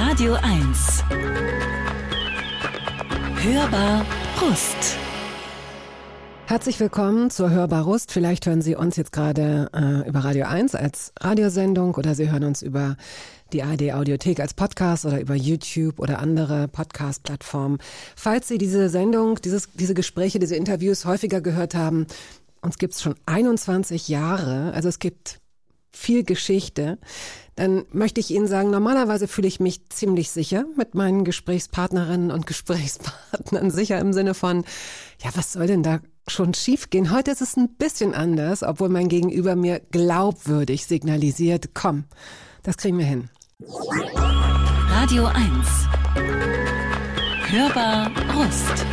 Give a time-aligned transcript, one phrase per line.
[0.00, 1.02] Radio 1.
[3.42, 4.96] Hörbar Brust.
[6.46, 8.12] Herzlich willkommen zur Hörbar Rust.
[8.12, 12.44] Vielleicht hören Sie uns jetzt gerade äh, über Radio 1 als Radiosendung oder Sie hören
[12.44, 12.96] uns über
[13.52, 17.78] die ARD Audiothek als Podcast oder über YouTube oder andere Podcast-Plattformen.
[18.14, 22.06] Falls Sie diese Sendung, dieses, diese Gespräche, diese Interviews häufiger gehört haben,
[22.62, 24.72] uns gibt es schon 21 Jahre.
[24.74, 25.40] Also es gibt
[25.92, 26.98] viel Geschichte,
[27.56, 32.46] dann möchte ich Ihnen sagen, normalerweise fühle ich mich ziemlich sicher mit meinen Gesprächspartnerinnen und
[32.46, 33.70] Gesprächspartnern.
[33.70, 34.64] Sicher im Sinne von,
[35.22, 37.10] ja, was soll denn da schon schiefgehen?
[37.12, 42.04] Heute ist es ein bisschen anders, obwohl mein Gegenüber mir glaubwürdig signalisiert, komm,
[42.62, 43.28] das kriegen wir hin.
[44.88, 45.48] Radio 1.
[47.50, 48.86] Hörbar Rust.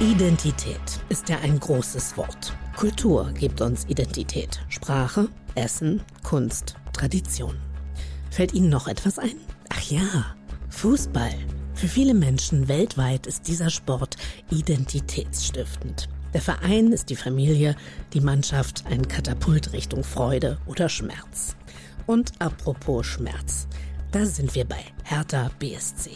[0.00, 2.54] Identität ist ja ein großes Wort.
[2.76, 4.60] Kultur gibt uns Identität.
[4.68, 7.56] Sprache, Essen, Kunst, Tradition.
[8.30, 9.36] Fällt Ihnen noch etwas ein?
[9.68, 10.36] Ach ja,
[10.70, 11.34] Fußball.
[11.74, 14.16] Für viele Menschen weltweit ist dieser Sport
[14.50, 16.08] identitätsstiftend.
[16.32, 17.74] Der Verein ist die Familie,
[18.12, 21.56] die Mannschaft ein Katapult Richtung Freude oder Schmerz.
[22.06, 23.66] Und apropos Schmerz,
[24.12, 26.10] da sind wir bei Hertha BSC.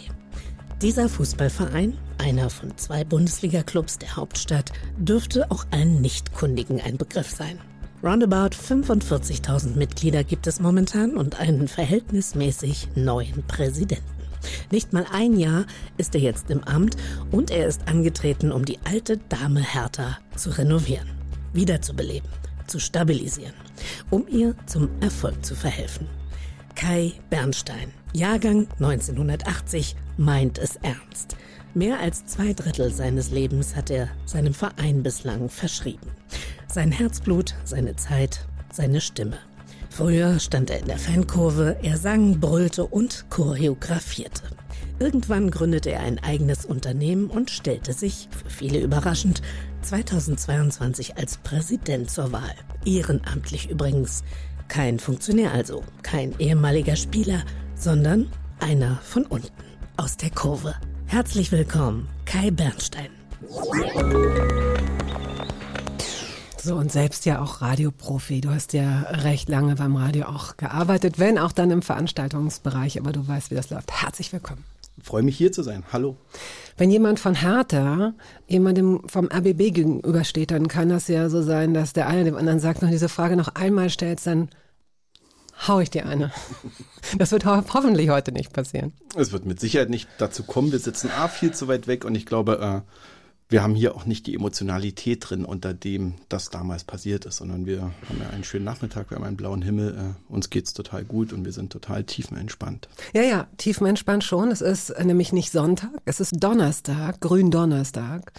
[0.83, 7.59] Dieser Fußballverein, einer von zwei Bundesliga-Clubs der Hauptstadt, dürfte auch allen Nichtkundigen ein Begriff sein.
[8.05, 14.05] Roundabout 45.000 Mitglieder gibt es momentan und einen verhältnismäßig neuen Präsidenten.
[14.71, 15.65] Nicht mal ein Jahr
[15.97, 16.99] ist er jetzt im Amt
[17.31, 21.09] und er ist angetreten, um die alte Dame Hertha zu renovieren,
[21.55, 22.29] wiederzubeleben,
[22.67, 23.55] zu stabilisieren,
[24.11, 26.07] um ihr zum Erfolg zu verhelfen.
[26.75, 31.37] Kai Bernstein, Jahrgang 1980, meint es ernst.
[31.73, 36.11] Mehr als zwei Drittel seines Lebens hat er seinem Verein bislang verschrieben.
[36.75, 39.39] Sein Herzblut, seine Zeit, seine Stimme.
[39.91, 44.43] Früher stand er in der Fankurve, er sang, brüllte und choreografierte.
[44.99, 49.41] Irgendwann gründete er ein eigenes Unternehmen und stellte sich, für viele überraschend,
[49.83, 52.57] 2022 als Präsident zur Wahl.
[52.85, 54.25] Ehrenamtlich übrigens.
[54.67, 57.45] Kein Funktionär also, kein ehemaliger Spieler,
[57.77, 59.53] sondern einer von unten,
[59.97, 60.75] aus der Kurve.
[61.07, 63.11] Herzlich willkommen, Kai Bernstein.
[66.65, 68.41] So, und selbst ja auch Radioprofi.
[68.41, 73.13] Du hast ja recht lange beim Radio auch gearbeitet, wenn auch dann im Veranstaltungsbereich, aber
[73.13, 73.93] du weißt, wie das läuft.
[73.93, 74.65] Herzlich willkommen.
[74.97, 75.85] Ich freue mich hier zu sein.
[75.93, 76.17] Hallo.
[76.79, 78.15] Wenn jemand von Hertha
[78.49, 82.61] jemandem vom RBB gegenübersteht, dann kann das ja so sein, dass der eine dem anderen
[82.61, 84.49] sagt, noch diese Frage noch einmal stellst, dann
[85.69, 86.33] hau ich dir eine.
[87.19, 88.95] Das wird ho hoffentlich heute nicht passieren.
[89.15, 90.73] Es wird mit Sicherheit nicht dazu kommen.
[90.73, 92.91] Wir sitzen A viel zu weit weg und ich glaube, äh,
[93.49, 97.67] wir haben hier auch nicht die Emotionalität drin, unter dem das damals passiert ist, sondern
[97.67, 101.05] wir haben ja einen schönen Nachmittag, wir haben einen blauen Himmel, äh, uns geht's total
[101.05, 102.89] gut und wir sind total tiefenentspannt.
[103.13, 104.51] Ja, ja, tiefenentspannt schon.
[104.51, 108.33] Es ist nämlich nicht Sonntag, es ist Donnerstag, Gründonnerstag.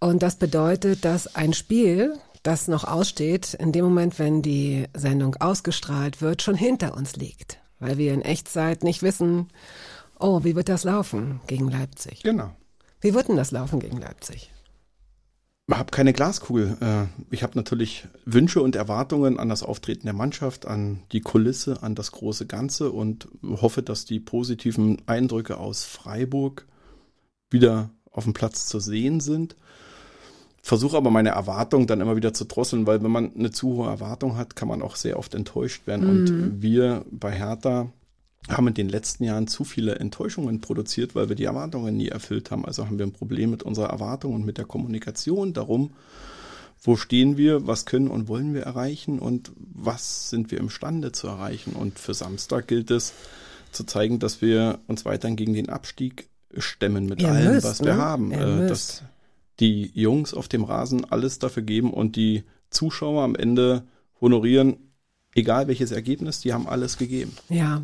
[0.00, 5.36] Und das bedeutet, dass ein Spiel, das noch aussteht, in dem Moment, wenn die Sendung
[5.36, 7.58] ausgestrahlt wird, schon hinter uns liegt.
[7.80, 9.48] Weil wir in Echtzeit nicht wissen,
[10.18, 12.22] oh, wie wird das laufen gegen Leipzig?
[12.22, 12.52] Genau.
[13.00, 14.50] Wie wird denn das laufen gegen Leipzig?
[15.70, 16.76] Ich habe keine Glaskugel.
[16.80, 21.82] Äh, ich habe natürlich Wünsche und Erwartungen an das Auftreten der Mannschaft, an die Kulisse,
[21.82, 26.66] an das große Ganze und hoffe, dass die positiven Eindrücke aus Freiburg
[27.50, 29.56] wieder auf dem Platz zu sehen sind.
[30.62, 33.88] Versuche aber meine Erwartung dann immer wieder zu drosseln, weil wenn man eine zu hohe
[33.88, 36.04] Erwartung hat, kann man auch sehr oft enttäuscht werden.
[36.04, 36.10] Mhm.
[36.10, 37.90] Und wir bei Hertha
[38.48, 42.50] haben in den letzten Jahren zu viele Enttäuschungen produziert, weil wir die Erwartungen nie erfüllt
[42.50, 42.64] haben.
[42.64, 45.92] Also haben wir ein Problem mit unserer Erwartung und mit der Kommunikation darum,
[46.82, 51.26] wo stehen wir, was können und wollen wir erreichen und was sind wir imstande zu
[51.26, 51.72] erreichen.
[51.72, 53.12] Und für Samstag gilt es
[53.72, 57.80] zu zeigen, dass wir uns weiterhin gegen den Abstieg stemmen mit Ihr allem, müsst, was
[57.80, 58.00] wir ne?
[58.00, 58.32] haben.
[58.32, 59.02] Äh, dass
[59.60, 63.82] die Jungs auf dem Rasen alles dafür geben und die Zuschauer am Ende
[64.20, 64.76] honorieren,
[65.34, 67.36] egal welches Ergebnis, die haben alles gegeben.
[67.48, 67.82] Ja,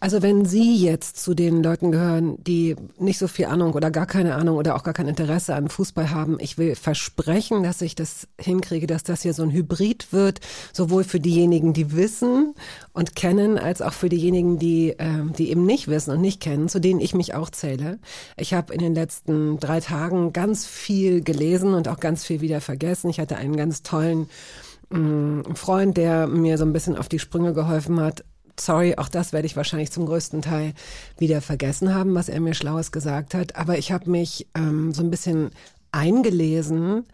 [0.00, 4.06] also wenn Sie jetzt zu den Leuten gehören, die nicht so viel Ahnung oder gar
[4.06, 7.94] keine Ahnung oder auch gar kein Interesse an Fußball haben, ich will versprechen, dass ich
[7.94, 10.40] das hinkriege, dass das hier so ein Hybrid wird,
[10.72, 12.54] sowohl für diejenigen, die wissen
[12.92, 16.68] und kennen, als auch für diejenigen, die, äh, die eben nicht wissen und nicht kennen,
[16.68, 17.98] zu denen ich mich auch zähle.
[18.36, 22.60] Ich habe in den letzten drei Tagen ganz viel gelesen und auch ganz viel wieder
[22.60, 23.08] vergessen.
[23.08, 24.28] Ich hatte einen ganz tollen
[24.90, 28.24] ein Freund, der mir so ein bisschen auf die Sprünge geholfen hat.
[28.58, 30.74] Sorry, auch das werde ich wahrscheinlich zum größten Teil
[31.18, 33.56] wieder vergessen haben, was er mir Schlaues gesagt hat.
[33.56, 35.50] Aber ich habe mich ähm, so ein bisschen
[35.90, 37.04] eingelesen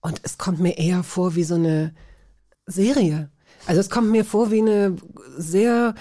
[0.00, 1.94] und es kommt mir eher vor wie so eine
[2.66, 3.30] Serie.
[3.66, 4.96] Also es kommt mir vor wie eine
[5.36, 5.94] sehr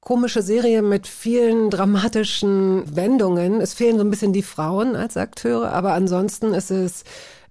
[0.00, 3.60] komische Serie mit vielen dramatischen Wendungen.
[3.60, 7.04] Es fehlen so ein bisschen die Frauen als Akteure, aber ansonsten ist es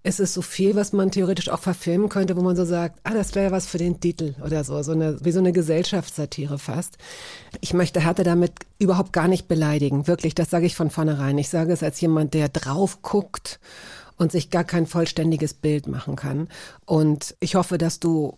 [0.06, 3.13] ist es so viel, was man theoretisch auch verfilmen könnte, wo man so sagt, ah,
[3.13, 6.98] das wäre was für den Titel oder so, so eine, wie so eine Gesellschaftssatire fast.
[7.60, 11.40] Ich möchte Hertha damit überhaupt gar nicht beleidigen, wirklich, das sage ich von vornherein.
[11.40, 13.60] Ich sage es als jemand, der drauf guckt
[14.16, 16.50] und sich gar kein vollständiges Bild machen kann.
[16.86, 18.38] Und ich hoffe, dass du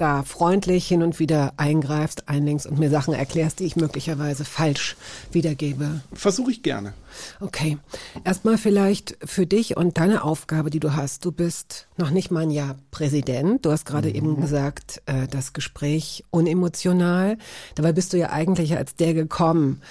[0.00, 4.96] da freundlich hin und wieder eingreifst, einlenkst und mir Sachen erklärst, die ich möglicherweise falsch
[5.32, 6.00] wiedergebe.
[6.12, 6.94] Versuche ich gerne.
[7.40, 7.78] Okay.
[8.24, 11.24] Erstmal vielleicht für dich und deine Aufgabe, die du hast.
[11.24, 13.64] Du bist noch nicht mal ein Jahr Präsident.
[13.64, 14.14] Du hast gerade mhm.
[14.14, 17.36] eben gesagt, äh, das Gespräch unemotional.
[17.74, 19.82] Dabei bist du ja eigentlich als der gekommen,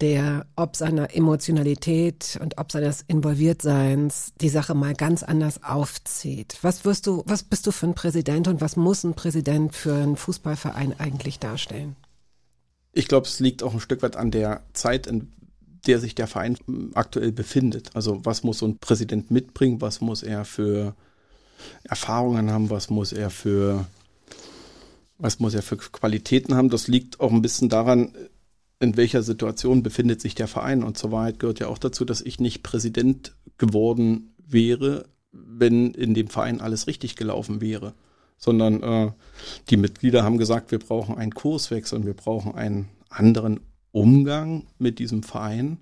[0.00, 6.58] der ob seiner Emotionalität und ob seines Involviertseins die Sache mal ganz anders aufzieht.
[6.62, 9.94] Was wirst du, was bist du für ein Präsident und was muss ein Präsident für
[9.94, 11.96] einen Fußballverein eigentlich darstellen?
[12.92, 15.32] Ich glaube, es liegt auch ein Stück weit an der Zeit, in
[15.86, 16.56] der sich der Verein
[16.94, 17.90] aktuell befindet.
[17.94, 19.80] Also was muss so ein Präsident mitbringen?
[19.80, 20.94] Was muss er für
[21.84, 22.70] Erfahrungen haben?
[22.70, 23.86] Was muss er für
[25.18, 26.70] was muss er für Qualitäten haben?
[26.70, 28.12] Das liegt auch ein bisschen daran,
[28.80, 30.82] in welcher Situation befindet sich der Verein.
[30.82, 36.14] Und zur Wahrheit gehört ja auch dazu, dass ich nicht Präsident geworden wäre, wenn in
[36.14, 37.94] dem Verein alles richtig gelaufen wäre.
[38.36, 39.12] Sondern äh,
[39.68, 43.60] die Mitglieder haben gesagt, wir brauchen einen Kurswechsel und wir brauchen einen anderen
[43.90, 45.78] Umgang mit diesem Verein.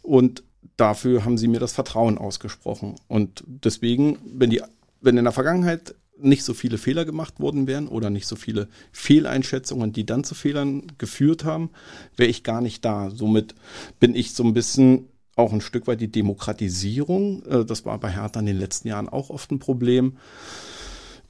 [0.00, 0.44] Und
[0.76, 2.96] dafür haben sie mir das Vertrauen ausgesprochen.
[3.08, 4.62] Und deswegen, wenn die,
[5.00, 8.68] wenn in der Vergangenheit nicht so viele Fehler gemacht worden wären oder nicht so viele
[8.92, 11.70] Fehleinschätzungen, die dann zu Fehlern geführt haben,
[12.16, 13.10] wäre ich gar nicht da.
[13.10, 13.54] Somit
[14.00, 17.42] bin ich so ein bisschen auch ein Stück weit die Demokratisierung.
[17.46, 20.16] Äh, das war bei Hertha in den letzten Jahren auch oft ein Problem.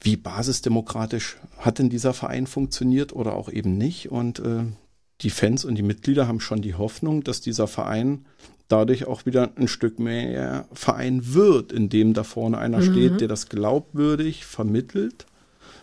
[0.00, 4.10] Wie basisdemokratisch hat denn dieser Verein funktioniert oder auch eben nicht?
[4.10, 4.64] Und äh,
[5.22, 8.26] die Fans und die Mitglieder haben schon die Hoffnung, dass dieser Verein
[8.68, 12.92] dadurch auch wieder ein Stück mehr Verein wird, in dem da vorne einer mhm.
[12.92, 15.26] steht, der das glaubwürdig vermittelt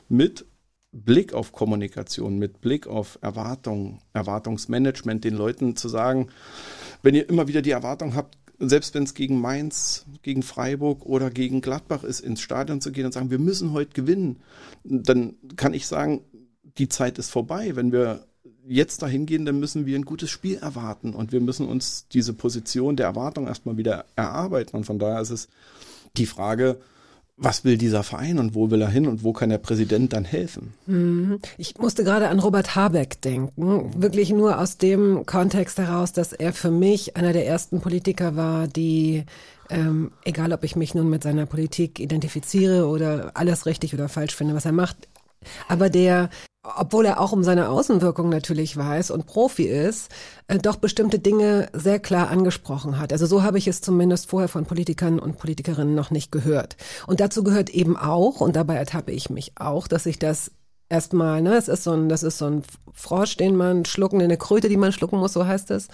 [0.07, 0.45] mit
[0.91, 6.29] Blick auf Kommunikation, mit Blick auf Erwartung, Erwartungsmanagement, den Leuten zu sagen,
[7.03, 11.29] wenn ihr immer wieder die Erwartung habt, selbst wenn es gegen Mainz, gegen Freiburg oder
[11.29, 14.41] gegen Gladbach ist, ins Stadion zu gehen und sagen, wir müssen heute gewinnen,
[14.83, 16.21] dann kann ich sagen,
[16.77, 17.75] die Zeit ist vorbei.
[17.75, 18.25] Wenn wir
[18.69, 22.33] jetzt dahin gehen, dann müssen wir ein gutes Spiel erwarten und wir müssen uns diese
[22.33, 24.77] Position der Erwartung erstmal wieder erarbeiten.
[24.77, 25.49] Und von daher ist es
[26.17, 26.77] die Frage,
[27.35, 30.25] was will dieser Verein und wo will er hin und wo kann der Präsident dann
[30.25, 30.73] helfen?
[30.87, 31.39] Mhm.
[31.57, 36.51] Ich musste gerade an Robert Habeck denken, wirklich nur aus dem Kontext heraus, dass er
[36.53, 39.23] für mich einer der ersten Politiker war, die
[39.69, 44.35] ähm, egal ob ich mich nun mit seiner Politik identifiziere oder alles richtig oder falsch
[44.35, 45.07] finde, was er macht,
[45.67, 46.29] aber der
[46.61, 50.11] obwohl er auch um seine Außenwirkung natürlich weiß und Profi ist,
[50.47, 53.13] äh, doch bestimmte Dinge sehr klar angesprochen hat.
[53.13, 56.75] Also so habe ich es zumindest vorher von Politikern und Politikerinnen noch nicht gehört.
[57.07, 60.51] Und dazu gehört eben auch, und dabei ertappe ich mich auch, dass ich das
[60.89, 62.63] erstmal, ne, es ist so ein, das ist so ein
[62.93, 65.87] Frosch, den man schlucken, eine Kröte, die man schlucken muss, so heißt es,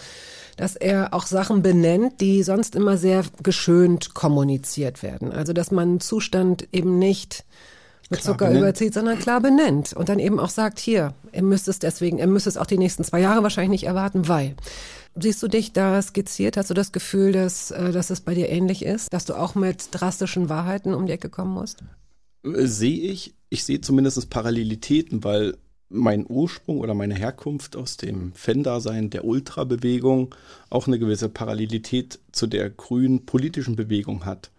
[0.58, 5.32] dass er auch Sachen benennt, die sonst immer sehr geschönt kommuniziert werden.
[5.32, 7.46] Also dass man Zustand eben nicht
[8.10, 8.62] mit Zucker benennt.
[8.62, 12.28] überzieht, sondern klar benennt und dann eben auch sagt, hier, ihr müsst es deswegen, ihr
[12.28, 14.56] müsst es auch die nächsten zwei Jahre wahrscheinlich nicht erwarten, weil.
[15.18, 16.58] Siehst du dich da skizziert?
[16.58, 19.14] Hast du das Gefühl, dass, äh, dass es bei dir ähnlich ist?
[19.14, 21.84] Dass du auch mit drastischen Wahrheiten um die Ecke kommen musst?
[22.44, 23.34] Äh, sehe ich.
[23.50, 25.56] Ich sehe zumindest Parallelitäten, weil
[25.88, 30.36] mein Ursprung oder meine Herkunft aus dem Fan-Dasein der Ultrabewegung
[30.70, 34.52] auch eine gewisse Parallelität zu der grünen politischen Bewegung hat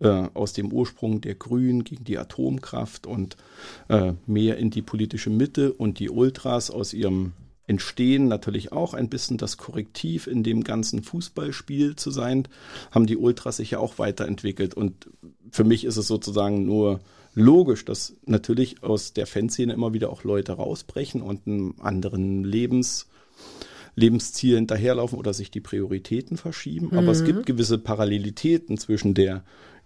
[0.00, 3.36] äh, aus dem Ursprung der Grünen gegen die Atomkraft und
[3.88, 7.32] äh, mehr in die politische Mitte und die Ultras aus ihrem
[7.66, 12.46] Entstehen natürlich auch ein bisschen das Korrektiv in dem ganzen Fußballspiel zu sein,
[12.90, 14.74] haben die Ultras sich ja auch weiterentwickelt.
[14.74, 15.08] Und
[15.50, 17.00] für mich ist es sozusagen nur
[17.34, 23.06] logisch, dass natürlich aus der Fanszene immer wieder auch Leute rausbrechen und einen anderen Lebens,
[23.96, 26.88] Lebensziel hinterherlaufen oder sich die Prioritäten verschieben.
[26.92, 26.98] Mhm.
[26.98, 29.42] Aber es gibt gewisse Parallelitäten zwischen der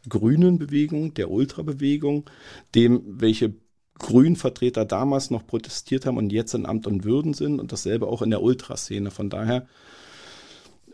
[0.09, 2.29] grünen Bewegung, der Ultrabewegung,
[2.75, 3.55] dem, welche
[3.99, 8.23] Grünvertreter damals noch protestiert haben und jetzt in Amt und Würden sind und dasselbe auch
[8.23, 9.11] in der Ultraszene.
[9.11, 9.67] Von daher,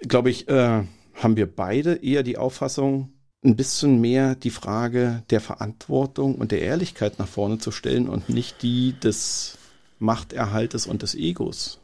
[0.00, 0.82] glaube ich, äh,
[1.14, 3.10] haben wir beide eher die Auffassung,
[3.44, 8.30] ein bisschen mehr die Frage der Verantwortung und der Ehrlichkeit nach vorne zu stellen und
[8.30, 9.58] nicht die des
[9.98, 11.78] Machterhaltes und des Egos.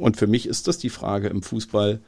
[0.00, 2.00] Und für mich ist das die Frage im Fußball,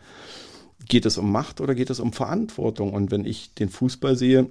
[0.88, 2.92] geht es um Macht oder geht es um Verantwortung?
[2.92, 4.48] Und wenn ich den Fußball sehe,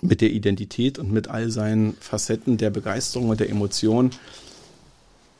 [0.00, 4.10] mit der Identität und mit all seinen Facetten der Begeisterung und der Emotion,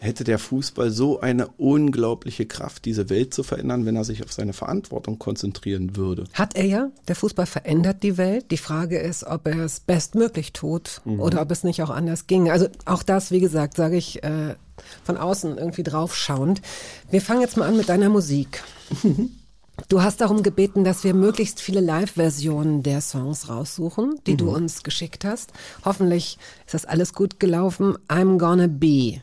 [0.02, 4.32] hätte der Fußball so eine unglaubliche Kraft, diese Welt zu verändern, wenn er sich auf
[4.32, 6.24] seine Verantwortung konzentrieren würde.
[6.32, 6.90] Hat er ja.
[7.06, 8.50] Der Fußball verändert die Welt.
[8.50, 11.20] Die Frage ist, ob er es bestmöglich tut mhm.
[11.20, 12.50] oder ob es nicht auch anders ging.
[12.50, 14.56] Also auch das, wie gesagt, sage ich äh,
[15.04, 16.62] von außen irgendwie draufschauend.
[17.10, 18.62] Wir fangen jetzt mal an mit deiner Musik.
[19.88, 24.38] Du hast darum gebeten, dass wir möglichst viele Live-Versionen der Songs raussuchen, die mhm.
[24.38, 25.52] du uns geschickt hast.
[25.84, 27.96] Hoffentlich ist das alles gut gelaufen.
[28.08, 29.22] I'm Gonna Be.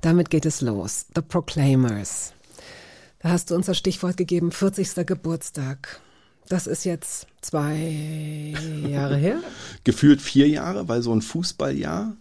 [0.00, 1.06] Damit geht es los.
[1.14, 2.32] The Proclaimers.
[3.20, 5.06] Da hast du uns das Stichwort gegeben, 40.
[5.06, 6.00] Geburtstag.
[6.48, 8.54] Das ist jetzt zwei
[8.88, 9.40] Jahre her.
[9.84, 12.16] Gefühlt vier Jahre, weil so ein Fußballjahr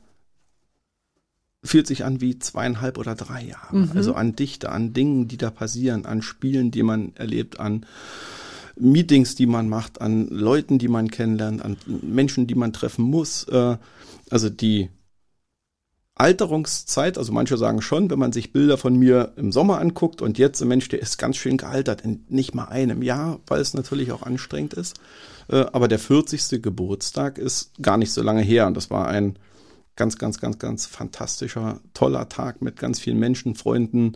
[1.68, 3.76] fühlt sich an wie zweieinhalb oder drei Jahre.
[3.76, 3.92] Mhm.
[3.96, 7.86] Also an Dichte, an Dingen, die da passieren, an Spielen, die man erlebt, an
[8.80, 13.44] Meetings, die man macht, an Leuten, die man kennenlernt, an Menschen, die man treffen muss.
[13.46, 13.78] Äh,
[14.30, 14.90] also die
[16.16, 20.40] Alterungszeit, also manche sagen schon, wenn man sich Bilder von mir im Sommer anguckt und
[20.40, 23.76] jetzt ein Mensch, der ist ganz schön gealtert, in nicht mal einem Jahr, weil es
[23.76, 25.00] natürlich auch anstrengend ist.
[25.50, 26.62] Äh, aber der 40.
[26.62, 29.38] Geburtstag ist gar nicht so lange her und das war ein
[29.98, 34.16] ganz, ganz, ganz, ganz fantastischer, toller Tag mit ganz vielen Menschen, Freunden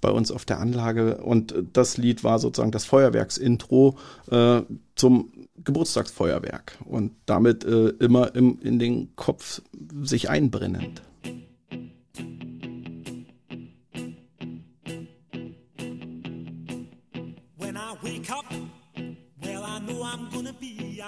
[0.00, 1.18] bei uns auf der Anlage.
[1.18, 3.96] Und das Lied war sozusagen das Feuerwerksintro
[4.30, 4.62] äh,
[4.96, 5.32] zum
[5.64, 9.62] Geburtstagsfeuerwerk und damit äh, immer im, in den Kopf
[10.02, 11.02] sich einbrennend.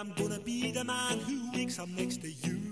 [0.03, 2.72] I'm gonna be the man who wakes up next to you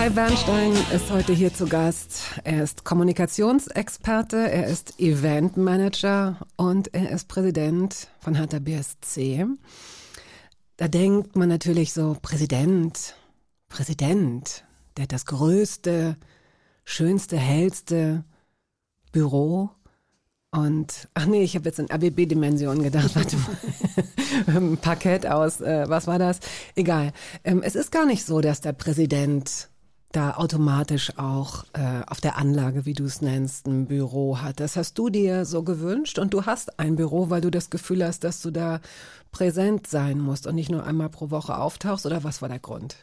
[0.00, 2.22] Kai Bernstein ist heute hier zu Gast.
[2.44, 9.44] Er ist Kommunikationsexperte, er ist Eventmanager und er ist Präsident von Hertha BSC.
[10.78, 13.14] Da denkt man natürlich so, Präsident,
[13.68, 14.64] Präsident,
[14.96, 16.16] der hat das größte,
[16.84, 18.24] schönste, hellste
[19.12, 19.68] Büro.
[20.50, 23.14] Und, ach nee, ich habe jetzt in ABB-Dimensionen gedacht.
[23.16, 24.76] Warte mal.
[24.80, 26.40] Parkett aus, äh, was war das?
[26.74, 27.12] Egal.
[27.44, 29.68] Ähm, es ist gar nicht so, dass der Präsident
[30.12, 34.58] da automatisch auch äh, auf der Anlage, wie du es nennst, ein Büro hat.
[34.58, 38.04] Das hast du dir so gewünscht und du hast ein Büro, weil du das Gefühl
[38.04, 38.80] hast, dass du da
[39.30, 42.96] präsent sein musst und nicht nur einmal pro Woche auftauchst oder was war der Grund?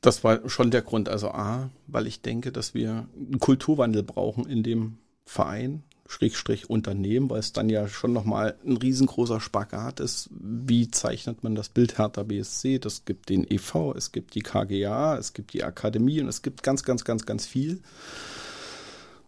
[0.00, 1.08] Das war schon der Grund.
[1.08, 5.82] Also A, weil ich denke, dass wir einen Kulturwandel brauchen in dem Verein.
[6.12, 10.28] Schrägstrich Unternehmen, weil es dann ja schon nochmal ein riesengroßer Spagat ist.
[10.30, 12.78] Wie zeichnet man das Bild Hertha BSC?
[12.78, 16.62] Das gibt den EV, es gibt die KGA, es gibt die Akademie und es gibt
[16.62, 17.80] ganz, ganz, ganz, ganz viel.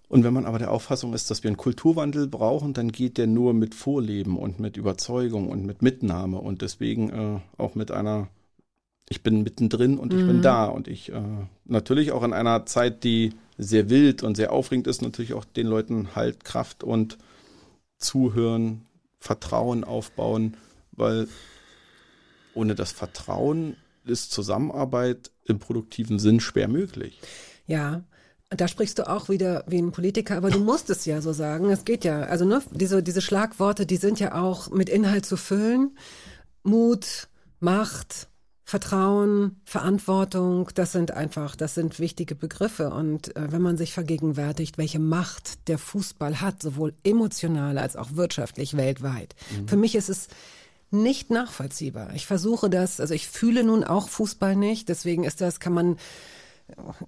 [0.09, 3.29] Und wenn man aber der Auffassung ist, dass wir einen Kulturwandel brauchen, dann geht der
[3.29, 8.29] nur mit Vorleben und mit Überzeugung und mit Mitnahme und deswegen äh, auch mit einer,
[9.09, 10.27] ich bin mittendrin und ich mhm.
[10.27, 11.23] bin da und ich äh,
[11.65, 15.67] natürlich auch in einer Zeit, die sehr wild und sehr aufregend ist, natürlich auch den
[15.67, 17.19] Leuten halt Kraft und
[17.99, 18.87] Zuhören,
[19.21, 20.57] Vertrauen aufbauen,
[20.93, 21.29] weil
[22.55, 27.21] ohne das Vertrauen ist Zusammenarbeit im produktiven Sinn schwer möglich.
[27.67, 28.05] Ja,
[28.51, 31.71] da sprichst du auch wieder wie ein Politiker, aber du musst es ja so sagen.
[31.71, 35.37] Es geht ja, also nur diese, diese Schlagworte, die sind ja auch mit Inhalt zu
[35.37, 35.97] füllen.
[36.63, 37.29] Mut,
[37.61, 38.29] Macht,
[38.67, 42.91] Vertrauen, Verantwortung, das sind einfach, das sind wichtige Begriffe.
[42.91, 48.17] Und äh, wenn man sich vergegenwärtigt, welche Macht der Fußball hat, sowohl emotional als auch
[48.17, 49.35] wirtschaftlich weltweit.
[49.51, 49.69] Mhm.
[49.69, 50.29] Für mich ist es
[50.91, 52.15] nicht nachvollziehbar.
[52.15, 55.97] Ich versuche das, also ich fühle nun auch Fußball nicht, deswegen ist das, kann man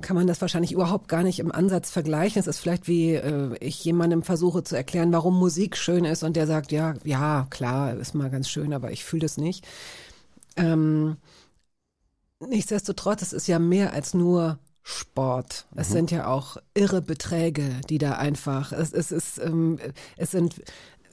[0.02, 2.38] kann man das wahrscheinlich überhaupt gar nicht im Ansatz vergleichen.
[2.38, 6.36] Es ist vielleicht wie äh, ich jemandem versuche zu erklären, warum Musik schön ist und
[6.36, 9.66] der sagt, ja, ja, klar, ist mal ganz schön, aber ich fühle das nicht.
[10.56, 11.16] Ähm,
[12.40, 15.66] Nichtsdestotrotz, es ist ja mehr als nur Sport.
[15.74, 15.92] Es mhm.
[15.92, 19.78] sind ja auch irre Beträge, die da einfach, es, es, ist, ähm,
[20.16, 20.62] es sind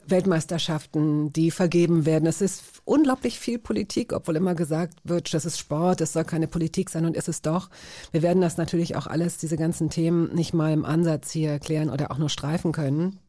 [0.06, 2.27] Weltmeisterschaften, die vergeben werden.
[2.27, 6.48] Es ist unglaublich viel Politik, obwohl immer gesagt wird, das ist Sport, es soll keine
[6.48, 7.70] Politik sein und ist es doch.
[8.12, 11.89] Wir werden das natürlich auch alles, diese ganzen Themen nicht mal im Ansatz hier erklären
[11.89, 13.20] oder auch nur streifen können.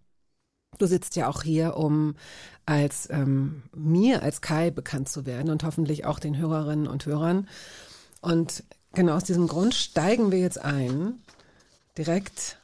[0.78, 2.14] Du sitzt ja auch hier, um
[2.66, 7.48] als ähm, mir, als Kai bekannt zu werden und hoffentlich auch den Hörerinnen und Hörern.
[8.20, 8.64] Und
[8.94, 11.20] genau aus diesem Grund steigen wir jetzt ein,
[11.98, 12.58] direkt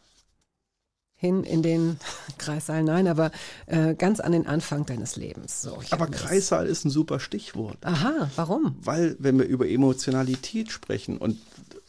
[1.20, 1.98] hin in den
[2.38, 2.82] Kreissaal.
[2.82, 3.30] Nein, aber
[3.66, 5.60] äh, ganz an den Anfang deines Lebens.
[5.60, 7.76] So, aber Kreissaal ist ein super Stichwort.
[7.82, 8.76] Aha, warum?
[8.82, 11.38] Weil, wenn wir über Emotionalität sprechen und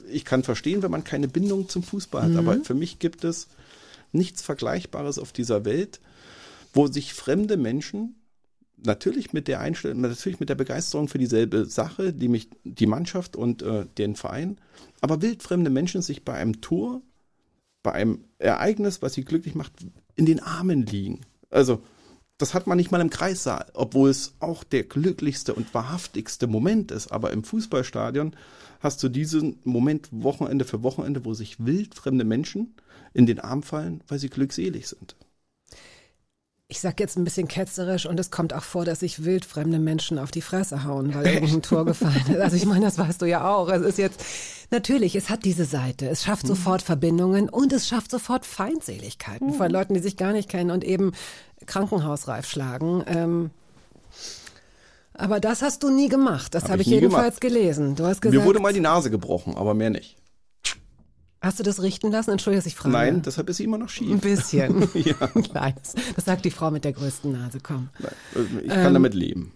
[0.10, 2.38] ich kann verstehen, wenn man keine Bindung zum Fußball hat, mhm.
[2.40, 3.48] aber für mich gibt es
[4.12, 6.02] nichts Vergleichbares auf dieser Welt,
[6.74, 8.16] wo sich fremde Menschen
[8.78, 13.36] natürlich mit der Einstellung, natürlich mit der Begeisterung für dieselbe Sache, die mich, die Mannschaft
[13.36, 14.58] und äh, den Verein,
[15.02, 17.02] aber wildfremde Menschen sich bei einem Tor
[17.84, 19.74] bei einem Ereignis, was sie glücklich macht,
[20.16, 21.22] in den Armen liegen.
[21.50, 21.82] Also,
[22.38, 26.92] das hat man nicht mal im Kreissaal, obwohl es auch der glücklichste und wahrhaftigste Moment
[26.92, 27.12] ist.
[27.12, 28.36] Aber im Fußballstadion
[28.80, 32.76] hast du diesen Moment Wochenende für Wochenende, wo sich wildfremde Menschen
[33.14, 35.16] in den Arm fallen, weil sie glückselig sind
[36.72, 40.18] ich sag jetzt ein bisschen ketzerisch und es kommt auch vor, dass sich wildfremde Menschen
[40.18, 42.40] auf die Fresse hauen, weil irgendein Tor gefallen ist.
[42.40, 43.68] Also ich meine, das weißt du ja auch.
[43.68, 44.24] Es ist jetzt,
[44.72, 46.08] natürlich, es hat diese Seite.
[46.08, 46.48] Es schafft mhm.
[46.48, 49.54] sofort Verbindungen und es schafft sofort Feindseligkeiten mhm.
[49.56, 51.12] von Leuten, die sich gar nicht kennen und eben
[51.66, 53.04] krankenhausreif schlagen.
[53.06, 53.50] Ähm,
[55.14, 56.56] aber das hast du nie gemacht.
[56.56, 57.54] Das habe hab ich, ich jedenfalls gemacht.
[57.54, 57.96] gelesen.
[57.98, 60.16] Du hast gesagt, Mir wurde mal die Nase gebrochen, aber mehr nicht.
[61.42, 62.30] Hast du das richten lassen?
[62.30, 62.94] Entschuldige, dass ich frage.
[62.94, 64.12] Nein, deshalb ist sie immer noch schief.
[64.12, 64.88] Ein bisschen.
[64.94, 65.16] ja.
[65.42, 65.96] Kleines.
[66.16, 67.60] Das sagt die Frau mit der größten Nase.
[67.62, 67.90] Komm.
[67.98, 69.52] Nein, ich kann ähm, damit leben.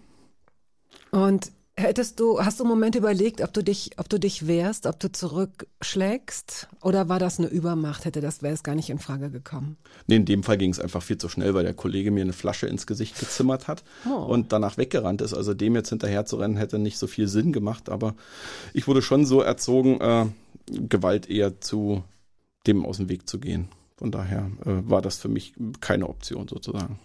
[1.12, 4.86] Und hättest du, hast du einen Moment überlegt, ob du dich, ob du dich wehrst,
[4.86, 6.68] ob du zurückschlägst?
[6.82, 8.06] Oder war das eine Übermacht?
[8.06, 9.78] Hätte das, wäre es gar nicht in Frage gekommen?
[10.08, 12.34] Nee, in dem Fall ging es einfach viel zu schnell, weil der Kollege mir eine
[12.34, 14.14] Flasche ins Gesicht gezimmert hat oh.
[14.14, 15.34] und danach weggerannt ist.
[15.34, 17.90] Also dem jetzt hinterher zu rennen, hätte nicht so viel Sinn gemacht.
[17.90, 18.16] Aber
[18.74, 20.26] ich wurde schon so erzogen, äh,
[20.68, 22.04] Gewalt eher zu
[22.68, 23.68] dem aus dem Weg zu gehen.
[23.98, 27.00] Von daher äh, war das für mich keine Option sozusagen.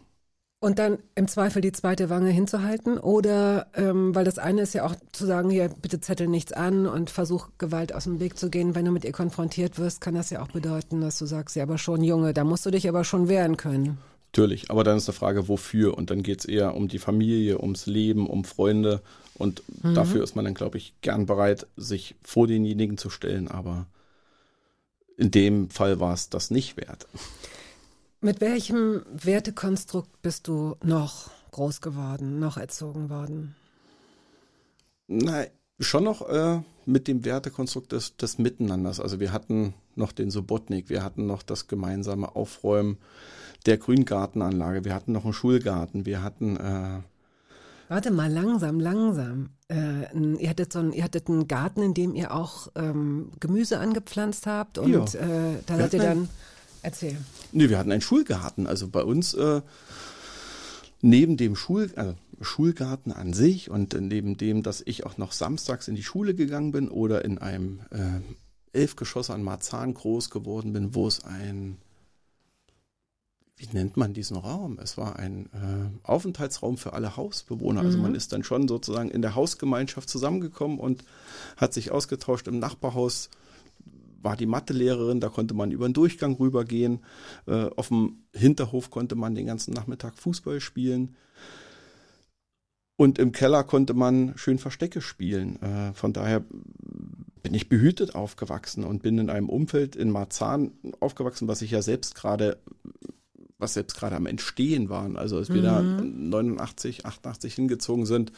[0.62, 4.84] Und dann im Zweifel die zweite Wange hinzuhalten oder, ähm, weil das eine ist ja
[4.84, 8.50] auch zu sagen, hier bitte zettel nichts an und versuch Gewalt aus dem Weg zu
[8.50, 8.74] gehen.
[8.74, 11.62] Wenn du mit ihr konfrontiert wirst, kann das ja auch bedeuten, dass du sagst, ja
[11.62, 13.96] aber schon Junge, da musst du dich aber schon wehren können.
[14.32, 15.96] Natürlich, aber dann ist die Frage, wofür?
[15.96, 19.00] Und dann geht es eher um die Familie, ums Leben, um Freunde
[19.34, 19.94] und mhm.
[19.94, 23.48] dafür ist man dann, glaube ich, gern bereit, sich vor denjenigen zu stellen.
[23.48, 23.86] Aber
[25.16, 27.06] in dem Fall war es das nicht wert.
[28.22, 33.54] Mit welchem Wertekonstrukt bist du noch groß geworden, noch erzogen worden?
[35.08, 35.46] Nein,
[35.78, 39.00] schon noch äh, mit dem Wertekonstrukt des, des Miteinanders.
[39.00, 42.98] Also wir hatten noch den Subotnik, wir hatten noch das gemeinsame Aufräumen
[43.64, 47.00] der Grüngartenanlage, wir hatten noch einen Schulgarten, wir hatten äh,
[47.88, 49.50] Warte mal, langsam, langsam.
[49.68, 53.80] Äh, ihr, hattet so einen, ihr hattet einen Garten, in dem ihr auch ähm, Gemüse
[53.80, 55.20] angepflanzt habt und ja.
[55.20, 56.28] äh, da seid ihr dann.
[56.82, 57.16] Erzähl.
[57.52, 58.66] Nee, wir hatten einen Schulgarten.
[58.66, 59.60] Also bei uns äh,
[61.02, 65.88] neben dem Schul, also Schulgarten an sich und neben dem, dass ich auch noch samstags
[65.88, 70.94] in die Schule gegangen bin oder in einem äh, Elfgeschoss an Marzahn groß geworden bin,
[70.94, 71.78] wo es ein
[73.60, 74.78] wie nennt man diesen Raum?
[74.82, 77.82] Es war ein äh, Aufenthaltsraum für alle Hausbewohner.
[77.82, 78.16] Also man mhm.
[78.16, 81.04] ist dann schon sozusagen in der Hausgemeinschaft zusammengekommen und
[81.58, 82.48] hat sich ausgetauscht.
[82.48, 83.28] Im Nachbarhaus
[84.22, 87.00] war die Mathelehrerin, da konnte man über den Durchgang rübergehen.
[87.46, 91.16] Äh, auf dem Hinterhof konnte man den ganzen Nachmittag Fußball spielen.
[92.96, 95.60] Und im Keller konnte man schön Verstecke spielen.
[95.62, 96.44] Äh, von daher
[97.42, 101.80] bin ich behütet aufgewachsen und bin in einem Umfeld in Marzahn aufgewachsen, was ich ja
[101.80, 102.58] selbst gerade
[103.60, 105.16] was jetzt gerade am Entstehen waren.
[105.16, 105.64] Also als wir mhm.
[105.64, 108.32] da 89, 88 hingezogen sind,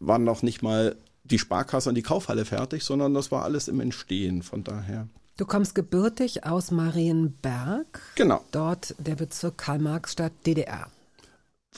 [0.00, 3.80] waren noch nicht mal die Sparkasse und die Kaufhalle fertig, sondern das war alles im
[3.80, 4.42] Entstehen.
[4.42, 5.08] Von daher.
[5.36, 8.00] Du kommst gebürtig aus Marienberg.
[8.14, 8.42] Genau.
[8.52, 10.88] Dort der Bezirk Karl-Marx-Stadt DDR.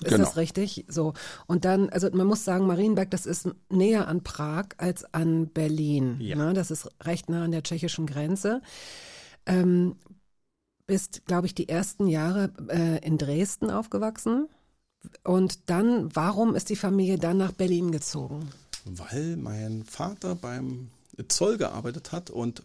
[0.00, 0.24] Ist genau.
[0.24, 0.84] das richtig?
[0.88, 1.14] So.
[1.46, 6.18] Und dann, also man muss sagen, Marienberg, das ist näher an Prag als an Berlin.
[6.20, 6.36] Ja.
[6.36, 6.54] Ne?
[6.54, 8.62] Das ist recht nah an der tschechischen Grenze.
[9.44, 9.96] Ähm,
[10.86, 14.48] bist, glaube ich, die ersten Jahre äh, in Dresden aufgewachsen.
[15.24, 18.50] Und dann, warum ist die Familie dann nach Berlin gezogen?
[18.84, 20.90] Weil mein Vater beim
[21.28, 22.62] Zoll gearbeitet hat und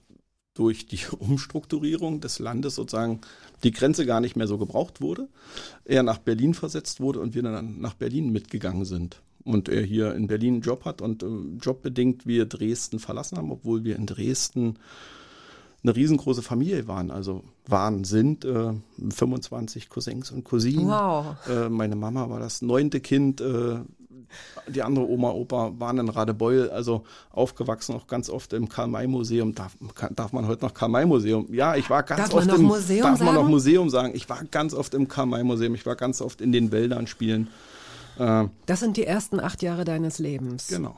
[0.53, 3.21] durch die Umstrukturierung des Landes sozusagen
[3.63, 5.27] die Grenze gar nicht mehr so gebraucht wurde.
[5.85, 9.21] Er nach Berlin versetzt wurde und wir dann nach Berlin mitgegangen sind.
[9.43, 11.27] Und er hier in Berlin einen Job hat und äh,
[11.61, 14.79] jobbedingt wir Dresden verlassen haben, obwohl wir in Dresden
[15.83, 17.11] eine riesengroße Familie waren.
[17.11, 18.73] Also waren, sind äh,
[19.09, 20.87] 25 Cousins und Cousinen.
[20.87, 21.35] Wow.
[21.47, 23.41] Äh, meine Mama war das neunte Kind.
[23.41, 23.81] Äh,
[24.67, 29.56] die andere Oma, Opa waren in Radebeul, also aufgewachsen auch ganz oft im Karl-May-Museum.
[29.56, 29.78] Darf,
[30.12, 31.54] darf man heute noch Karl-May-Museum?
[31.54, 33.26] Ja, ich war ganz darf oft im, Museum darf sagen?
[33.26, 34.13] man noch Museum sagen.
[34.15, 35.76] Ich war ganz oft im Karl-May-Museum.
[35.76, 37.49] Ich war ganz oft in den Wäldern spielen.
[38.17, 40.67] Äh, das sind die ersten acht Jahre deines Lebens.
[40.67, 40.97] Genau.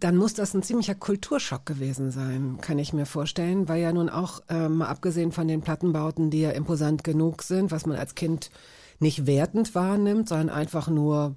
[0.00, 4.10] dann muss das ein ziemlicher Kulturschock gewesen sein, kann ich mir vorstellen, weil ja nun
[4.10, 8.14] auch, äh, mal abgesehen von den Plattenbauten, die ja imposant genug sind, was man als
[8.14, 8.50] Kind
[8.98, 11.34] nicht wertend wahrnimmt, sondern einfach nur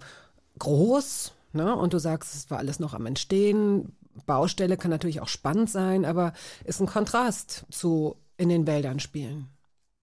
[0.59, 1.33] groß.
[1.53, 1.75] Ne?
[1.75, 3.95] Und du sagst, es war alles noch am Entstehen.
[4.25, 6.33] Baustelle kann natürlich auch spannend sein, aber
[6.65, 9.47] ist ein Kontrast zu in den Wäldern spielen.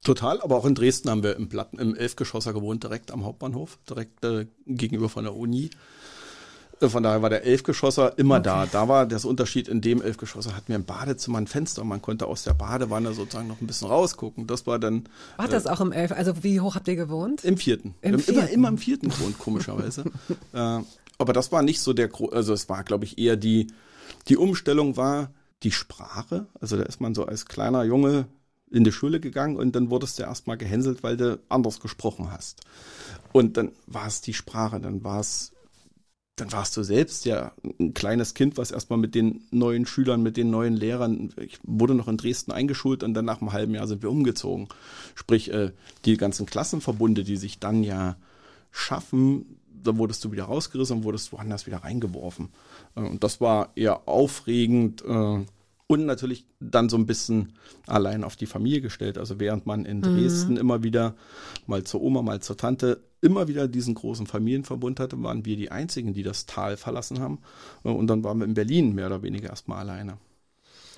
[0.05, 3.79] Total, aber auch in Dresden haben wir im Platten, im Elfgeschosser gewohnt, direkt am Hauptbahnhof,
[3.89, 5.71] direkt äh, gegenüber von der Uni.
[6.81, 8.45] Von daher war der Elfgeschosser immer okay.
[8.45, 8.67] da.
[8.67, 12.03] Da war das Unterschied, in dem Elfgeschosser hatten wir im Badezimmer ein Fenster und man
[12.03, 14.47] konnte aus der Badewanne sozusagen noch ein bisschen rausgucken.
[14.47, 15.09] Das war dann.
[15.39, 16.13] War das äh, auch im Elf?
[16.13, 17.45] Also wie hoch habt ihr gewohnt?
[17.45, 17.95] Im vierten.
[18.03, 18.41] Im vierten.
[18.41, 20.05] Immer, immer im vierten gewohnt, komischerweise.
[20.53, 20.81] äh,
[21.19, 23.69] aber das war nicht so der, also es war, glaube ich, eher die,
[24.29, 25.31] die Umstellung war
[25.63, 26.47] die Sprache.
[26.61, 28.27] Also da ist man so als kleiner Junge
[28.71, 32.61] in die Schule gegangen und dann wurdest du erstmal gehänselt, weil du anders gesprochen hast.
[33.33, 35.53] Und dann war es die Sprache, dann war es
[36.37, 40.37] dann warst du selbst ja ein kleines Kind, was erstmal mit den neuen Schülern, mit
[40.37, 43.87] den neuen Lehrern, ich wurde noch in Dresden eingeschult und dann nach einem halben Jahr
[43.87, 44.69] sind wir umgezogen.
[45.15, 45.73] Sprich, äh,
[46.05, 48.17] die ganzen Klassenverbunde, die sich dann ja
[48.71, 52.51] schaffen, da wurdest du wieder rausgerissen und wurdest woanders wieder reingeworfen.
[52.97, 55.45] Äh, und das war eher aufregend äh,
[55.89, 57.55] und natürlich dann so ein bisschen
[57.87, 59.17] allein auf die Familie gestellt.
[59.17, 60.59] Also während man in Dresden mhm.
[60.59, 61.15] immer wieder
[61.67, 65.71] mal zur Oma, mal zur Tante immer wieder diesen großen Familienverbund hatte, waren wir die
[65.71, 67.39] Einzigen, die das Tal verlassen haben.
[67.83, 70.19] Und dann waren wir in Berlin mehr oder weniger erstmal alleine.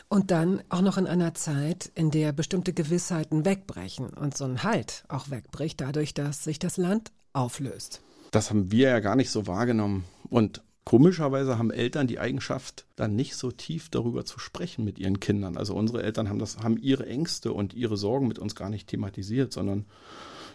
[0.08, 4.62] Und dann auch noch in einer Zeit, in der bestimmte Gewissheiten wegbrechen und so ein
[4.62, 8.00] Halt auch wegbricht, dadurch, dass sich das Land auflöst.
[8.30, 10.04] Das haben wir ja gar nicht so wahrgenommen.
[10.30, 15.20] Und komischerweise haben Eltern die Eigenschaft, dann nicht so tief darüber zu sprechen mit ihren
[15.20, 15.58] Kindern.
[15.58, 18.88] Also unsere Eltern haben das, haben ihre Ängste und ihre Sorgen mit uns gar nicht
[18.88, 19.84] thematisiert, sondern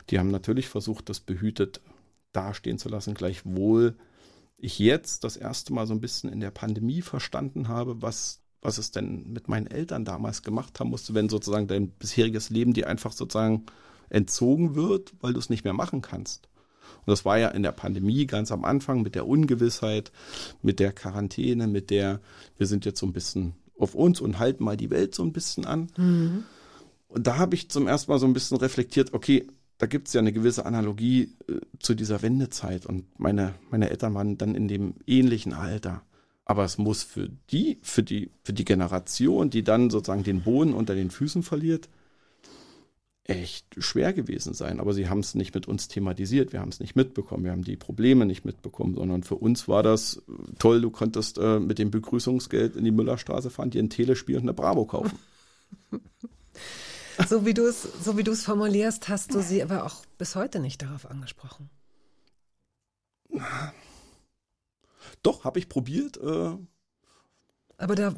[0.10, 1.82] die haben natürlich versucht, das behütet
[2.32, 3.96] dastehen zu lassen, gleichwohl
[4.58, 8.78] ich jetzt das erste Mal so ein bisschen in der Pandemie verstanden habe, was, was
[8.78, 12.88] es denn mit meinen Eltern damals gemacht haben musste, wenn sozusagen dein bisheriges Leben dir
[12.88, 13.66] einfach sozusagen
[14.10, 16.48] entzogen wird, weil du es nicht mehr machen kannst.
[17.06, 20.12] Und das war ja in der Pandemie ganz am Anfang mit der Ungewissheit,
[20.62, 22.22] mit der Quarantäne, mit der,
[22.58, 25.34] wir sind jetzt so ein bisschen auf uns und halten mal die Welt so ein
[25.34, 25.92] bisschen an.
[25.98, 26.44] Mhm.
[27.10, 29.48] Und da habe ich zum ersten Mal so ein bisschen reflektiert, okay,
[29.84, 34.14] da gibt es ja eine gewisse Analogie äh, zu dieser Wendezeit und meine, meine Eltern
[34.14, 36.04] waren dann in dem ähnlichen Alter.
[36.46, 40.74] Aber es muss für die, für die, für die Generation, die dann sozusagen den Boden
[40.74, 41.90] unter den Füßen verliert,
[43.26, 44.80] echt schwer gewesen sein.
[44.80, 47.66] Aber sie haben es nicht mit uns thematisiert, wir haben es nicht mitbekommen, wir haben
[47.66, 50.22] die Probleme nicht mitbekommen, sondern für uns war das äh,
[50.60, 54.44] toll, du konntest äh, mit dem Begrüßungsgeld in die Müllerstraße fahren, dir ein Telespiel und
[54.44, 55.20] eine Bravo kaufen.
[57.30, 60.36] So wie du es, so wie du es formulierst, hast du sie aber auch bis
[60.36, 61.70] heute nicht darauf angesprochen.
[65.22, 66.18] Doch, habe ich probiert.
[66.18, 66.58] Äh
[67.78, 68.14] aber da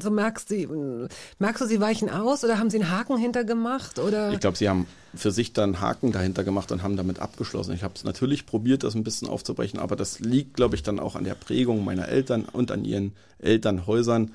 [0.00, 4.32] so merkst du, merkst du, sie weichen aus oder haben sie einen Haken hintergemacht oder?
[4.32, 7.74] Ich glaube, sie haben für sich dann einen Haken dahinter gemacht und haben damit abgeschlossen.
[7.74, 11.00] Ich habe es natürlich probiert, das ein bisschen aufzubrechen, aber das liegt, glaube ich, dann
[11.00, 14.32] auch an der Prägung meiner Eltern und an ihren Elternhäusern,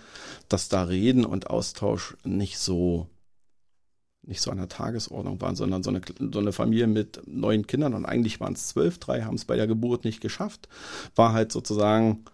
[0.49, 3.07] dass da Reden und Austausch nicht so
[4.27, 7.93] nicht so an der Tagesordnung waren, sondern so eine, so eine Familie mit neun Kindern
[7.93, 10.67] und eigentlich waren es zwölf, drei haben es bei der Geburt nicht geschafft,
[11.15, 12.25] war halt sozusagen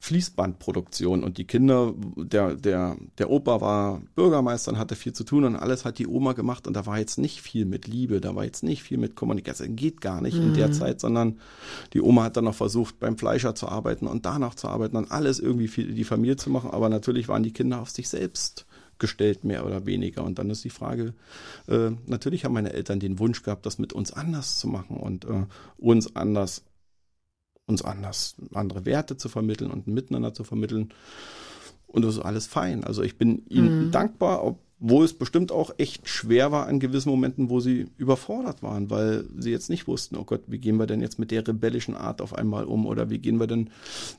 [0.00, 5.42] Fließbandproduktion und die Kinder, der, der, der Opa war Bürgermeister und hatte viel zu tun
[5.42, 8.36] und alles hat die Oma gemacht und da war jetzt nicht viel mit Liebe, da
[8.36, 10.44] war jetzt nicht viel mit Kommunikation, geht gar nicht mhm.
[10.44, 10.72] in der mhm.
[10.72, 11.40] Zeit, sondern
[11.94, 15.10] die Oma hat dann noch versucht, beim Fleischer zu arbeiten und danach zu arbeiten und
[15.10, 18.67] alles irgendwie für die Familie zu machen, aber natürlich waren die Kinder auf sich selbst
[18.98, 20.24] gestellt, mehr oder weniger.
[20.24, 21.14] Und dann ist die Frage,
[21.66, 25.24] äh, natürlich haben meine Eltern den Wunsch gehabt, das mit uns anders zu machen und
[25.24, 26.64] äh, uns anders,
[27.66, 30.92] uns anders, andere Werte zu vermitteln und miteinander zu vermitteln.
[31.86, 32.84] Und das ist alles fein.
[32.84, 33.90] Also ich bin ihnen mhm.
[33.90, 38.62] dankbar, ob wo es bestimmt auch echt schwer war an gewissen Momenten, wo sie überfordert
[38.62, 41.46] waren, weil sie jetzt nicht wussten, oh Gott, wie gehen wir denn jetzt mit der
[41.46, 43.70] rebellischen Art auf einmal um oder wie gehen wir denn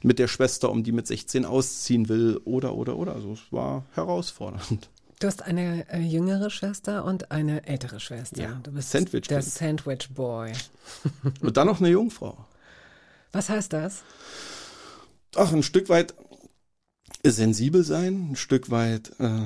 [0.04, 3.14] mit der Schwester um, die mit 16 ausziehen will oder oder oder.
[3.14, 4.90] Also es war herausfordernd.
[5.20, 8.42] Du hast eine äh, jüngere Schwester und eine ältere Schwester.
[8.42, 10.54] Ja, du bist Sandwich der Sandwich Boy.
[11.42, 12.46] und dann noch eine Jungfrau.
[13.32, 14.04] Was heißt das?
[15.36, 16.16] Ach, ein Stück weit
[17.24, 19.42] sensibel sein, ein Stück weit äh,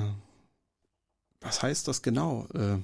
[1.44, 2.48] was heißt das genau?
[2.54, 2.78] Äh,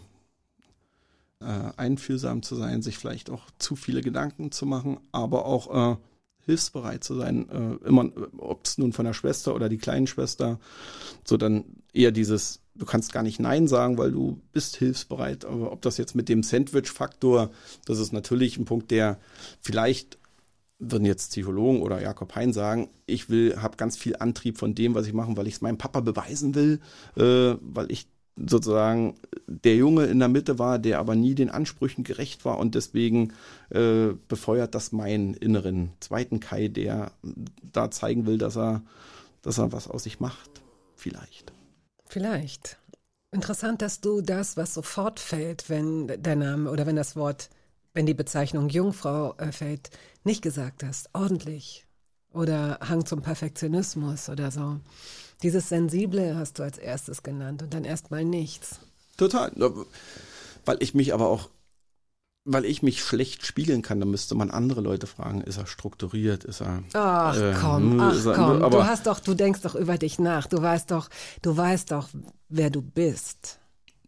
[1.40, 5.96] äh, einfühlsam zu sein, sich vielleicht auch zu viele Gedanken zu machen, aber auch äh,
[6.44, 10.58] hilfsbereit zu sein, äh, immer, ob es nun von der Schwester oder die kleinen Schwester,
[11.24, 15.72] so dann eher dieses, du kannst gar nicht Nein sagen, weil du bist hilfsbereit, aber
[15.72, 17.50] ob das jetzt mit dem Sandwich-Faktor,
[17.86, 19.18] das ist natürlich ein Punkt, der
[19.60, 20.18] vielleicht
[20.78, 24.94] würden jetzt Psychologen oder Jakob Hein sagen, ich will, habe ganz viel Antrieb von dem,
[24.94, 26.80] was ich mache, weil ich es meinem Papa beweisen will,
[27.16, 28.08] äh, weil ich
[28.46, 29.14] sozusagen
[29.46, 33.32] der Junge in der Mitte war, der aber nie den Ansprüchen gerecht war und deswegen
[33.70, 37.12] äh, befeuert das meinen inneren zweiten Kai, der
[37.72, 38.82] da zeigen will, dass er,
[39.42, 40.62] dass er was aus sich macht.
[40.96, 41.52] Vielleicht.
[42.06, 42.78] Vielleicht.
[43.32, 47.48] Interessant, dass du das, was sofort fällt, wenn der Name oder wenn das Wort,
[47.94, 49.90] wenn die Bezeichnung Jungfrau äh, fällt,
[50.24, 51.10] nicht gesagt hast.
[51.12, 51.86] Ordentlich.
[52.32, 54.80] Oder Hang zum Perfektionismus oder so.
[55.42, 58.80] Dieses Sensible hast du als erstes genannt und dann erstmal nichts.
[59.16, 59.52] Total.
[60.64, 61.48] Weil ich mich aber auch,
[62.44, 66.44] weil ich mich schlecht spiegeln kann, dann müsste man andere Leute fragen, ist er strukturiert,
[66.44, 66.82] ist er.
[66.92, 68.62] Ach äh, komm, ach er, komm.
[68.62, 70.46] Aber, du hast doch, du denkst doch über dich nach.
[70.46, 71.08] Du weißt doch,
[71.42, 72.08] du weißt doch,
[72.48, 73.58] wer du bist.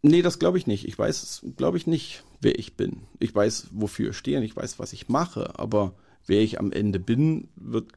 [0.01, 0.85] Nee, das glaube ich nicht.
[0.87, 3.03] Ich weiß, glaube ich nicht, wer ich bin.
[3.19, 5.93] Ich weiß, wofür ich stehe und ich weiß, was ich mache, aber
[6.27, 7.91] wer ich am Ende bin, wird,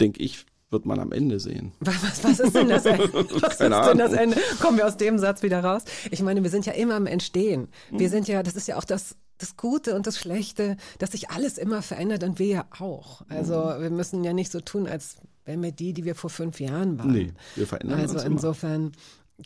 [0.00, 1.72] denke ich, wird man am Ende sehen.
[1.80, 3.12] Was, was ist denn das Ende?
[3.40, 4.36] Was Keine ist denn das Ende?
[4.60, 5.84] Kommen wir aus dem Satz wieder raus?
[6.10, 7.68] Ich meine, wir sind ja immer am Entstehen.
[7.90, 11.30] Wir sind ja, das ist ja auch das, das Gute und das Schlechte, dass sich
[11.30, 13.22] alles immer verändert und wir ja auch.
[13.28, 16.60] Also wir müssen ja nicht so tun, als wären wir die, die wir vor fünf
[16.60, 17.12] Jahren waren.
[17.12, 18.92] Nee, wir verändern also uns Also insofern,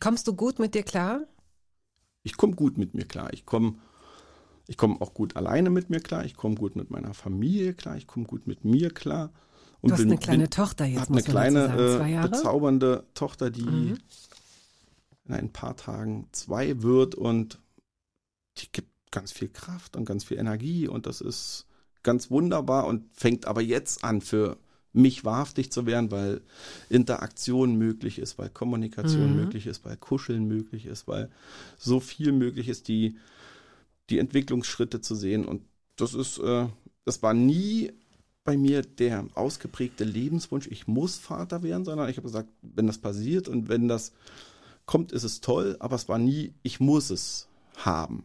[0.00, 1.20] kommst du gut mit dir klar?
[2.22, 3.32] Ich komme gut mit mir klar.
[3.32, 3.74] Ich komme
[4.66, 6.24] ich komme auch gut alleine mit mir klar.
[6.24, 7.96] Ich komme gut mit meiner Familie klar.
[7.96, 9.30] Ich komme gut mit mir klar.
[9.80, 13.50] Und du hast bin, eine kleine bin, Tochter jetzt, muss eine kleine, äh, bezaubernde Tochter,
[13.50, 13.98] die mhm.
[15.26, 17.60] in ein paar Tagen zwei wird und
[18.58, 21.66] die gibt ganz viel Kraft und ganz viel Energie und das ist
[22.02, 24.58] ganz wunderbar und fängt aber jetzt an für
[24.92, 26.40] mich wahrhaftig zu werden, weil
[26.88, 29.36] Interaktion möglich ist, weil Kommunikation mhm.
[29.36, 31.30] möglich ist, weil Kuscheln möglich ist, weil
[31.76, 33.16] so viel möglich ist, die,
[34.10, 35.62] die Entwicklungsschritte zu sehen und
[35.96, 36.66] das ist, äh,
[37.04, 37.92] das war nie
[38.48, 42.96] bei mir der ausgeprägte Lebenswunsch, ich muss Vater werden, sondern ich habe gesagt, wenn das
[42.96, 44.12] passiert und wenn das
[44.86, 48.24] kommt, ist es toll, aber es war nie, ich muss es haben.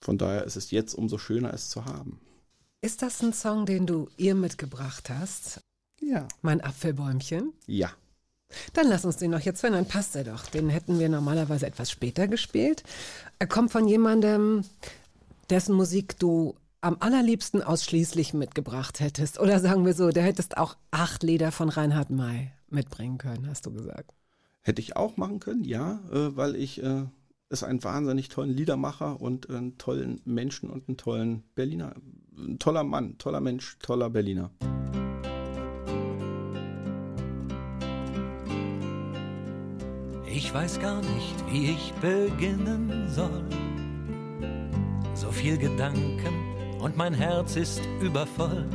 [0.00, 2.22] Von daher ist es jetzt umso schöner, es zu haben.
[2.80, 5.60] Ist das ein Song, den du ihr mitgebracht hast?
[6.00, 6.26] Ja.
[6.40, 7.52] Mein Apfelbäumchen?
[7.66, 7.90] Ja.
[8.72, 10.46] Dann lass uns den noch jetzt hören, dann passt er doch.
[10.46, 12.82] Den hätten wir normalerweise etwas später gespielt.
[13.38, 14.64] Er kommt von jemandem,
[15.50, 19.40] dessen Musik du am allerliebsten ausschließlich mitgebracht hättest?
[19.40, 23.66] Oder sagen wir so, der hättest auch acht Lieder von Reinhard May mitbringen können, hast
[23.66, 24.14] du gesagt.
[24.60, 27.04] Hätte ich auch machen können, ja, äh, weil ich äh,
[27.48, 31.94] es einen wahnsinnig tollen Liedermacher und einen tollen Menschen und einen tollen Berliner,
[32.36, 34.50] ein toller Mann, toller Mensch, toller Berliner.
[40.26, 43.44] Ich weiß gar nicht, wie ich beginnen soll.
[45.14, 46.43] So viel Gedanken
[46.84, 48.66] und mein Herz ist übervoll.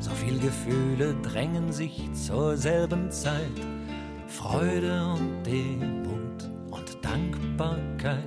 [0.00, 3.58] So viel Gefühle drängen sich zur selben Zeit.
[4.26, 8.22] Freude und Demut und Dankbarkeit.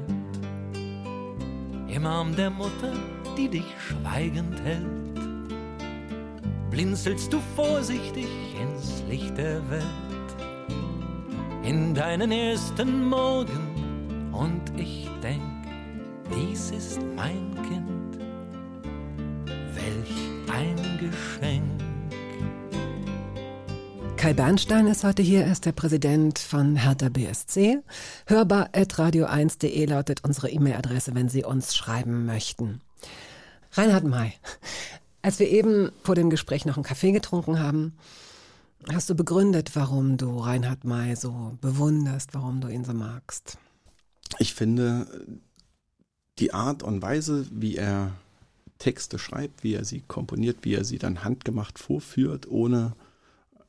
[1.87, 2.93] Im Arm der Mutter,
[3.37, 5.19] die dich schweigend hält,
[6.71, 8.27] blinzelst du vorsichtig
[8.59, 9.85] ins Licht der Welt.
[11.61, 15.43] In deinen ersten Morgen und ich denk,
[16.33, 17.90] dies ist mein Kind
[20.51, 21.63] ein Geschenk.
[24.17, 27.79] Kai Bernstein ist heute hier, er ist der Präsident von Hertha BSC.
[28.27, 32.81] Hörbar at radio1.de lautet unsere E-Mail-Adresse, wenn Sie uns schreiben möchten.
[33.71, 34.33] Reinhard May,
[35.21, 37.93] als wir eben vor dem Gespräch noch einen Kaffee getrunken haben,
[38.91, 43.57] hast du begründet, warum du Reinhard May so bewunderst, warum du ihn so magst.
[44.37, 45.07] Ich finde
[46.39, 48.11] die Art und Weise, wie er
[48.81, 52.95] Texte schreibt, wie er sie komponiert, wie er sie dann handgemacht vorführt, ohne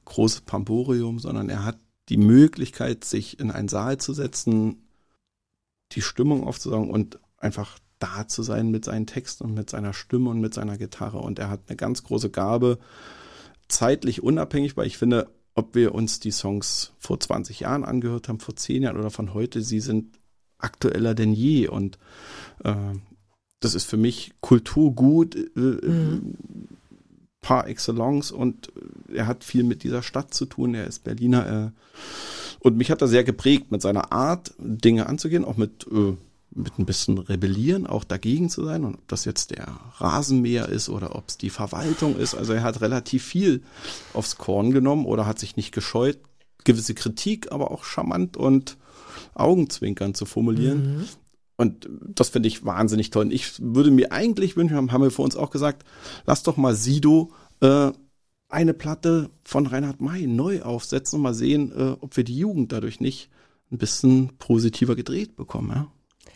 [0.06, 4.88] großes Pamporium, sondern er hat die Möglichkeit, sich in einen Saal zu setzen,
[5.92, 10.30] die Stimmung aufzusaugen und einfach da zu sein mit seinen Texten und mit seiner Stimme
[10.30, 11.18] und mit seiner Gitarre.
[11.18, 12.78] Und er hat eine ganz große Gabe,
[13.68, 18.40] zeitlich unabhängig, weil ich finde, ob wir uns die Songs vor 20 Jahren angehört haben,
[18.40, 20.18] vor 10 Jahren oder von heute, sie sind
[20.56, 21.68] aktueller denn je.
[21.68, 21.98] Und
[22.64, 22.94] äh,
[23.64, 26.34] das ist für mich Kulturgut äh, mhm.
[27.40, 28.72] par excellence und
[29.12, 30.74] er hat viel mit dieser Stadt zu tun.
[30.74, 31.46] Er ist Berliner.
[31.46, 31.72] Er,
[32.60, 36.16] und mich hat er sehr geprägt mit seiner Art, Dinge anzugehen, auch mit, äh,
[36.54, 38.84] mit ein bisschen Rebellieren, auch dagegen zu sein.
[38.84, 42.34] Und ob das jetzt der Rasenmäher ist oder ob es die Verwaltung ist.
[42.34, 43.62] Also er hat relativ viel
[44.12, 46.18] aufs Korn genommen oder hat sich nicht gescheut,
[46.64, 48.76] gewisse Kritik, aber auch charmant und
[49.34, 50.98] Augenzwinkern zu formulieren.
[50.98, 51.04] Mhm.
[51.62, 53.26] Und das finde ich wahnsinnig toll.
[53.26, 55.84] Und ich würde mir eigentlich wünschen, haben wir vor uns auch gesagt,
[56.26, 57.92] lass doch mal Sido äh,
[58.48, 62.72] eine Platte von Reinhard May neu aufsetzen und mal sehen, äh, ob wir die Jugend
[62.72, 63.30] dadurch nicht
[63.70, 65.70] ein bisschen positiver gedreht bekommen.
[65.70, 65.86] Ja?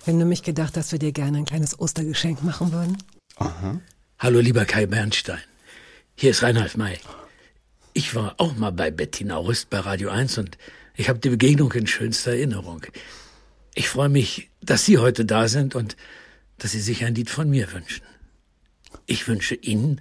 [0.05, 2.97] Wenn du mich gedacht, dass wir dir gerne ein kleines Ostergeschenk machen würden.
[3.35, 3.81] Aha.
[4.21, 5.41] Hallo lieber Kai Bernstein.
[6.15, 6.99] Hier ist Reinhard May.
[7.95, 10.57] Ich war auch mal bei Bettina Rüst bei Radio 1 und
[10.95, 12.83] ich habe die Begegnung in schönster Erinnerung.
[13.79, 15.99] Ich freue mich, dass Sie heute da sind und
[16.57, 18.07] dass Sie sich ein Lied von mir wünschen.
[19.05, 20.01] Ich wünsche Ihnen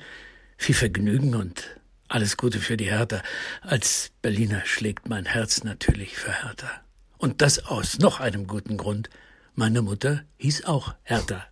[0.57, 3.21] viel Vergnügen und alles Gute für die Hertha.
[3.61, 6.71] Als Berliner schlägt mein Herz natürlich für Hertha.
[7.17, 9.09] Und das aus noch einem guten Grund.
[9.55, 11.45] Meine Mutter hieß auch Hertha.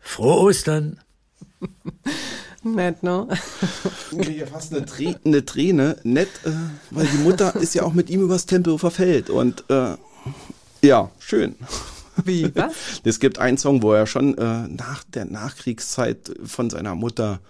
[0.00, 0.98] Frohe Ostern!
[2.64, 3.28] Nett, ne?
[4.10, 5.98] Ich ja fast eine, Trä eine Träne.
[6.02, 6.50] Nett, äh,
[6.90, 9.30] weil die Mutter ist ja auch mit ihm übers Tempelhofer Feld.
[9.30, 9.94] Und äh,
[10.82, 11.54] ja, schön.
[12.24, 12.74] Wie, was?
[13.04, 17.40] Es gibt einen Song, wo er schon äh, nach der Nachkriegszeit von seiner Mutter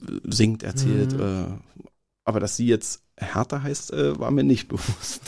[0.00, 1.12] äh, singt, erzählt.
[1.14, 1.20] Mhm.
[1.20, 1.88] Äh,
[2.24, 5.22] aber dass sie jetzt Hertha heißt, äh, war mir nicht bewusst.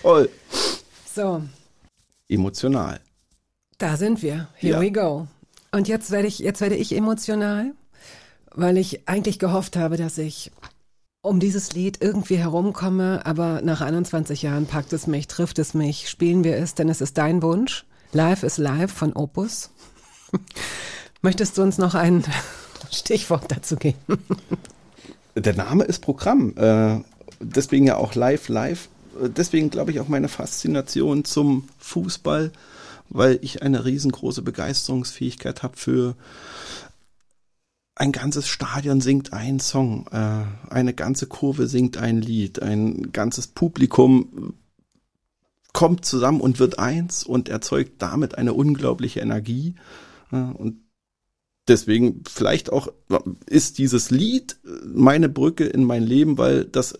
[0.00, 0.28] Toll.
[1.14, 1.42] So.
[2.28, 3.00] Emotional.
[3.78, 4.48] Da sind wir.
[4.54, 4.80] Here Ja.
[4.80, 5.26] we go.
[5.72, 7.72] Und jetzt werde ich, jetzt werde ich emotional,
[8.54, 10.52] weil ich eigentlich gehofft habe, dass ich
[11.22, 16.10] um dieses Lied irgendwie herumkomme, aber nach 21 Jahren packt es mich, trifft es mich,
[16.10, 17.86] spielen wir es, denn es ist dein Wunsch.
[18.12, 19.70] Live ist live von Opus.
[21.22, 22.24] Möchtest du uns noch ein
[22.90, 24.18] Stichwort dazu geben?
[25.36, 26.54] Der Name ist Programm.
[26.56, 27.00] Äh,
[27.40, 28.88] deswegen ja auch live, live.
[29.22, 32.50] Äh, Deswegen glaube ich auch meine Faszination zum Fußball,
[33.08, 36.16] weil ich eine riesengroße Begeisterungsfähigkeit habe für
[37.94, 43.46] ein ganzes Stadion singt ein Song, äh, eine ganze Kurve singt ein Lied, ein ganzes
[43.48, 44.54] Publikum
[45.72, 49.74] kommt zusammen und wird eins und erzeugt damit eine unglaubliche Energie.
[50.30, 50.80] Äh, und
[51.68, 52.88] deswegen vielleicht auch
[53.46, 56.98] ist dieses Lied meine Brücke in mein Leben, weil das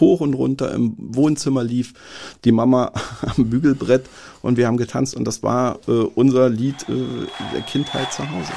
[0.00, 1.94] hoch und runter im Wohnzimmer lief,
[2.44, 2.92] die Mama
[3.36, 4.06] am Bügelbrett
[4.40, 8.52] und wir haben getanzt und das war äh, unser Lied äh, der Kindheit zu Hause.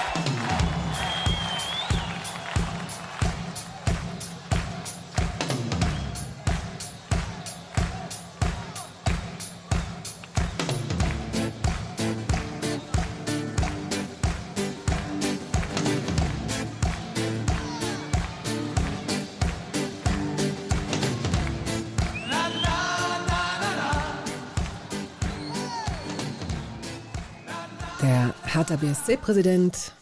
[28.01, 29.93] Der Hertha BSC-Präsident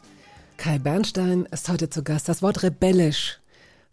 [0.58, 2.27] Kai Bernstein ist heute zu Gast.
[2.27, 3.39] Das Wort rebellisch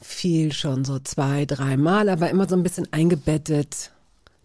[0.01, 3.93] fiel schon so zwei, dreimal, aber immer so ein bisschen eingebettet.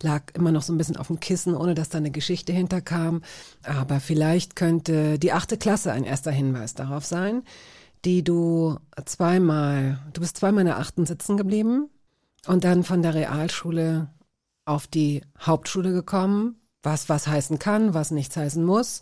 [0.01, 3.21] Lag immer noch so ein bisschen auf dem Kissen, ohne dass da eine Geschichte hinterkam.
[3.63, 7.43] Aber vielleicht könnte die achte Klasse ein erster Hinweis darauf sein,
[8.03, 11.89] die du zweimal, du bist zweimal in der achten sitzen geblieben
[12.45, 14.09] und dann von der Realschule
[14.65, 18.99] auf die Hauptschule gekommen, was was heißen kann, was nichts heißen muss.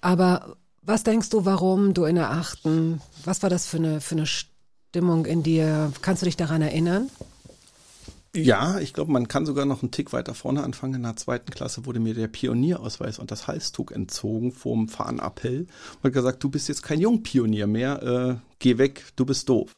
[0.00, 4.14] Aber was denkst du, warum du in der achten, was war das für eine, für
[4.14, 5.92] eine Stimmung in dir?
[6.02, 7.10] Kannst du dich daran erinnern?
[8.34, 10.94] Ja, ich glaube, man kann sogar noch einen Tick weiter vorne anfangen.
[10.94, 15.66] In der zweiten Klasse wurde mir der Pionierausweis und das Halstuch entzogen vom Fahnenappell.
[16.04, 19.72] Hat gesagt, du bist jetzt kein Jungpionier mehr, äh, geh weg, du bist doof.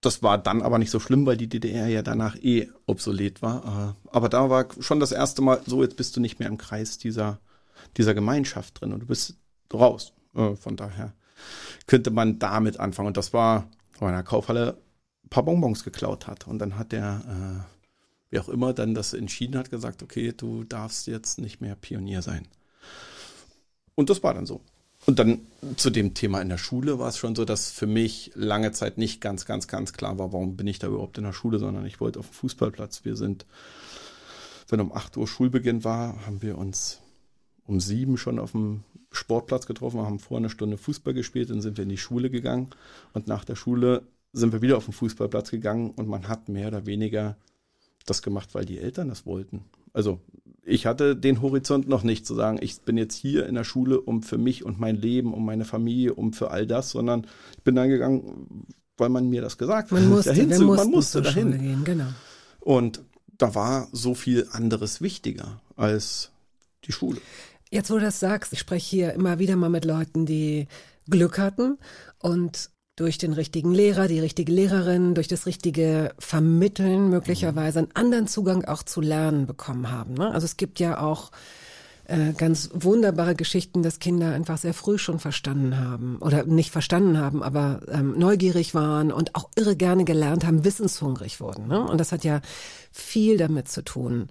[0.00, 3.96] Das war dann aber nicht so schlimm, weil die DDR ja danach eh obsolet war.
[4.02, 6.56] Äh, aber da war schon das erste Mal so, jetzt bist du nicht mehr im
[6.56, 7.38] Kreis dieser,
[7.98, 9.36] dieser Gemeinschaft drin und du bist
[9.72, 10.12] raus.
[10.34, 11.12] Äh, von daher
[11.86, 13.08] könnte man damit anfangen.
[13.08, 13.68] Und das war,
[14.00, 14.78] in der Kaufhalle
[15.24, 16.46] ein paar Bonbons geklaut hat.
[16.46, 20.64] Und dann hat der, äh, wie auch immer, dann das entschieden hat, gesagt, okay, du
[20.64, 22.46] darfst jetzt nicht mehr Pionier sein.
[23.94, 24.60] Und das war dann so.
[25.06, 25.40] Und dann
[25.76, 28.98] zu dem Thema in der Schule war es schon so, dass für mich lange Zeit
[28.98, 31.86] nicht ganz, ganz, ganz klar war, warum bin ich da überhaupt in der Schule, sondern
[31.86, 33.04] ich wollte auf dem Fußballplatz.
[33.04, 33.46] Wir sind,
[34.68, 37.00] wenn um 8 Uhr Schulbeginn war, haben wir uns
[37.68, 38.80] um sieben schon auf dem
[39.12, 42.68] Sportplatz getroffen, haben vorher eine Stunde Fußball gespielt, dann sind wir in die Schule gegangen
[43.12, 44.02] und nach der Schule
[44.32, 47.36] sind wir wieder auf den Fußballplatz gegangen und man hat mehr oder weniger
[48.06, 49.64] das gemacht, weil die Eltern das wollten.
[49.92, 50.20] Also
[50.64, 54.00] ich hatte den Horizont noch nicht zu sagen, ich bin jetzt hier in der Schule,
[54.00, 57.62] um für mich und mein Leben, um meine Familie, um für all das, sondern ich
[57.64, 58.66] bin dann gegangen,
[58.96, 60.08] weil man mir das gesagt Man hat.
[60.08, 61.52] musste, dahin zu, man musste dahin.
[61.52, 62.08] Gehen, genau.
[62.60, 63.02] Und
[63.36, 66.30] da war so viel anderes wichtiger als
[66.84, 67.20] die Schule.
[67.70, 70.68] Jetzt, wo du das sagst, ich spreche hier immer wieder mal mit Leuten, die
[71.08, 71.78] Glück hatten
[72.18, 78.26] und durch den richtigen Lehrer, die richtige Lehrerin, durch das richtige Vermitteln möglicherweise einen anderen
[78.26, 80.14] Zugang auch zu lernen bekommen haben.
[80.14, 80.32] Ne?
[80.32, 81.30] Also es gibt ja auch
[82.08, 87.18] äh, ganz wunderbare Geschichten, dass Kinder einfach sehr früh schon verstanden haben oder nicht verstanden
[87.18, 91.68] haben, aber ähm, neugierig waren und auch irre gerne gelernt haben, wissenshungrig wurden.
[91.68, 91.80] Ne?
[91.80, 92.40] Und das hat ja
[92.90, 94.28] viel damit zu tun.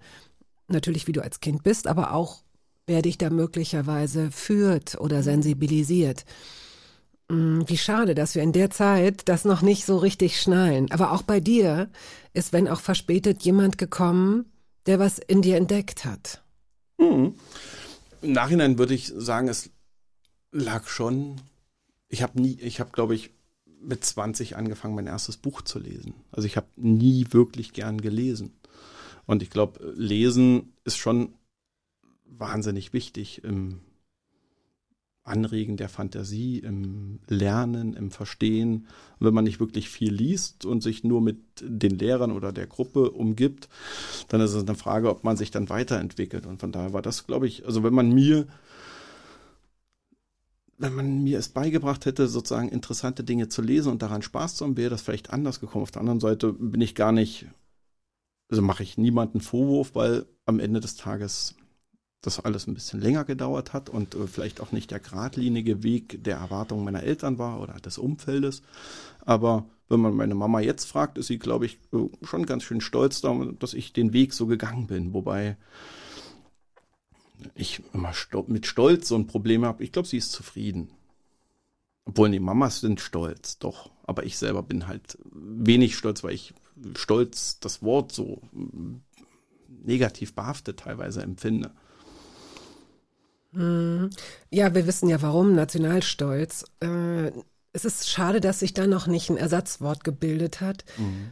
[0.67, 2.41] Natürlich, wie du als Kind bist, aber auch,
[2.87, 6.25] wer dich da möglicherweise führt oder sensibilisiert.
[7.29, 10.89] Mm, wie schade, dass wir in der Zeit das noch nicht so richtig schnallen.
[10.91, 11.89] Aber auch bei dir
[12.33, 14.45] ist, wenn auch verspätet, jemand gekommen,
[14.85, 16.41] der was in dir entdeckt hat.
[16.97, 17.35] Mhm.
[18.21, 19.69] Im Nachhinein würde ich sagen, es
[20.51, 21.35] lag schon.
[22.07, 23.31] Ich habe nie, ich habe, glaube ich,
[23.81, 26.13] mit 20 angefangen, mein erstes Buch zu lesen.
[26.31, 28.53] Also ich habe nie wirklich gern gelesen.
[29.25, 31.33] Und ich glaube, Lesen ist schon
[32.29, 33.81] wahnsinnig wichtig im
[35.27, 38.87] Anregen der Fantasie, im Lernen, im Verstehen.
[39.19, 42.67] Und wenn man nicht wirklich viel liest und sich nur mit den Lehrern oder der
[42.67, 43.67] Gruppe umgibt,
[44.29, 46.45] dann ist es eine Frage, ob man sich dann weiterentwickelt.
[46.45, 48.47] Und von daher war das, glaube ich, also wenn man mir
[50.79, 54.63] wenn man mir es beigebracht hätte, sozusagen interessante Dinge zu lesen und daran Spaß zu
[54.63, 55.81] haben, wäre das vielleicht anders gekommen.
[55.81, 57.47] Auf der anderen Seite bin ich gar nicht,
[58.49, 61.55] also mache ich niemanden Vorwurf, weil am Ende des Tages
[62.21, 66.23] das alles ein bisschen länger gedauert hat und äh, vielleicht auch nicht der geradlinige Weg
[66.23, 68.63] der Erwartungen meiner Eltern war oder des Umfeldes.
[69.21, 72.81] Aber wenn man meine Mama jetzt fragt, ist sie, glaube ich, äh, schon ganz schön
[72.81, 73.21] stolz,
[73.59, 75.13] dass ich den Weg so gegangen bin.
[75.13, 75.57] Wobei
[77.55, 78.13] ich immer
[78.47, 79.83] mit Stolz so ein Problem habe.
[79.83, 80.89] Ich glaube, sie ist zufrieden.
[82.05, 83.91] Obwohl die Mamas sind stolz, doch.
[84.03, 86.53] Aber ich selber bin halt wenig stolz, weil ich
[86.95, 88.41] stolz das Wort so
[89.83, 91.71] negativ behaftet teilweise empfinde.
[94.51, 96.65] Ja, wir wissen ja warum, Nationalstolz.
[96.79, 97.31] Äh,
[97.73, 100.85] es ist schade, dass sich da noch nicht ein Ersatzwort gebildet hat.
[100.97, 101.31] Mhm.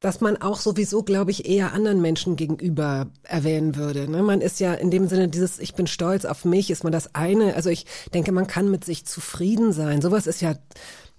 [0.00, 4.10] Das man auch sowieso, glaube ich, eher anderen Menschen gegenüber erwähnen würde.
[4.10, 4.20] Ne?
[4.22, 7.14] Man ist ja in dem Sinne dieses, ich bin stolz auf mich, ist man das
[7.14, 7.54] eine.
[7.54, 10.02] Also ich denke, man kann mit sich zufrieden sein.
[10.02, 10.56] Sowas ist ja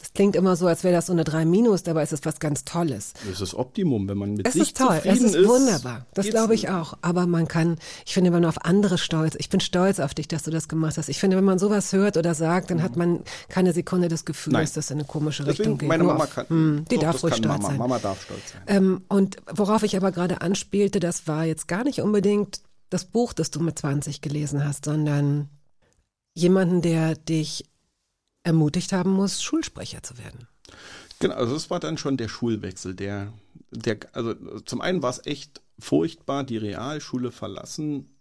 [0.03, 2.41] das klingt immer so, als wäre das so eine 3 Minus, dabei ist es was
[2.41, 3.13] ganz Tolles.
[3.23, 5.23] Das ist das Optimum, wenn man mit es sich ist toll, zufrieden ist.
[5.23, 6.05] Es ist wunderbar.
[6.13, 6.95] Das glaube ich auch.
[7.01, 10.27] Aber man kann, ich finde, wenn man auf andere stolz, ich bin stolz auf dich,
[10.27, 11.07] dass du das gemacht hast.
[11.07, 14.51] Ich finde, wenn man sowas hört oder sagt, dann hat man keine Sekunde das Gefühl,
[14.51, 14.63] Nein.
[14.63, 15.87] dass das in eine komische Deswegen, Richtung geht.
[15.87, 17.67] Meine Mama auf, kann, mh, die doch, darf ruhig stolz Mama.
[17.69, 17.77] sein.
[17.77, 18.61] Mama darf stolz sein.
[18.67, 23.31] Ähm, und worauf ich aber gerade anspielte, das war jetzt gar nicht unbedingt das Buch,
[23.31, 25.47] das du mit 20 gelesen hast, sondern
[26.35, 27.63] jemanden, der dich
[28.43, 30.47] ermutigt haben muss, Schulsprecher zu werden.
[31.19, 33.31] Genau, also das war dann schon der Schulwechsel, der,
[33.71, 38.17] der, also zum einen war es echt furchtbar, die Realschule verlassen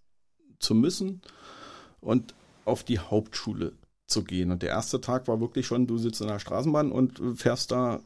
[0.58, 1.22] zu müssen
[2.00, 3.72] und auf die Hauptschule
[4.06, 4.50] zu gehen.
[4.50, 8.00] Und der erste Tag war wirklich schon, du sitzt in der Straßenbahn und fährst da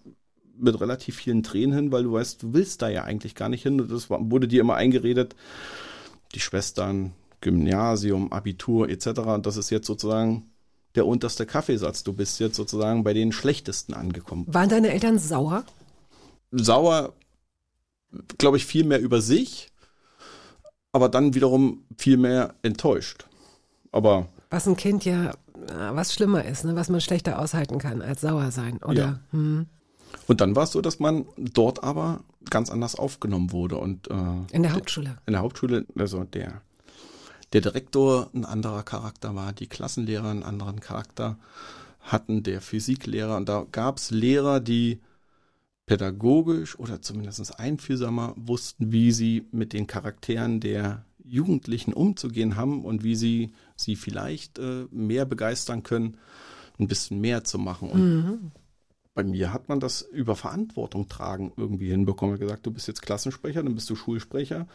[0.58, 3.62] mit relativ vielen Tränen hin, weil du weißt, du willst da ja eigentlich gar nicht
[3.62, 3.80] hin.
[3.80, 5.36] Und das wurde dir immer eingeredet,
[6.34, 9.08] die Schwestern, Gymnasium, Abitur etc.
[9.18, 10.50] Und das ist jetzt sozusagen
[10.97, 12.03] der unterste Kaffeesatz.
[12.03, 14.44] Du bist jetzt sozusagen bei den schlechtesten angekommen.
[14.49, 15.64] Waren deine Eltern sauer?
[16.51, 17.12] Sauer,
[18.38, 19.70] glaube ich, viel mehr über sich,
[20.92, 23.26] aber dann wiederum viel mehr enttäuscht.
[23.92, 24.28] Aber.
[24.51, 25.32] Was ein Kind ja,
[25.92, 26.76] was schlimmer ist, ne?
[26.76, 28.94] was man schlechter aushalten kann als sauer sein, oder?
[28.94, 29.20] Ja.
[29.32, 29.66] Hm.
[30.28, 32.20] Und dann war es so, dass man dort aber
[32.51, 33.76] ganz anders aufgenommen wurde.
[33.76, 34.14] Und, äh,
[34.53, 35.18] in der Hauptschule?
[35.26, 36.62] In der Hauptschule, also der
[37.53, 41.38] der Direktor ein anderer Charakter war, die Klassenlehrer einen anderen Charakter
[42.01, 43.36] hatten, der Physiklehrer.
[43.36, 45.01] Und da gab es Lehrer, die
[45.86, 53.03] pädagogisch oder zumindest einfühlsamer wussten, wie sie mit den Charakteren der Jugendlichen umzugehen haben und
[53.03, 56.16] wie sie sie vielleicht äh, mehr begeistern können,
[56.78, 57.90] ein bisschen mehr zu machen.
[57.90, 58.51] Und mhm.
[59.14, 62.36] bei mir hat man das über Verantwortung tragen irgendwie hinbekommen.
[62.36, 64.66] Er gesagt, du bist jetzt Klassensprecher, dann bist du Schulsprecher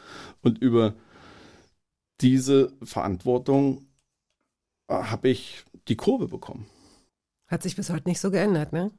[0.42, 0.96] und über
[2.22, 3.88] diese Verantwortung
[4.88, 6.68] äh, habe ich die Kurve bekommen.
[7.48, 8.92] Hat sich bis heute nicht so geändert, ne?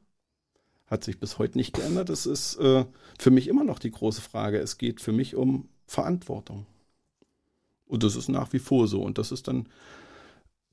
[0.85, 2.09] Hat sich bis heute nicht geändert.
[2.09, 2.85] Das ist äh,
[3.17, 4.59] für mich immer noch die große Frage.
[4.59, 6.65] Es geht für mich um Verantwortung.
[7.85, 9.01] Und das ist nach wie vor so.
[9.01, 9.69] Und das ist dann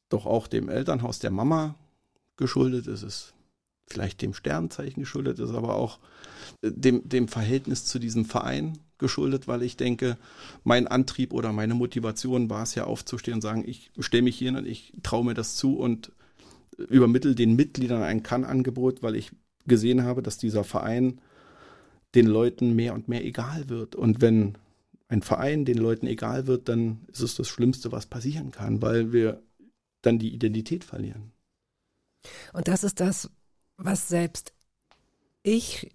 [0.08, 1.74] doch auch dem Elternhaus der Mama
[2.36, 2.86] geschuldet.
[2.86, 3.34] Es ist
[3.90, 5.98] vielleicht dem Sternzeichen geschuldet, es ist aber auch
[6.62, 10.16] äh, dem, dem Verhältnis zu diesem Verein geschuldet, weil ich denke,
[10.62, 14.56] mein Antrieb oder meine Motivation war es ja aufzustehen und sagen, ich stelle mich hier
[14.56, 16.12] und ich traue mir das zu und
[16.76, 19.32] übermittle den Mitgliedern ein Kann-Angebot, weil ich
[19.66, 21.20] gesehen habe, dass dieser Verein
[22.14, 23.94] den Leuten mehr und mehr egal wird.
[23.94, 24.56] Und wenn
[25.08, 29.12] ein Verein den Leuten egal wird, dann ist es das Schlimmste, was passieren kann, weil
[29.12, 29.42] wir
[30.02, 31.32] dann die Identität verlieren.
[32.52, 33.30] Und das ist das,
[33.80, 34.52] was selbst
[35.42, 35.90] ich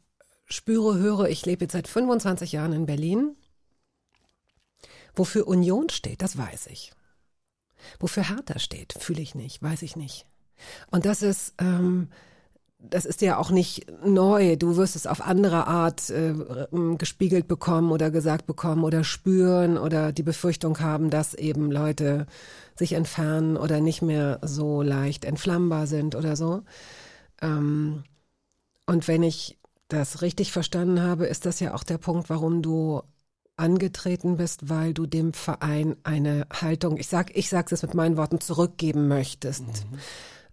[0.46, 3.36] spüre, höre, ich lebe jetzt seit 25 Jahren in Berlin.
[5.16, 6.92] Wofür Union steht, das weiß ich.
[8.00, 10.26] Wofür Hertha steht, fühle ich nicht, weiß ich nicht.
[10.90, 12.10] Und das ist, ähm,
[12.80, 14.56] das ist ja auch nicht neu.
[14.56, 16.34] Du wirst es auf andere Art äh,
[16.98, 22.26] gespiegelt bekommen oder gesagt bekommen oder spüren oder die Befürchtung haben, dass eben Leute
[22.76, 26.64] sich entfernen oder nicht mehr so leicht entflammbar sind oder so.
[27.42, 28.04] Ähm,
[28.86, 29.58] und wenn ich
[29.88, 33.02] das richtig verstanden habe, ist das ja auch der Punkt, warum du
[33.58, 38.18] angetreten bist, weil du dem Verein eine Haltung, ich sag, ich sag's es mit meinen
[38.18, 39.64] Worten, zurückgeben möchtest.
[39.64, 40.00] Mhm.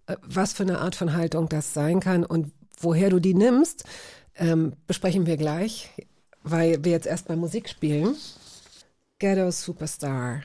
[0.07, 3.83] Äh, was für eine Art von Haltung das sein kann und woher du die nimmst,
[4.35, 5.89] ähm, besprechen wir gleich,
[6.43, 8.15] weil wir jetzt erstmal Musik spielen.
[9.19, 10.41] Ghetto Superstar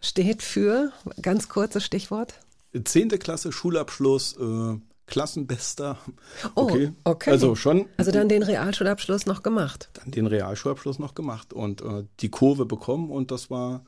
[0.00, 2.34] steht für, ganz kurzes Stichwort.
[2.84, 5.98] Zehnte Klasse, Schulabschluss, äh, Klassenbester.
[6.54, 6.92] Okay.
[7.04, 7.30] Oh, okay.
[7.30, 7.86] Also schon.
[7.98, 9.90] Also dann den Realschulabschluss noch gemacht.
[9.94, 13.84] Dann den Realschulabschluss noch gemacht und äh, die Kurve bekommen und das war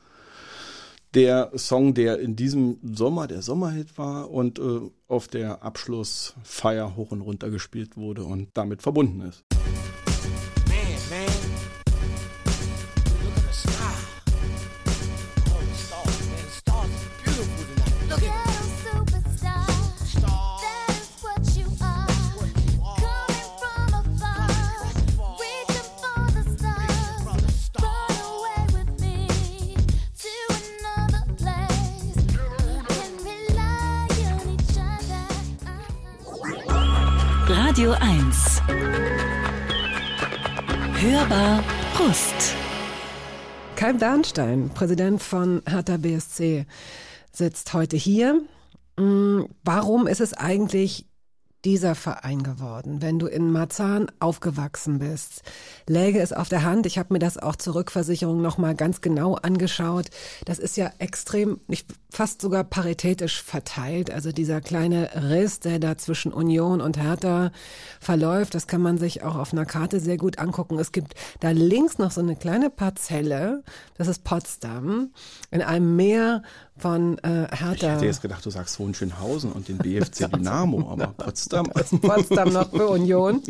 [1.15, 7.11] der Song, der in diesem Sommer der Sommerhit war und äh, auf der Abschlussfeier hoch
[7.11, 9.43] und runter gespielt wurde und damit verbunden ist.
[43.85, 46.65] Kai Bernstein, Präsident von Hertha BSC,
[47.31, 48.41] sitzt heute hier.
[48.97, 51.05] Hm, warum ist es eigentlich
[51.65, 55.43] dieser Verein geworden, wenn du in Marzahn aufgewachsen bist?
[55.85, 59.35] Läge es auf der Hand, ich habe mir das auch zur Rückversicherung nochmal ganz genau
[59.35, 60.07] angeschaut.
[60.45, 61.85] Das ist ja extrem, nicht
[62.15, 64.09] fast sogar paritätisch verteilt.
[64.09, 67.51] Also dieser kleine Riss, der da zwischen Union und Hertha
[67.99, 70.79] verläuft, das kann man sich auch auf einer Karte sehr gut angucken.
[70.79, 73.63] Es gibt da links noch so eine kleine Parzelle,
[73.97, 75.09] das ist Potsdam,
[75.51, 76.41] in einem Meer
[76.77, 77.73] von äh, Hertha.
[77.73, 81.65] Ich hätte jetzt gedacht, du sagst Hohenschönhausen und den BFC Dynamo, aber Potsdam.
[81.65, 83.41] Potsdam noch für Union.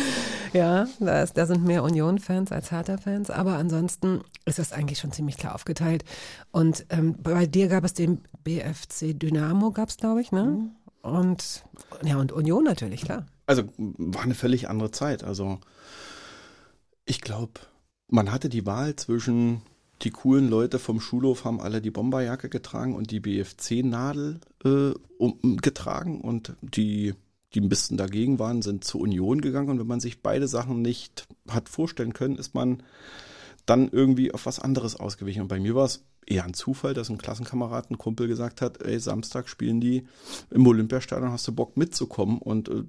[0.52, 5.12] ja, da, ist, da sind mehr Union-Fans als Hertha-Fans, aber ansonsten ist das eigentlich schon
[5.12, 6.04] ziemlich klar aufgeteilt.
[6.52, 8.09] Und ähm, bei dir gab es den
[8.44, 10.70] BFC Dynamo, gab es, glaube ich, ne?
[11.02, 11.64] Und
[12.04, 13.26] ja, und Union natürlich, klar.
[13.46, 15.24] Also war eine völlig andere Zeit.
[15.24, 15.58] Also
[17.04, 17.60] ich glaube,
[18.08, 19.62] man hatte die Wahl zwischen
[20.02, 25.56] die coolen Leute vom Schulhof haben alle die Bomberjacke getragen und die BFC-Nadel äh, um,
[25.58, 27.14] getragen und die,
[27.54, 29.68] die ein bisschen dagegen waren, sind zur Union gegangen.
[29.68, 32.82] Und wenn man sich beide Sachen nicht hat vorstellen können, ist man
[33.66, 35.42] dann irgendwie auf was anderes ausgewichen.
[35.42, 38.82] Und bei mir war es eher ein Zufall, dass ein Klassenkamerad, ein Kumpel gesagt hat,
[38.82, 40.06] ey, Samstag spielen die
[40.50, 42.38] im Olympiastadion, hast du Bock mitzukommen?
[42.38, 42.84] Und äh,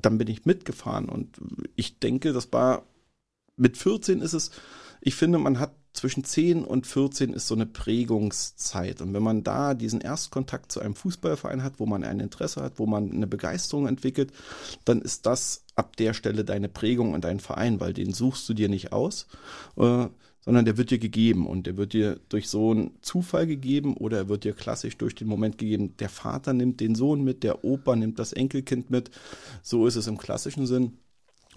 [0.00, 1.08] dann bin ich mitgefahren.
[1.08, 1.40] Und
[1.74, 2.86] ich denke, das war
[3.56, 4.50] mit 14 ist es,
[5.00, 9.00] ich finde, man hat zwischen 10 und 14 ist so eine Prägungszeit.
[9.00, 12.78] Und wenn man da diesen Erstkontakt zu einem Fußballverein hat, wo man ein Interesse hat,
[12.78, 14.32] wo man eine Begeisterung entwickelt,
[14.84, 18.54] dann ist das ab der Stelle deine Prägung und dein Verein, weil den suchst du
[18.54, 19.26] dir nicht aus,
[19.76, 20.06] äh,
[20.46, 24.16] sondern der wird dir gegeben und der wird dir durch so einen Zufall gegeben oder
[24.16, 27.64] er wird dir klassisch durch den Moment gegeben, der Vater nimmt den Sohn mit, der
[27.64, 29.10] Opa nimmt das Enkelkind mit.
[29.62, 30.98] So ist es im klassischen Sinn.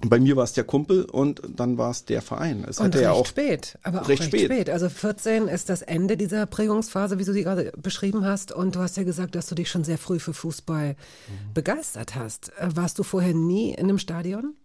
[0.01, 2.65] Bei mir war es der Kumpel und dann war es der Verein.
[2.67, 4.45] Es und recht ja auch spät, aber auch recht, recht spät.
[4.45, 4.69] spät.
[4.69, 8.51] Also 14 ist das Ende dieser Prägungsphase, wie du sie gerade beschrieben hast.
[8.51, 11.53] Und du hast ja gesagt, dass du dich schon sehr früh für Fußball mhm.
[11.53, 12.53] begeistert hast.
[12.57, 14.55] Äh, warst du vorher nie in einem Stadion?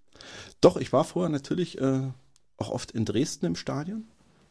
[0.60, 2.02] Doch, ich war vorher natürlich äh,
[2.56, 4.04] auch oft in Dresden im Stadion.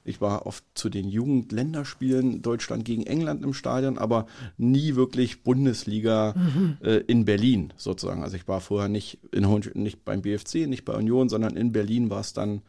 [0.03, 4.27] Ich war oft zu den Jugendländerspielen Deutschland gegen England im Stadion, aber
[4.57, 6.77] nie wirklich Bundesliga mhm.
[6.81, 8.23] äh, in Berlin sozusagen.
[8.23, 12.09] Also ich war vorher nicht, in, nicht beim BFC, nicht bei Union, sondern in Berlin
[12.09, 12.61] war es dann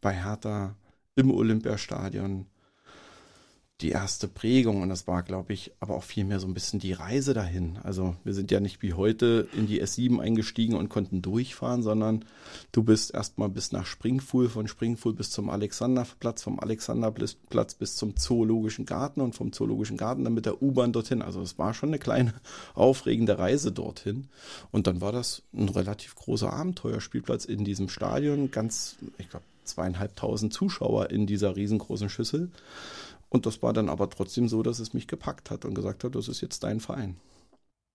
[0.00, 0.74] bei Hertha
[1.16, 2.46] im Olympiastadion
[3.82, 6.92] die erste Prägung und das war, glaube ich, aber auch vielmehr so ein bisschen die
[6.92, 7.78] Reise dahin.
[7.82, 12.24] Also wir sind ja nicht wie heute in die S7 eingestiegen und konnten durchfahren, sondern
[12.72, 18.16] du bist erstmal bis nach Springfuhl, von Springfuhl bis zum Alexanderplatz, vom Alexanderplatz bis zum
[18.16, 21.22] Zoologischen Garten und vom Zoologischen Garten dann mit der U-Bahn dorthin.
[21.22, 22.34] Also es war schon eine kleine
[22.74, 24.28] aufregende Reise dorthin.
[24.72, 30.52] Und dann war das ein relativ großer Abenteuerspielplatz in diesem Stadion, ganz, ich glaube, zweieinhalbtausend
[30.52, 32.50] Zuschauer in dieser riesengroßen Schüssel.
[33.30, 36.14] Und das war dann aber trotzdem so, dass es mich gepackt hat und gesagt hat,
[36.14, 37.16] das ist jetzt dein Verein.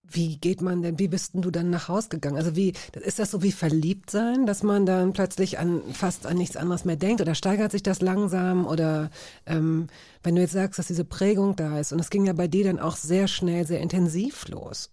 [0.08, 2.38] wie geht man denn, wie bist denn du dann nach Haus gegangen?
[2.38, 6.38] Also wie, ist das so wie verliebt sein, dass man dann plötzlich an fast an
[6.38, 9.10] nichts anderes mehr denkt oder steigert sich das langsam oder
[9.46, 9.88] ähm,
[10.24, 12.66] wenn du jetzt sagst, dass diese Prägung da ist und es ging ja bei dir
[12.66, 14.92] dann auch sehr schnell, sehr intensiv los.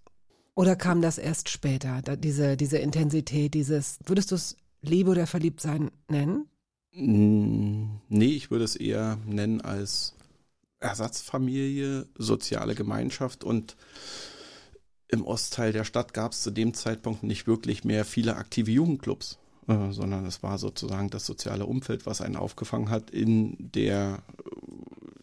[0.54, 5.90] Oder kam das erst später, diese, diese Intensität, dieses, würdest du es Liebe oder Verliebtsein
[6.08, 6.46] nennen?
[6.94, 10.14] Nee, ich würde es eher nennen als
[10.82, 13.76] Ersatzfamilie, soziale Gemeinschaft und
[15.08, 19.38] im Ostteil der Stadt gab es zu dem Zeitpunkt nicht wirklich mehr viele aktive Jugendclubs,
[19.68, 24.22] äh, sondern es war sozusagen das soziale Umfeld, was einen aufgefangen hat in der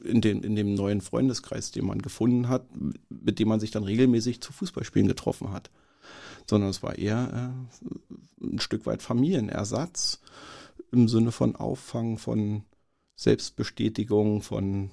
[0.04, 2.66] in dem, in dem neuen Freundeskreis, den man gefunden hat,
[3.10, 5.70] mit dem man sich dann regelmäßig zu Fußballspielen getroffen hat.
[6.48, 7.54] Sondern es war eher
[8.42, 10.22] äh, ein Stück weit Familienersatz
[10.92, 12.64] im Sinne von Auffangen, von
[13.16, 14.92] Selbstbestätigung, von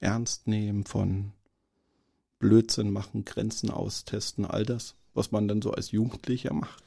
[0.00, 1.32] Ernstnehmen, von
[2.38, 6.82] Blödsinn machen, Grenzen austesten, all das, was man dann so als Jugendlicher macht.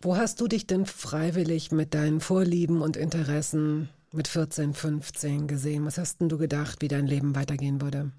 [0.00, 5.86] Wo hast du dich denn freiwillig mit deinen Vorlieben und Interessen mit 14, 15 gesehen?
[5.86, 8.12] Was hast denn du gedacht, wie dein Leben weitergehen würde?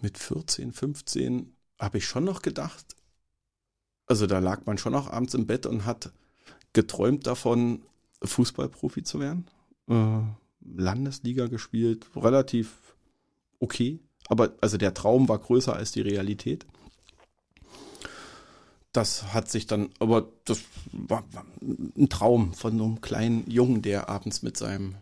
[0.00, 2.96] Mit 14, 15 habe ich schon noch gedacht,
[4.06, 6.12] also da lag man schon noch abends im Bett und hat
[6.72, 7.82] geträumt davon,
[8.22, 9.46] Fußballprofi zu werden.
[9.88, 10.20] Äh,
[10.74, 12.94] Landesliga gespielt, relativ
[13.60, 14.00] okay.
[14.28, 16.66] Aber also der Traum war größer als die Realität.
[18.92, 20.62] Das hat sich dann, aber das
[20.92, 21.22] war,
[21.60, 24.94] ein Traum von so einem kleinen Jungen, der abends mit seinem,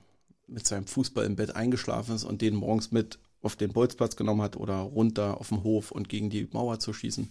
[0.48, 4.42] mit seinem Fußball im Bett eingeschlafen ist und den morgens mit auf den Bolzplatz genommen
[4.42, 7.28] hat oder runter auf dem Hof und gegen die Mauer zu schießen.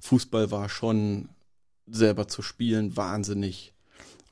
[0.00, 1.28] Fußball war schon
[1.86, 3.74] selber zu spielen wahnsinnig,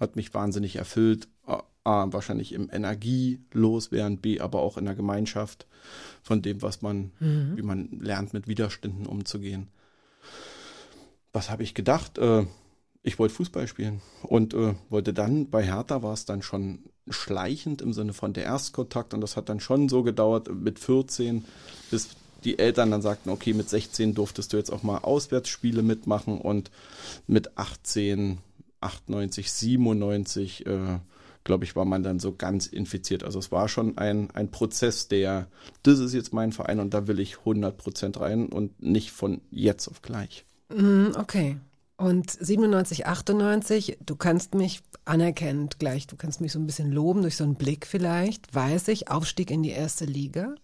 [0.01, 1.29] hat mich wahnsinnig erfüllt.
[1.89, 5.67] A, wahrscheinlich im Energie loswerden, B, aber auch in der Gemeinschaft
[6.23, 7.57] von dem, was man, mhm.
[7.57, 9.69] wie man lernt, mit Widerständen umzugehen.
[11.33, 12.19] Was habe ich gedacht?
[12.19, 12.45] Äh,
[13.03, 17.81] ich wollte Fußball spielen und äh, wollte dann, bei Hertha war es dann schon schleichend
[17.81, 21.47] im Sinne von der Erstkontakt und das hat dann schon so gedauert mit 14,
[21.91, 22.11] bis
[22.45, 26.71] die Eltern dann sagten, okay, mit 16 durftest du jetzt auch mal Auswärtsspiele mitmachen und
[27.27, 28.39] mit 18,
[28.81, 30.99] 98, 97 äh,
[31.49, 33.25] glaube ich, war man dann so ganz infiziert.
[33.25, 35.49] Also es war schon ein, ein Prozess, der,
[35.83, 39.41] das ist jetzt mein Verein und da will ich 100 Prozent rein und nicht von
[39.51, 40.45] jetzt auf gleich.
[40.69, 41.57] Mhm, okay.
[41.97, 47.23] Und 97, 98, du kannst mich anerkennend gleich, du kannst mich so ein bisschen loben
[47.23, 50.55] durch so einen Blick vielleicht, weiß ich, Aufstieg in die erste Liga.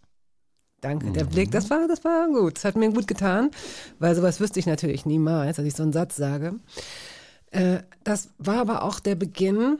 [0.83, 1.31] Danke, der mhm.
[1.31, 3.51] Blick, das war, das war gut, das hat mir gut getan,
[3.99, 6.57] weil sowas wüsste ich natürlich niemals, als ich so einen Satz sage.
[7.53, 9.79] Äh, das war aber auch der Beginn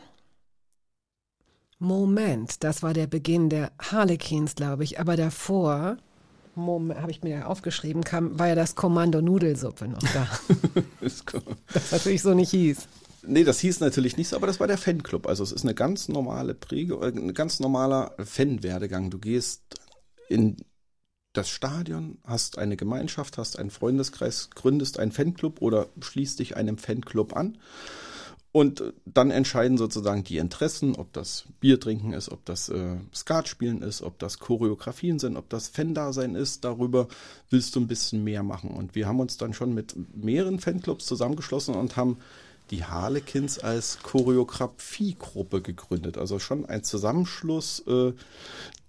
[1.85, 4.99] Moment, das war der Beginn der Harlequins, glaube ich.
[5.01, 5.97] Aber davor,
[6.57, 10.29] habe ich mir ja aufgeschrieben, kam, war ja das Kommando Nudelsuppe noch da.
[11.73, 12.89] das natürlich so nicht hieß.
[13.27, 15.27] Nee, das hieß natürlich nicht so, aber das war der Fanclub.
[15.27, 19.11] Also es ist eine ganz normale Präge, äh, ein ganz normaler Fanwerdegang.
[19.11, 19.63] Du gehst
[20.29, 20.57] in
[21.33, 26.79] das Stadion, hast eine Gemeinschaft, hast einen Freundeskreis, gründest einen Fanclub oder schließt dich einem
[26.79, 27.59] Fanclub an
[28.55, 33.49] und dann entscheiden sozusagen die Interessen, ob das Bier trinken ist, ob das äh, Skat
[33.49, 36.63] spielen ist, ob das Choreografien sind, ob das Fan-Dasein ist.
[36.63, 37.09] Darüber
[37.51, 38.71] willst du ein bisschen mehr machen.
[38.71, 42.19] Und wir haben uns dann schon mit mehreren Fanclubs zusammengeschlossen und haben
[42.71, 46.17] die Harlequins als Choreografiegruppe gegründet.
[46.17, 48.13] Also schon ein Zusammenschluss äh,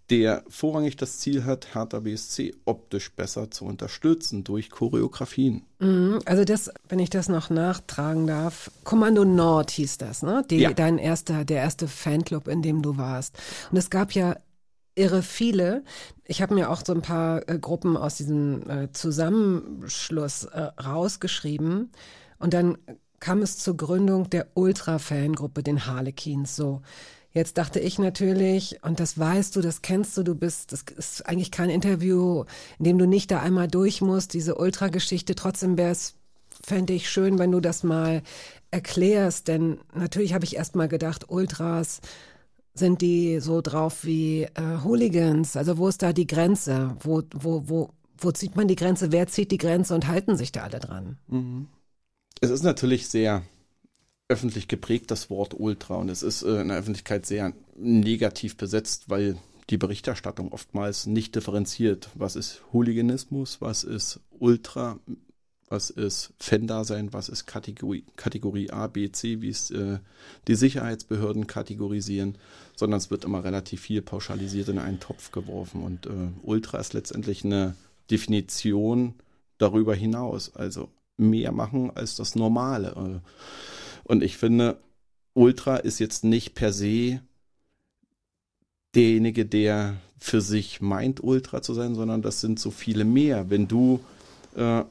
[0.09, 5.63] der vorrangig das Ziel hat, Hertha BSC optisch besser zu unterstützen durch Choreografien.
[5.79, 10.45] Mhm, also das, wenn ich das noch nachtragen darf, Kommando Nord hieß das, ne?
[10.49, 10.73] Die, ja.
[10.73, 13.37] Dein erster, der erste Fanclub, in dem du warst.
[13.71, 14.35] Und es gab ja
[14.95, 15.83] irre viele.
[16.25, 21.91] Ich habe mir auch so ein paar äh, Gruppen aus diesem äh, Zusammenschluss äh, rausgeschrieben.
[22.39, 22.77] Und dann
[23.19, 26.55] kam es zur Gründung der Ultra-Fangruppe, den Harlequins.
[26.55, 26.81] So,
[27.35, 31.27] Jetzt dachte ich natürlich, und das weißt du, das kennst du, du bist, das ist
[31.27, 32.45] eigentlich kein Interview,
[32.79, 35.35] in dem du nicht da einmal durch musst, diese Ultrageschichte.
[35.35, 36.15] Trotzdem wäre es,
[36.49, 38.23] fände ich schön, wenn du das mal
[38.71, 41.99] erklärst, denn natürlich habe ich erst mal gedacht, Ultras,
[42.73, 45.57] sind die so drauf wie äh, Hooligans?
[45.57, 46.95] Also wo ist da die Grenze?
[47.01, 49.11] Wo, wo, wo, wo zieht man die Grenze?
[49.11, 51.17] Wer zieht die Grenze und halten sich da alle dran?
[51.27, 51.67] Mhm.
[52.39, 53.43] Es ist natürlich sehr
[54.27, 55.95] öffentlich geprägt, das Wort Ultra.
[55.95, 59.37] Und es ist äh, in der Öffentlichkeit sehr negativ besetzt, weil
[59.69, 62.09] die Berichterstattung oftmals nicht differenziert.
[62.15, 63.61] Was ist Hooliganismus?
[63.61, 64.99] Was ist Ultra?
[65.67, 67.13] Was ist Fan-Dasein?
[67.13, 69.99] Was ist Kategorie, Kategorie A, B, C, wie es äh,
[70.47, 72.37] die Sicherheitsbehörden kategorisieren?
[72.75, 75.83] Sondern es wird immer relativ viel pauschalisiert in einen Topf geworfen.
[75.83, 77.75] Und äh, Ultra ist letztendlich eine
[78.11, 79.15] Definition
[79.57, 80.55] darüber hinaus.
[80.55, 83.21] Also mehr machen als das Normale.
[84.05, 84.77] Und ich finde,
[85.33, 87.19] Ultra ist jetzt nicht per se
[88.95, 93.49] derjenige, der für sich meint, Ultra zu sein, sondern das sind so viele mehr.
[93.49, 93.99] Wenn du
[94.55, 94.83] äh,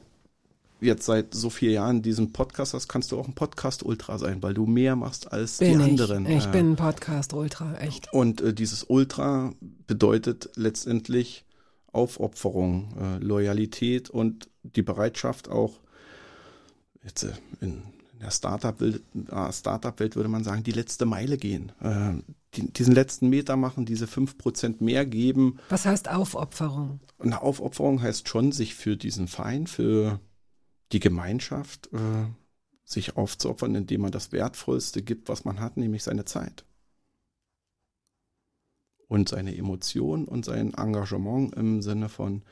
[0.81, 4.53] jetzt seit so vielen Jahren diesen Podcast hast, kannst du auch ein Podcast-Ultra sein, weil
[4.53, 5.91] du mehr machst als bin die ich.
[5.91, 6.25] anderen.
[6.27, 8.13] Ich Äh, bin ein Podcast-Ultra, echt.
[8.13, 9.53] und äh, dieses Ultra
[9.87, 11.45] bedeutet letztendlich
[11.91, 15.79] Aufopferung, äh, Loyalität und die Bereitschaft auch,
[17.03, 17.94] jetzt äh, in, in
[18.25, 21.71] der Startup-Welt äh, Startup würde man sagen, die letzte Meile gehen.
[21.79, 22.13] Äh,
[22.55, 25.59] die, diesen letzten Meter machen, diese 5% mehr geben.
[25.69, 26.99] Was heißt Aufopferung?
[27.19, 30.19] Eine Aufopferung heißt schon, sich für diesen Verein, für
[30.91, 32.25] die Gemeinschaft, äh,
[32.83, 36.65] sich aufzuopfern, indem man das Wertvollste gibt, was man hat, nämlich seine Zeit
[39.07, 42.43] und seine Emotion und sein Engagement im Sinne von,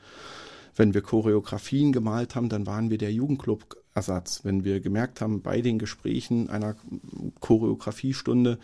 [0.76, 4.44] wenn wir Choreografien gemalt haben, dann waren wir der Jugendclub-Ersatz.
[4.44, 6.74] Wenn wir gemerkt haben, bei den Gesprächen einer
[7.40, 8.58] Choreografiestunde,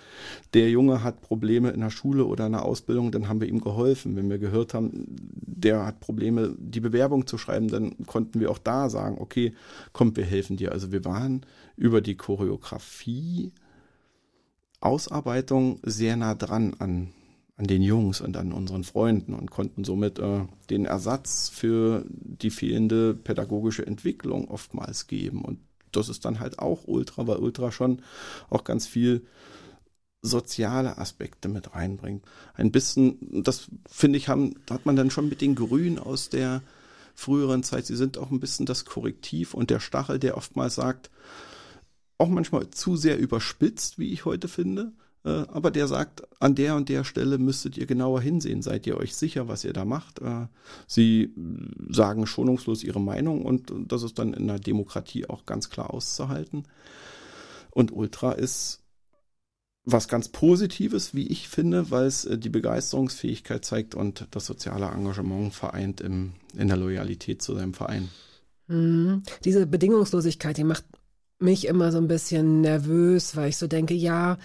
[0.54, 3.61] der Junge hat Probleme in der Schule oder in der Ausbildung, dann haben wir ihm
[3.61, 4.16] geholfen.
[4.16, 8.58] Wenn wir gehört haben, der hat Probleme, die Bewerbung zu schreiben, dann konnten wir auch
[8.58, 9.54] da sagen, okay,
[9.92, 10.72] komm, wir helfen dir.
[10.72, 11.46] Also wir waren
[11.76, 13.52] über die Choreografie
[14.80, 17.12] Ausarbeitung sehr nah dran an
[17.61, 22.48] an den Jungs und an unseren Freunden und konnten somit äh, den Ersatz für die
[22.48, 25.44] fehlende pädagogische Entwicklung oftmals geben.
[25.44, 25.58] Und
[25.92, 28.00] das ist dann halt auch Ultra, weil Ultra schon
[28.48, 29.26] auch ganz viel
[30.22, 32.24] soziale Aspekte mit reinbringt.
[32.54, 36.62] Ein bisschen, das finde ich, haben, hat man dann schon mit den Grünen aus der
[37.14, 41.11] früheren Zeit, sie sind auch ein bisschen das Korrektiv und der Stachel, der oftmals sagt,
[42.16, 44.92] auch manchmal zu sehr überspitzt, wie ich heute finde,
[45.29, 48.62] aber der sagt, an der und der Stelle müsstet ihr genauer hinsehen.
[48.62, 50.21] Seid ihr euch sicher, was ihr da macht?
[50.21, 50.47] Äh,
[50.87, 51.35] sie
[51.91, 56.64] sagen schonungslos ihre Meinung und das ist dann in der Demokratie auch ganz klar auszuhalten.
[57.71, 58.81] Und Ultra ist
[59.85, 64.87] was ganz Positives, wie ich finde, weil es äh, die Begeisterungsfähigkeit zeigt und das soziale
[64.87, 68.09] Engagement vereint im, in der Loyalität zu seinem Verein.
[68.68, 69.23] Mhm.
[69.45, 70.85] Diese Bedingungslosigkeit, die macht
[71.39, 74.39] mich immer so ein bisschen nervös, weil ich so denke, ja,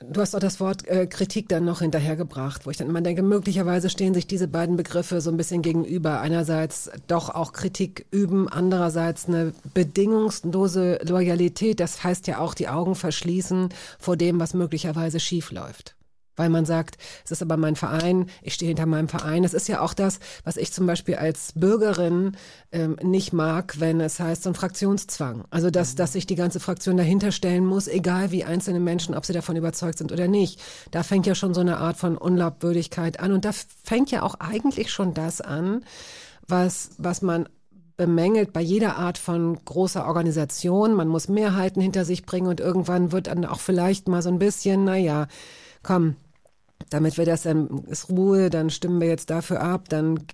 [0.00, 3.22] Du hast auch das Wort äh, Kritik dann noch hinterhergebracht, wo ich dann immer denke,
[3.22, 6.20] möglicherweise stehen sich diese beiden Begriffe so ein bisschen gegenüber.
[6.20, 11.80] Einerseits doch auch Kritik üben, andererseits eine bedingungslose Loyalität.
[11.80, 15.94] Das heißt ja auch die Augen verschließen vor dem, was möglicherweise schief läuft
[16.36, 19.44] weil man sagt, es ist aber mein Verein, ich stehe hinter meinem Verein.
[19.44, 22.36] Es ist ja auch das, was ich zum Beispiel als Bürgerin
[22.70, 25.44] ähm, nicht mag, wenn es heißt so ein Fraktionszwang.
[25.50, 29.26] Also dass, dass sich die ganze Fraktion dahinter stellen muss, egal wie einzelne Menschen, ob
[29.26, 30.60] sie davon überzeugt sind oder nicht.
[30.90, 33.50] Da fängt ja schon so eine Art von Unglaubwürdigkeit an und da
[33.84, 35.84] fängt ja auch eigentlich schon das an,
[36.46, 37.48] was, was man
[37.96, 40.94] bemängelt bei jeder Art von großer Organisation.
[40.94, 44.38] Man muss Mehrheiten hinter sich bringen und irgendwann wird dann auch vielleicht mal so ein
[44.38, 45.28] bisschen, naja,
[45.82, 46.16] komm,
[46.90, 50.26] damit wir das dann ist Ruhe, dann stimmen wir jetzt dafür ab, dann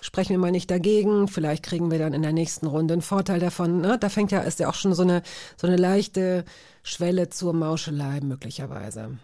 [0.00, 3.40] sprechen wir mal nicht dagegen, vielleicht kriegen wir dann in der nächsten Runde einen Vorteil
[3.40, 3.80] davon.
[3.80, 3.98] Ne?
[3.98, 5.22] Da fängt ja, ist ja auch schon so eine,
[5.56, 6.44] so eine leichte
[6.82, 9.18] Schwelle zur Mauschelei möglicherweise.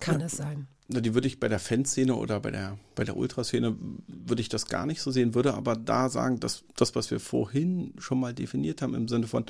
[0.00, 0.26] Kann ja.
[0.26, 0.68] es sein.
[1.00, 3.76] Die würde ich bei der Fanszene oder bei der, bei der Ultraszene
[4.06, 7.20] würde ich das gar nicht so sehen, würde aber da sagen, dass das, was wir
[7.20, 9.44] vorhin schon mal definiert haben im Sinne von,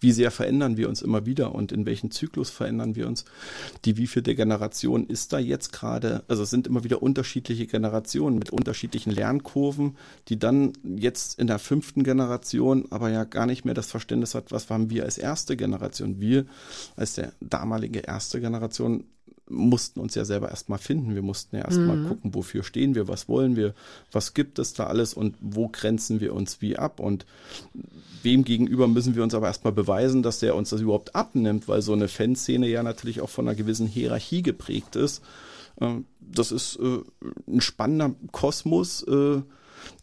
[0.00, 3.24] wie sehr verändern wir uns immer wieder und in welchem Zyklus verändern wir uns,
[3.84, 8.50] die wievielte Generation ist da jetzt gerade, also es sind immer wieder unterschiedliche Generationen mit
[8.50, 9.96] unterschiedlichen Lernkurven,
[10.28, 14.52] die dann jetzt in der fünften Generation aber ja gar nicht mehr das Verständnis hat,
[14.52, 16.20] was waren wir als erste Generation.
[16.20, 16.46] Wir
[16.96, 19.04] als der damalige erste Generation
[19.48, 21.14] mussten uns ja selber erstmal finden.
[21.14, 22.08] Wir mussten ja erstmal mhm.
[22.08, 23.74] gucken, wofür stehen wir, was wollen wir,
[24.10, 27.26] was gibt es da alles und wo grenzen wir uns wie ab und
[28.22, 31.82] wem gegenüber müssen wir uns aber erstmal beweisen, dass der uns das überhaupt abnimmt, weil
[31.82, 35.22] so eine Fanszene ja natürlich auch von einer gewissen Hierarchie geprägt ist.
[35.80, 37.00] Ähm, das ist äh,
[37.46, 39.42] ein spannender Kosmos, äh,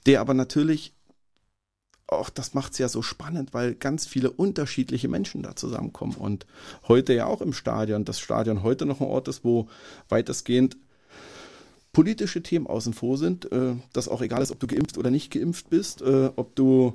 [0.05, 0.93] der aber natürlich
[2.12, 6.16] auch das macht es ja so spannend, weil ganz viele unterschiedliche Menschen da zusammenkommen.
[6.16, 6.45] Und
[6.88, 9.68] heute ja auch im Stadion, das Stadion heute noch ein Ort ist, wo
[10.09, 10.78] weitestgehend
[11.93, 15.32] politische Themen außen vor sind, äh, dass auch egal ist, ob du geimpft oder nicht
[15.32, 16.93] geimpft bist, äh, ob du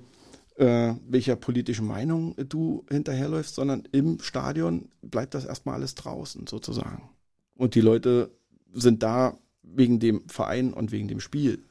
[0.56, 7.10] äh, welcher politischen Meinung du hinterherläufst, sondern im Stadion bleibt das erstmal alles draußen sozusagen.
[7.54, 8.30] Und die Leute
[8.72, 11.62] sind da wegen dem Verein und wegen dem Spiel.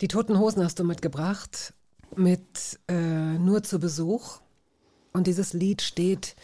[0.00, 1.74] Die Toten Hosen hast du mitgebracht
[2.16, 4.40] mit äh, Nur zu Besuch.
[5.12, 6.34] Und dieses Lied steht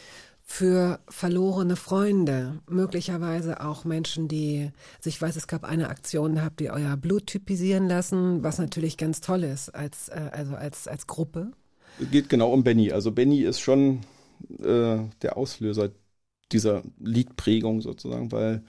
[0.42, 6.42] für verlorene Freunde, möglicherweise auch Menschen, die, also ich weiß, es gab eine Aktion, da
[6.42, 10.88] habt ihr euer Blut typisieren lassen, was natürlich ganz toll ist als, äh, also als,
[10.88, 11.52] als Gruppe.
[12.10, 12.90] Geht genau um Benny.
[12.90, 14.00] Also Benny ist schon
[14.58, 15.90] äh, der Auslöser
[16.50, 18.64] dieser Liedprägung sozusagen, weil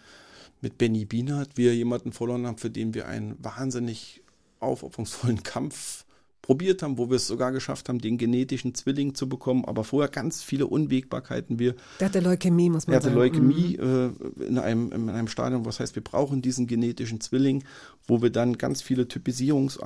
[0.62, 4.22] mit Benny Bienert wir jemanden verloren haben, für den wir einen wahnsinnig
[4.60, 6.06] aufopferungsvollen Kampf
[6.42, 10.10] probiert haben, wo wir es sogar geschafft haben, den genetischen Zwilling zu bekommen, aber vorher
[10.10, 11.60] ganz viele Unwägbarkeiten.
[11.60, 13.06] Wir, der hatte Leukämie, muss man sagen.
[13.06, 14.16] Er hatte Leukämie mhm.
[14.40, 17.64] äh, in, einem, in einem Stadium, was heißt, wir brauchen diesen genetischen Zwilling,
[18.08, 19.80] wo wir dann ganz viele Typisierungs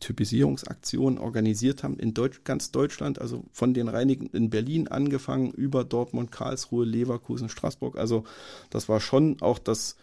[0.00, 5.84] Typisierungsaktionen organisiert haben in Deutsch, ganz Deutschland, also von den Reinigen in Berlin angefangen, über
[5.84, 7.96] Dortmund, Karlsruhe, Leverkusen, Straßburg.
[7.98, 8.24] Also
[8.70, 9.96] das war schon auch das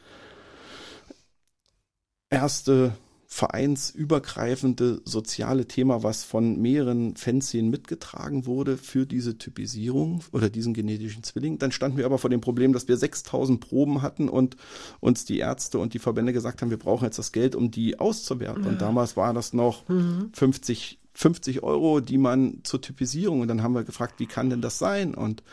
[2.29, 2.93] erste
[3.33, 11.23] vereinsübergreifende soziale Thema, was von mehreren Fanszenen mitgetragen wurde für diese Typisierung oder diesen genetischen
[11.23, 11.57] Zwilling.
[11.57, 14.57] Dann standen wir aber vor dem Problem, dass wir 6000 Proben hatten und
[14.99, 17.97] uns die Ärzte und die Verbände gesagt haben, wir brauchen jetzt das Geld, um die
[17.99, 18.65] auszuwerten.
[18.65, 18.69] Ja.
[18.69, 20.31] Und damals war das noch mhm.
[20.33, 23.41] 50 50 Euro, die man zur Typisierung.
[23.41, 25.13] Und dann haben wir gefragt, wie kann denn das sein?
[25.13, 25.43] Und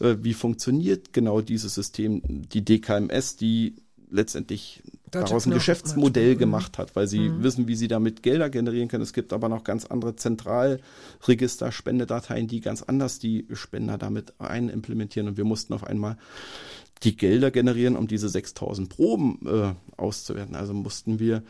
[0.00, 2.22] äh, wie funktioniert genau dieses System?
[2.24, 3.74] Die DKMS, die
[4.12, 7.42] letztendlich daraus ein Geschäftsmodell gemacht hat, weil sie mhm.
[7.42, 9.02] wissen, wie sie damit Gelder generieren können.
[9.02, 14.68] Es gibt aber noch ganz andere Zentralregister, Spendedateien, die ganz anders die Spender damit ein
[14.68, 15.28] implementieren.
[15.28, 16.16] Und wir mussten auf einmal
[17.02, 20.54] die Gelder generieren, um diese 6000 Proben äh, auszuwerten.
[20.54, 21.42] Also mussten wir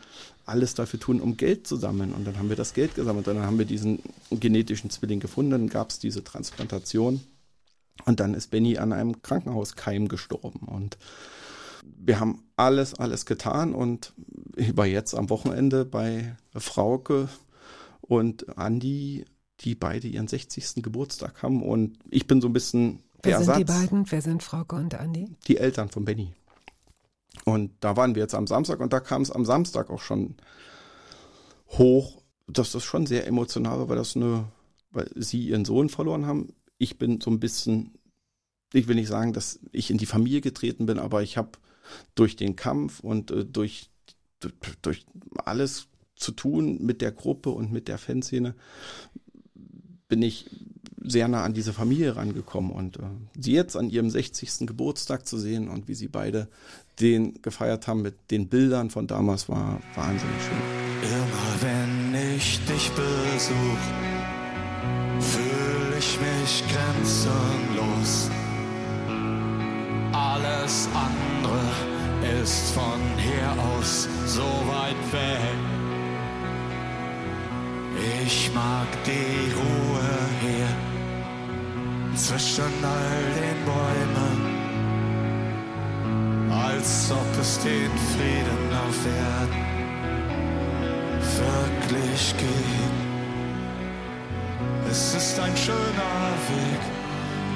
[0.45, 2.13] alles dafür tun, um Geld zu sammeln.
[2.13, 3.99] Und dann haben wir das Geld gesammelt und dann haben wir diesen
[4.31, 5.51] genetischen Zwilling gefunden.
[5.51, 7.21] Dann gab es diese Transplantation.
[8.05, 10.67] Und dann ist Benny an einem Krankenhauskeim gestorben.
[10.67, 10.97] Und
[12.05, 14.13] wir haben alles, alles getan und
[14.55, 17.29] ich war jetzt am Wochenende bei Frauke
[18.01, 19.25] und Andi,
[19.61, 20.83] die beide ihren 60.
[20.83, 24.11] Geburtstag haben und ich bin so ein bisschen Wer sind die beiden?
[24.11, 25.29] Wer sind Frauke und Andi?
[25.47, 26.33] Die Eltern von Benny.
[27.45, 30.35] Und da waren wir jetzt am Samstag und da kam es am Samstag auch schon
[31.69, 34.45] hoch, dass das schon sehr emotional war, weil das eine,
[34.91, 36.53] weil sie ihren Sohn verloren haben.
[36.77, 37.93] Ich bin so ein bisschen,
[38.73, 41.51] ich will nicht sagen, dass ich in die Familie getreten bin, aber ich habe
[42.15, 43.89] durch den Kampf und äh, durch,
[44.81, 45.05] durch
[45.45, 48.55] alles zu tun mit der Gruppe und mit der Fanszene
[50.07, 50.49] bin ich
[51.05, 53.01] sehr nah an diese Familie rangekommen und äh,
[53.37, 54.67] sie jetzt an ihrem 60.
[54.67, 56.47] Geburtstag zu sehen und wie sie beide
[56.99, 60.83] den gefeiert haben mit den Bildern von damals war wahnsinnig schön.
[61.03, 63.83] Immer wenn ich dich besuch,
[65.19, 68.29] fühle ich mich grenzenlos
[70.13, 71.62] alles andere
[72.43, 75.57] ist von hier aus so weit weg.
[78.25, 80.09] Ich mag die Ruhe
[80.41, 80.71] hier
[82.15, 84.39] zwischen all den Bäumen,
[86.51, 89.63] als ob es den Frieden auf Erden
[91.39, 92.99] wirklich gibt.
[94.91, 96.81] Es ist ein schöner Weg,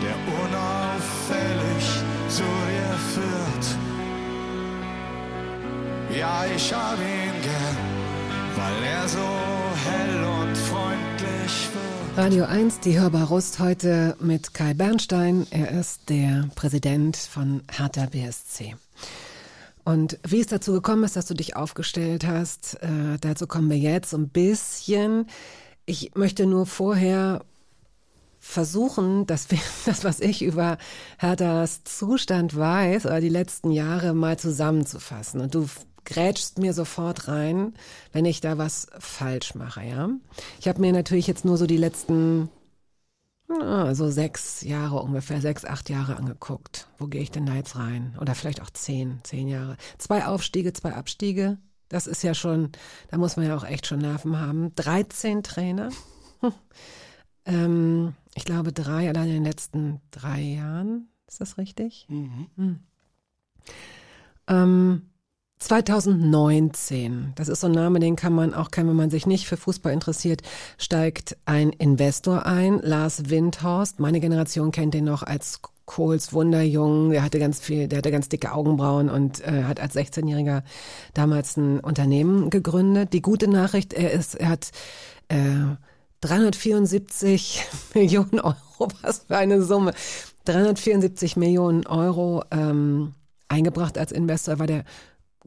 [0.02, 1.86] der unauffällig
[2.30, 3.87] zu dir führt.
[6.18, 7.78] Ja, ich hab ihn gern,
[8.56, 12.18] weil er so hell und freundlich wird.
[12.18, 15.46] Radio 1, die Hörbar Rust heute mit Kai Bernstein.
[15.52, 18.76] Er ist der Präsident von Hertha BSC.
[19.84, 23.78] Und wie es dazu gekommen ist, dass du dich aufgestellt hast, äh, dazu kommen wir
[23.78, 25.28] jetzt ein bisschen.
[25.86, 27.46] Ich möchte nur vorher
[28.40, 30.80] versuchen, dass wir das, was ich über
[31.20, 35.42] Herthas Zustand weiß, oder die letzten Jahre mal zusammenzufassen.
[35.42, 35.68] Und du
[36.08, 37.74] grätschst mir sofort rein,
[38.14, 40.10] wenn ich da was falsch mache, ja.
[40.60, 42.50] Ich habe mir natürlich jetzt nur so die letzten
[43.48, 46.88] na, so sechs Jahre ungefähr, sechs, acht Jahre angeguckt.
[46.98, 48.18] Wo gehe ich denn da jetzt rein?
[48.20, 49.78] Oder vielleicht auch zehn, zehn Jahre.
[49.98, 51.58] Zwei Aufstiege, zwei Abstiege.
[51.88, 52.72] Das ist ja schon,
[53.10, 54.76] da muss man ja auch echt schon Nerven haben.
[54.76, 55.90] 13 Trainer.
[57.46, 61.08] ähm, ich glaube, drei allein in den letzten drei Jahren.
[61.28, 62.06] Ist das richtig?
[62.10, 62.48] Mhm.
[62.58, 62.80] Hm.
[64.48, 65.10] Ähm,
[65.60, 69.48] 2019, das ist so ein Name, den kann man auch kennen, wenn man sich nicht
[69.48, 70.42] für Fußball interessiert,
[70.78, 74.00] steigt ein Investor ein, Lars Windhorst.
[74.00, 77.10] Meine Generation kennt den noch als Kohls Wunderjungen.
[77.10, 80.62] Der hatte ganz viel, der hatte ganz dicke Augenbrauen und äh, hat als 16-Jähriger
[81.16, 83.14] damals ein Unternehmen gegründet.
[83.14, 84.72] Die gute Nachricht, er ist, er hat
[85.30, 85.76] äh,
[86.22, 87.64] 374
[87.96, 89.94] Millionen Euro, was für eine Summe.
[90.46, 93.16] 374 Millionen Euro ähm,
[93.48, 94.84] eingebracht als Investor, war der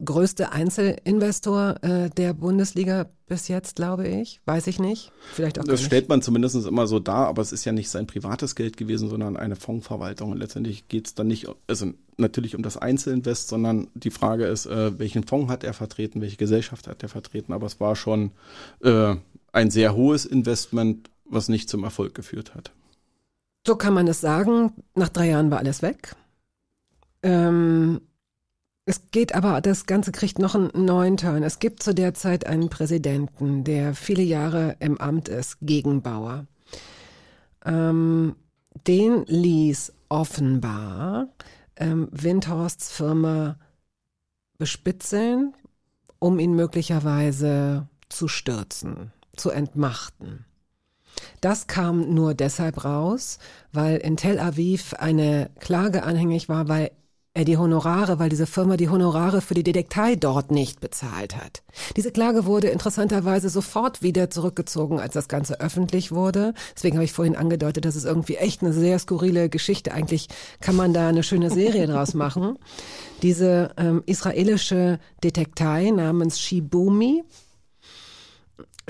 [0.03, 4.41] größte Einzelinvestor äh, der Bundesliga bis jetzt, glaube ich.
[4.45, 5.11] Weiß ich nicht.
[5.33, 8.07] Vielleicht auch Das stellt man zumindest immer so dar, aber es ist ja nicht sein
[8.07, 10.31] privates Geld gewesen, sondern eine Fondsverwaltung.
[10.31, 14.65] Und letztendlich geht es dann nicht, also natürlich um das Einzelinvest, sondern die Frage ist,
[14.65, 17.53] äh, welchen Fonds hat er vertreten, welche Gesellschaft hat er vertreten.
[17.53, 18.31] Aber es war schon
[18.83, 19.15] äh,
[19.53, 22.71] ein sehr hohes Investment, was nicht zum Erfolg geführt hat.
[23.65, 24.73] So kann man es sagen.
[24.95, 26.15] Nach drei Jahren war alles weg.
[27.23, 28.01] Ähm,
[28.85, 31.43] es geht aber, das Ganze kriegt noch einen neuen Turn.
[31.43, 36.47] Es gibt zu der Zeit einen Präsidenten, der viele Jahre im Amt ist, Gegenbauer.
[37.63, 38.35] Ähm,
[38.87, 41.27] den ließ offenbar
[41.75, 43.57] ähm, Windhorsts Firma
[44.57, 45.53] bespitzeln,
[46.19, 50.45] um ihn möglicherweise zu stürzen, zu entmachten.
[51.39, 53.37] Das kam nur deshalb raus,
[53.71, 56.91] weil in Tel Aviv eine Klage anhängig war, weil
[57.33, 61.63] er die Honorare, weil diese Firma die Honorare für die Detektei dort nicht bezahlt hat.
[61.95, 66.53] Diese Klage wurde interessanterweise sofort wieder zurückgezogen, als das Ganze öffentlich wurde.
[66.75, 69.93] Deswegen habe ich vorhin angedeutet, das ist irgendwie echt eine sehr skurrile Geschichte.
[69.93, 70.27] Eigentlich
[70.59, 72.59] kann man da eine schöne Serie draus machen.
[73.21, 77.23] Diese ähm, israelische Detektei namens Shibumi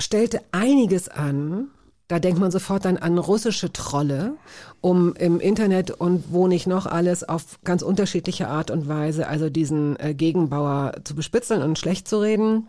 [0.00, 1.68] stellte einiges an,
[2.12, 4.34] da denkt man sofort dann an russische Trolle,
[4.82, 9.48] um im Internet und wo nicht noch alles auf ganz unterschiedliche Art und Weise, also
[9.48, 12.68] diesen äh, Gegenbauer zu bespitzeln und schlecht zu reden.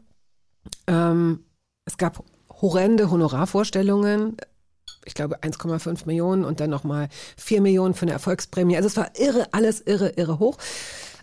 [0.88, 1.44] Ähm,
[1.84, 2.24] es gab
[2.62, 4.38] horrende Honorarvorstellungen.
[5.04, 8.78] Ich glaube 1,5 Millionen und dann nochmal 4 Millionen für eine Erfolgsprämie.
[8.78, 10.58] Also es war irre, alles irre, irre hoch.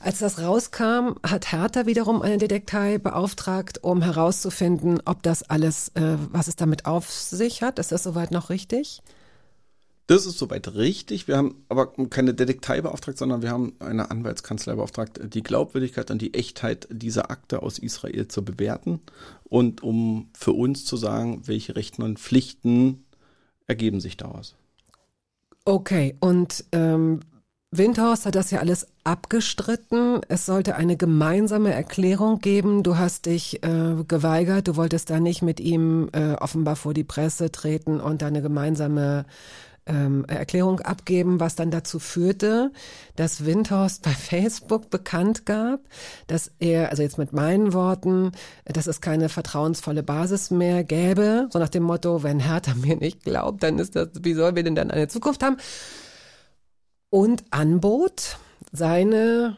[0.02, 6.16] Als das rauskam, hat Hertha wiederum eine Detektei beauftragt, um herauszufinden, ob das alles, äh,
[6.32, 7.78] was es damit auf sich hat.
[7.78, 9.02] Ist das soweit noch richtig?
[10.06, 11.28] Das ist soweit richtig.
[11.28, 16.20] Wir haben aber keine Detektei beauftragt, sondern wir haben eine Anwaltskanzlei beauftragt, die Glaubwürdigkeit und
[16.22, 19.00] die Echtheit dieser Akte aus Israel zu bewerten
[19.44, 23.04] und um für uns zu sagen, welche Rechten und Pflichten
[23.66, 24.56] ergeben sich daraus.
[25.64, 27.20] Okay, und ähm,
[27.72, 30.22] Windhorst hat das ja alles abgestritten.
[30.28, 32.82] Es sollte eine gemeinsame Erklärung geben.
[32.82, 34.66] Du hast dich äh, geweigert.
[34.66, 38.42] Du wolltest da nicht mit ihm äh, offenbar vor die Presse treten und da eine
[38.42, 39.24] gemeinsame
[39.86, 42.72] ähm, Erklärung abgeben, was dann dazu führte,
[43.14, 45.80] dass Windhorst bei Facebook bekannt gab,
[46.26, 48.32] dass er, also jetzt mit meinen Worten,
[48.64, 53.22] dass es keine vertrauensvolle Basis mehr gäbe, so nach dem Motto, wenn Hertha mir nicht
[53.22, 55.56] glaubt, dann ist das, wie sollen wir denn dann eine Zukunft haben?
[57.10, 58.38] Und anbot,
[58.72, 59.56] seine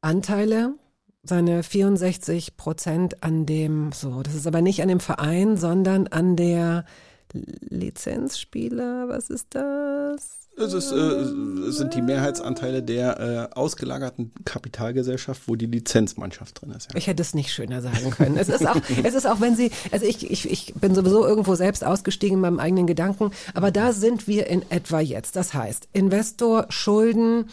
[0.00, 0.74] Anteile,
[1.22, 6.36] seine 64 Prozent an dem, so, das ist aber nicht an dem Verein, sondern an
[6.36, 6.84] der
[7.32, 10.41] Lizenzspieler, was ist das?
[10.54, 16.72] Es, ist, äh, es sind die Mehrheitsanteile der äh, ausgelagerten Kapitalgesellschaft, wo die Lizenzmannschaft drin
[16.72, 16.92] ist.
[16.92, 16.98] Ja.
[16.98, 18.36] Ich hätte es nicht schöner sagen können.
[18.36, 21.54] es ist auch, es ist auch, wenn Sie, also ich, ich, ich bin sowieso irgendwo
[21.54, 25.36] selbst ausgestiegen in meinem eigenen Gedanken, aber da sind wir in etwa jetzt.
[25.36, 27.46] Das heißt, Investor, Schulden,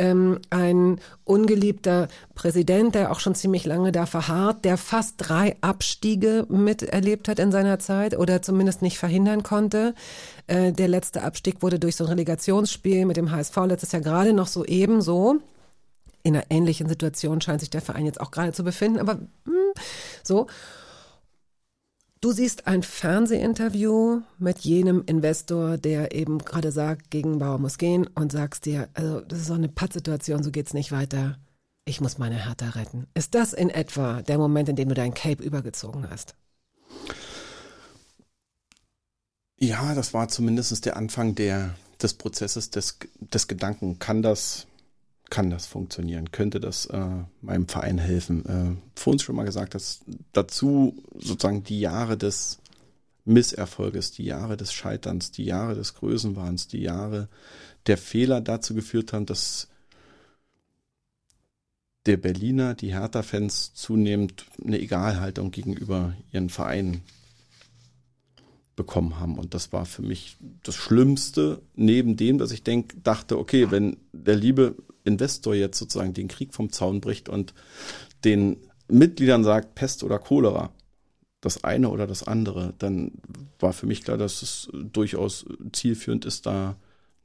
[0.00, 6.46] ähm, ein ungeliebter Präsident, der auch schon ziemlich lange da verharrt, der fast drei Abstiege
[6.48, 9.94] miterlebt hat in seiner Zeit oder zumindest nicht verhindern konnte.
[10.46, 14.32] Äh, der letzte Abstieg wurde durch so ein Relegationsspiel mit dem HSV letztes Jahr gerade
[14.32, 15.36] noch so ebenso.
[16.22, 19.22] In einer ähnlichen Situation scheint sich der Verein jetzt auch gerade zu befinden, aber mh,
[19.44, 19.72] hm,
[20.22, 20.46] so.
[22.22, 28.30] Du siehst ein Fernsehinterview mit jenem Investor, der eben gerade sagt, Gegenbauer muss gehen und
[28.30, 31.38] sagst dir, also das ist so eine Pattsituation, so geht's nicht weiter.
[31.86, 33.06] Ich muss meine Hertha retten.
[33.14, 36.34] Ist das in etwa der Moment, in dem du dein Cape übergezogen hast?
[39.58, 43.98] Ja, das war zumindest der Anfang der, des Prozesses des, des Gedanken.
[43.98, 44.66] Kann das
[45.30, 46.32] kann das funktionieren?
[46.32, 48.44] Könnte das äh, meinem Verein helfen?
[48.46, 50.00] Äh, vor uns schon mal gesagt, dass
[50.32, 52.58] dazu sozusagen die Jahre des
[53.24, 57.28] Misserfolges, die Jahre des Scheiterns, die Jahre des Größenwahns, die Jahre
[57.86, 59.68] der Fehler dazu geführt haben, dass
[62.06, 67.02] der Berliner, die Hertha-Fans zunehmend eine Egalhaltung gegenüber ihren Vereinen
[68.74, 69.38] bekommen haben.
[69.38, 73.98] Und das war für mich das Schlimmste, neben dem, dass ich denk, dachte, okay, wenn
[74.12, 74.74] der liebe
[75.12, 77.54] Investor jetzt sozusagen den Krieg vom Zaun bricht und
[78.24, 78.56] den
[78.88, 80.70] Mitgliedern sagt, Pest oder Cholera,
[81.40, 83.12] das eine oder das andere, dann
[83.58, 86.76] war für mich klar, dass es durchaus zielführend ist, da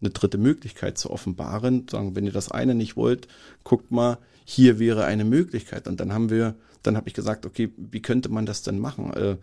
[0.01, 1.87] eine dritte Möglichkeit zu offenbaren.
[1.89, 3.27] Sagen, wenn ihr das eine nicht wollt,
[3.63, 5.87] guckt mal, hier wäre eine Möglichkeit.
[5.87, 9.13] Und dann haben wir, dann habe ich gesagt, okay, wie könnte man das denn machen?
[9.13, 9.37] Äh,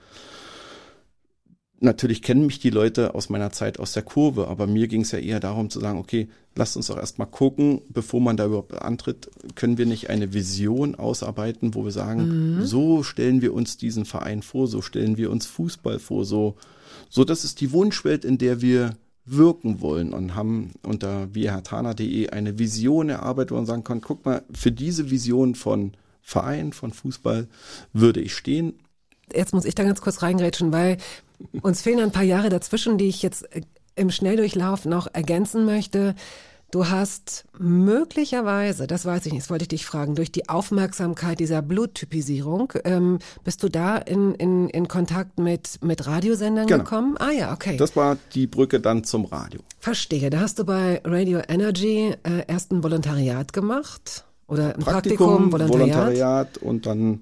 [1.82, 5.12] natürlich kennen mich die Leute aus meiner Zeit aus der Kurve, aber mir ging es
[5.12, 8.74] ja eher darum zu sagen, okay, lasst uns doch erstmal gucken, bevor man da überhaupt
[8.74, 12.64] antritt, können wir nicht eine Vision ausarbeiten, wo wir sagen, mhm.
[12.64, 16.56] so stellen wir uns diesen Verein vor, so stellen wir uns Fußball vor, so,
[17.08, 22.58] so das ist die Wunschwelt, in der wir wirken wollen und haben unter wirhatana.de eine
[22.58, 27.48] Vision erarbeitet, wo man sagen kann, guck mal, für diese Vision von Verein, von Fußball
[27.92, 28.74] würde ich stehen.
[29.32, 30.98] Jetzt muss ich da ganz kurz reingrätschen, weil
[31.62, 33.62] uns fehlen ein paar Jahre dazwischen, die ich jetzt äh,
[33.94, 36.14] im Schnelldurchlauf noch ergänzen möchte.
[36.70, 41.38] Du hast möglicherweise, das weiß ich nicht, das wollte ich dich fragen, durch die Aufmerksamkeit
[41.38, 46.82] dieser Bluttypisierung, ähm, bist du da in, in, in Kontakt mit, mit Radiosendern genau.
[46.82, 47.16] gekommen?
[47.18, 47.76] Ah ja, okay.
[47.76, 49.60] Das war die Brücke dann zum Radio.
[49.80, 50.30] Verstehe.
[50.30, 54.24] Da hast du bei Radio Energy äh, erst ein Volontariat gemacht?
[54.48, 55.96] Oder ein Praktikum, Praktikum Volontariat?
[55.96, 57.20] Volontariat und dann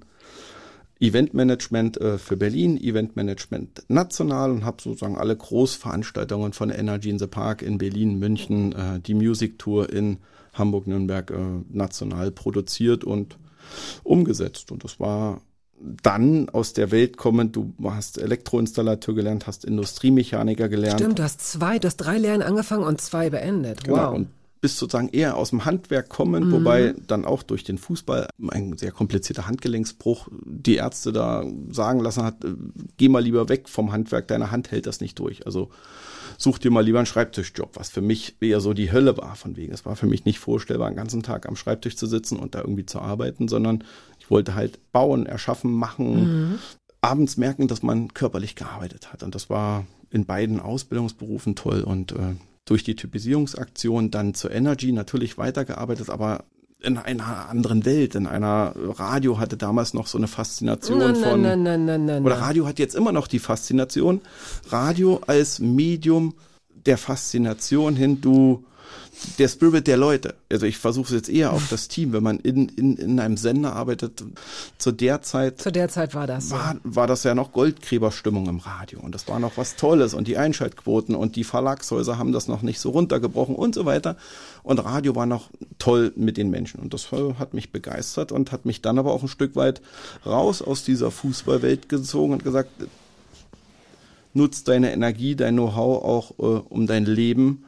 [1.00, 7.26] Eventmanagement äh, für Berlin, Eventmanagement national und habe sozusagen alle Großveranstaltungen von Energy in the
[7.26, 10.18] Park in Berlin, München, äh, die Music Tour in
[10.52, 11.36] Hamburg, Nürnberg äh,
[11.70, 13.38] national produziert und
[14.02, 14.70] umgesetzt.
[14.72, 15.40] Und das war
[15.80, 21.00] dann aus der Welt kommend, du hast Elektroinstallateur gelernt, hast Industriemechaniker gelernt.
[21.00, 23.84] Stimmt, du hast zwei, du hast drei Lehren angefangen und zwei beendet.
[23.84, 24.14] Genau, wow.
[24.14, 24.28] Und
[24.60, 26.52] bist sozusagen eher aus dem Handwerk kommend, mhm.
[26.52, 32.24] wobei dann auch durch den Fußball ein sehr komplizierter Handgelenksbruch die Ärzte da sagen lassen
[32.24, 32.54] hat, äh,
[32.96, 35.46] geh mal lieber weg vom Handwerk, deine Hand hält das nicht durch.
[35.46, 35.70] Also
[36.36, 39.56] such dir mal lieber einen Schreibtischjob, was für mich eher so die Hölle war von
[39.56, 39.72] wegen.
[39.72, 42.60] Es war für mich nicht vorstellbar, einen ganzen Tag am Schreibtisch zu sitzen und da
[42.60, 43.84] irgendwie zu arbeiten, sondern
[44.18, 46.58] ich wollte halt bauen, erschaffen, machen, mhm.
[47.00, 49.22] abends merken, dass man körperlich gearbeitet hat.
[49.22, 52.34] Und das war in beiden Ausbildungsberufen toll und äh,
[52.70, 56.44] durch die Typisierungsaktion dann zur Energy natürlich weitergearbeitet, aber
[56.80, 61.42] in einer anderen Welt, in einer Radio hatte damals noch so eine Faszination na, von
[61.42, 64.20] na, na, oder Radio hat jetzt immer noch die Faszination.
[64.68, 66.34] Radio als Medium
[66.86, 68.64] der Faszination hin, du
[69.38, 70.34] der Spirit der Leute.
[70.50, 73.36] Also ich versuche es jetzt eher auf das Team, wenn man in, in, in einem
[73.36, 74.24] Sender arbeitet.
[74.78, 75.60] Zu der Zeit.
[75.60, 76.50] Zu der Zeit war das.
[76.50, 79.00] War, war das ja noch Goldgräberstimmung im Radio.
[79.00, 80.14] Und das war noch was Tolles.
[80.14, 84.16] Und die Einschaltquoten und die Verlagshäuser haben das noch nicht so runtergebrochen und so weiter.
[84.62, 86.80] Und Radio war noch toll mit den Menschen.
[86.80, 89.80] Und das hat mich begeistert und hat mich dann aber auch ein Stück weit
[90.24, 92.70] raus aus dieser Fußballwelt gezogen und gesagt,
[94.32, 97.64] nutzt deine Energie, dein Know-how auch äh, um dein Leben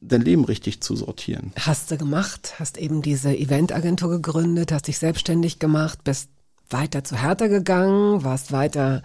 [0.00, 1.52] dein Leben richtig zu sortieren.
[1.58, 6.30] Hast du gemacht, hast eben diese Eventagentur gegründet, hast dich selbstständig gemacht, bist
[6.70, 9.02] weiter zu Hertha gegangen, warst weiter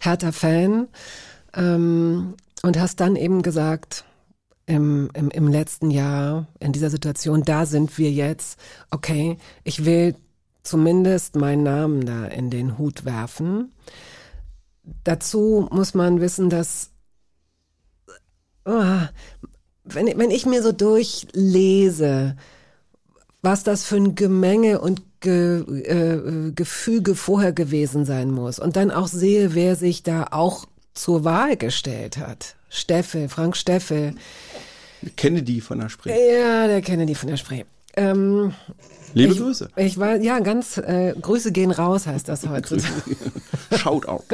[0.00, 0.88] Hertha-Fan
[1.54, 4.04] ähm, und hast dann eben gesagt,
[4.66, 8.58] im, im, im letzten Jahr, in dieser Situation, da sind wir jetzt,
[8.90, 10.16] okay, ich will
[10.62, 13.72] zumindest meinen Namen da in den Hut werfen.
[15.04, 16.90] Dazu muss man wissen, dass
[18.64, 19.02] oh,
[19.84, 22.36] wenn, wenn ich mir so durchlese,
[23.42, 28.90] was das für ein Gemenge und Ge, äh, Gefüge vorher gewesen sein muss und dann
[28.90, 32.56] auch sehe, wer sich da auch zur Wahl gestellt hat.
[32.68, 34.14] Steffel, Frank Steffel.
[35.16, 36.10] Kennedy von der Spree.
[36.10, 37.64] Ja, der Kennedy von der Spree.
[37.96, 38.52] Ähm,
[39.14, 39.68] Liebe ich, Grüße.
[39.76, 42.78] Ich war, ja, ganz, äh, Grüße gehen raus, heißt das heute.
[43.76, 44.24] Shoutout.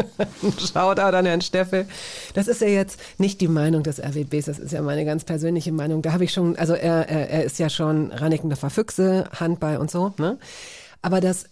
[0.59, 1.87] Shoutout an Herrn Steffel.
[2.35, 5.73] Das ist ja jetzt nicht die Meinung des RWBs, das ist ja meine ganz persönliche
[5.73, 6.03] Meinung.
[6.03, 9.91] Da habe ich schon, also er, er, er ist ja schon Rannickendorfer Füchse, Handball und
[9.91, 10.39] so, ne?
[11.03, 11.47] Aber das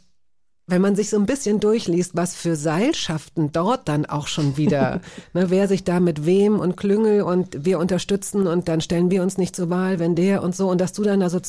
[0.69, 5.01] wenn man sich so ein bisschen durchliest, was für Seilschaften dort dann auch schon wieder,
[5.33, 9.23] ne, wer sich da mit wem und Klüngel und wir unterstützen und dann stellen wir
[9.23, 11.41] uns nicht zur Wahl, wenn der und so und dass du dann da so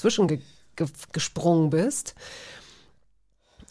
[0.76, 2.16] zwischengesprungen bist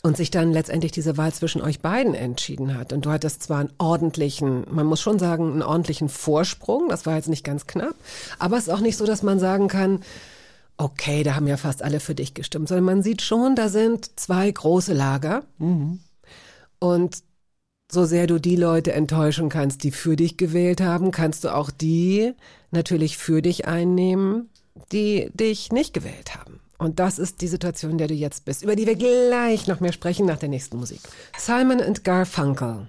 [0.02, 2.92] und sich dann letztendlich diese Wahl zwischen euch beiden entschieden hat.
[2.92, 7.16] Und du hattest zwar einen ordentlichen, man muss schon sagen, einen ordentlichen Vorsprung, das war
[7.16, 7.94] jetzt nicht ganz knapp,
[8.38, 10.00] aber es ist auch nicht so, dass man sagen kann,
[10.76, 14.18] okay, da haben ja fast alle für dich gestimmt, sondern man sieht schon, da sind
[14.18, 15.42] zwei große Lager.
[15.58, 15.98] Mhm.
[16.78, 17.24] Und
[17.90, 21.70] so sehr du die Leute enttäuschen kannst, die für dich gewählt haben, kannst du auch
[21.70, 22.34] die
[22.70, 24.50] natürlich für dich einnehmen,
[24.92, 26.60] die dich nicht gewählt haben.
[26.78, 29.80] Und das ist die Situation, in der du jetzt bist, über die wir gleich noch
[29.80, 31.00] mehr sprechen nach der nächsten Musik.
[31.36, 32.88] Simon and Garfunkel,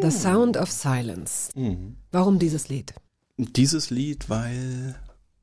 [0.00, 1.50] The Sound of Silence.
[1.56, 1.96] Mhm.
[2.12, 2.94] Warum dieses Lied?
[3.36, 4.94] Dieses Lied, weil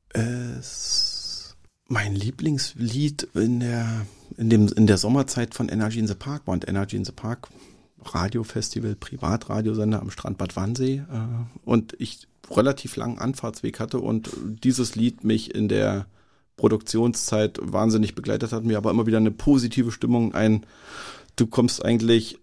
[0.08, 1.54] es
[1.86, 4.06] mein Lieblingslied in der,
[4.38, 6.54] in dem, in der Sommerzeit von Energy in the Park war.
[6.54, 7.48] Und Energy in the Park,
[8.02, 11.02] Radiofestival, Privatradiosender am Strand Bad Wannsee.
[11.10, 16.06] Äh, und ich relativ langen Anfahrtsweg hatte und dieses Lied mich in der
[16.56, 20.66] Produktionszeit wahnsinnig begleitet hat, mir aber immer wieder eine positive Stimmung ein,
[21.36, 22.38] du kommst eigentlich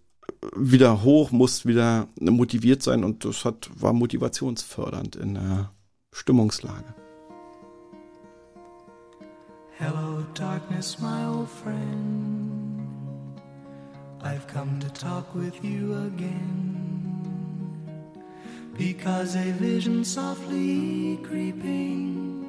[0.55, 5.71] wieder hoch, musst wieder motiviert sein und das hat, war motivationsfördernd in der
[6.11, 6.95] Stimmungslage.
[9.77, 12.59] Hello, darkness, my old friend.
[14.21, 16.89] I've come to talk with you again.
[18.77, 22.48] Because a vision softly creeping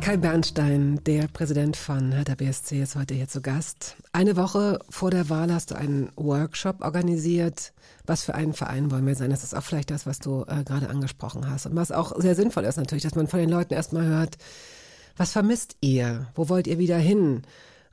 [0.00, 3.96] Kai Bernstein, der Präsident von Hertha BSC, ist heute hier zu Gast.
[4.12, 7.74] Eine Woche vor der Wahl hast du einen Workshop organisiert.
[8.06, 9.28] Was für einen Verein wollen wir sein?
[9.28, 11.66] Das ist auch vielleicht das, was du äh, gerade angesprochen hast.
[11.66, 14.38] Und was auch sehr sinnvoll ist natürlich, dass man von den Leuten erstmal hört,
[15.16, 16.28] was vermisst ihr?
[16.34, 17.42] Wo wollt ihr wieder hin?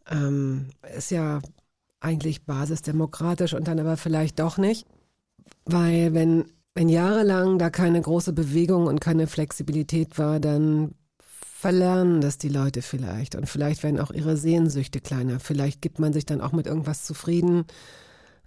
[0.10, 1.42] Ähm, ist ja
[2.00, 4.88] eigentlich basisdemokratisch und dann aber vielleicht doch nicht.
[5.66, 10.96] Weil wenn, wenn jahrelang da keine große Bewegung und keine Flexibilität war, dann
[11.58, 13.34] verlernen das die Leute vielleicht.
[13.34, 15.40] Und vielleicht werden auch ihre Sehnsüchte kleiner.
[15.40, 17.66] Vielleicht gibt man sich dann auch mit irgendwas zufrieden,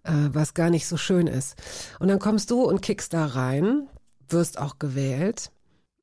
[0.05, 1.57] äh, was gar nicht so schön ist.
[1.99, 3.89] Und dann kommst du und kickst da rein,
[4.29, 5.51] wirst auch gewählt.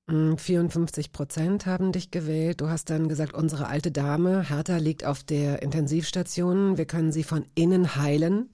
[0.10, 2.62] 54 Prozent haben dich gewählt.
[2.62, 6.78] Du hast dann gesagt, unsere alte Dame, Hertha, liegt auf der Intensivstation.
[6.78, 8.50] Wir können sie von innen heilen.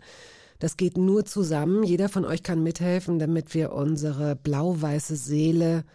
[0.59, 1.84] Das geht nur zusammen.
[1.84, 5.85] Jeder von euch kann mithelfen, damit wir unsere blau-weiße Seele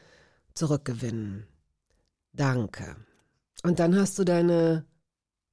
[0.55, 1.47] zurückgewinnen.
[2.39, 2.97] Danke.
[3.65, 4.85] Und dann hast du deine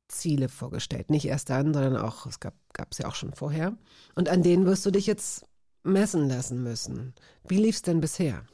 [0.08, 1.10] Ziele vorgestellt.
[1.10, 2.56] Nicht erst dann, sondern auch, es gab
[2.92, 3.76] es ja auch schon vorher.
[4.14, 5.46] Und an denen wirst du dich jetzt
[5.84, 7.16] messen lassen müssen.
[7.48, 8.46] Wie lief es denn bisher?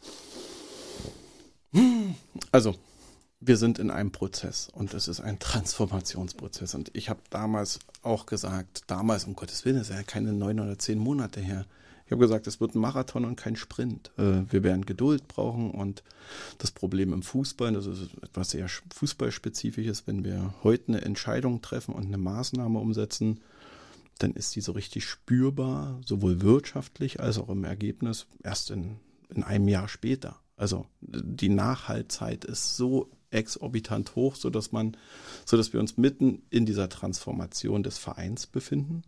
[2.51, 2.75] Also,
[3.41, 6.73] wir sind in einem Prozess und es ist ein Transformationsprozess.
[6.73, 10.79] Und ich habe damals auch gesagt, damals, um Gottes Willen, ist ja keine neun oder
[10.79, 11.65] zehn Monate her.
[12.11, 14.11] Ich habe gesagt, es wird ein Marathon und kein Sprint.
[14.17, 16.03] Äh, wir werden Geduld brauchen und
[16.57, 21.95] das Problem im Fußball, das ist etwas sehr fußballspezifisches, wenn wir heute eine Entscheidung treffen
[21.95, 23.39] und eine Maßnahme umsetzen,
[24.17, 28.97] dann ist die so richtig spürbar, sowohl wirtschaftlich als auch im Ergebnis erst in,
[29.33, 30.35] in einem Jahr später.
[30.57, 34.97] Also die Nachhaltzeit ist so exorbitant hoch, so dass man,
[35.45, 39.03] so dass wir uns mitten in dieser Transformation des Vereins befinden,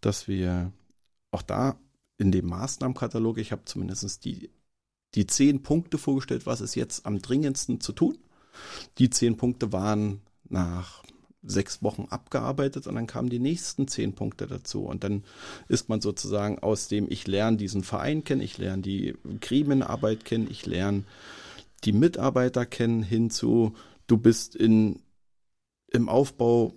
[0.00, 0.72] dass wir
[1.30, 1.78] auch da
[2.22, 4.50] in dem Maßnahmenkatalog, ich habe zumindest die,
[5.16, 8.16] die zehn Punkte vorgestellt, was ist jetzt am dringendsten zu tun.
[8.98, 11.02] Die zehn Punkte waren nach
[11.42, 14.84] sechs Wochen abgearbeitet und dann kamen die nächsten zehn Punkte dazu.
[14.84, 15.24] Und dann
[15.66, 20.46] ist man sozusagen aus dem, ich lerne diesen Verein kennen, ich lerne die Gremienarbeit kennen,
[20.48, 21.02] ich lerne
[21.82, 23.74] die Mitarbeiter kennen, hinzu,
[24.06, 25.02] du bist in,
[25.88, 26.74] im Aufbau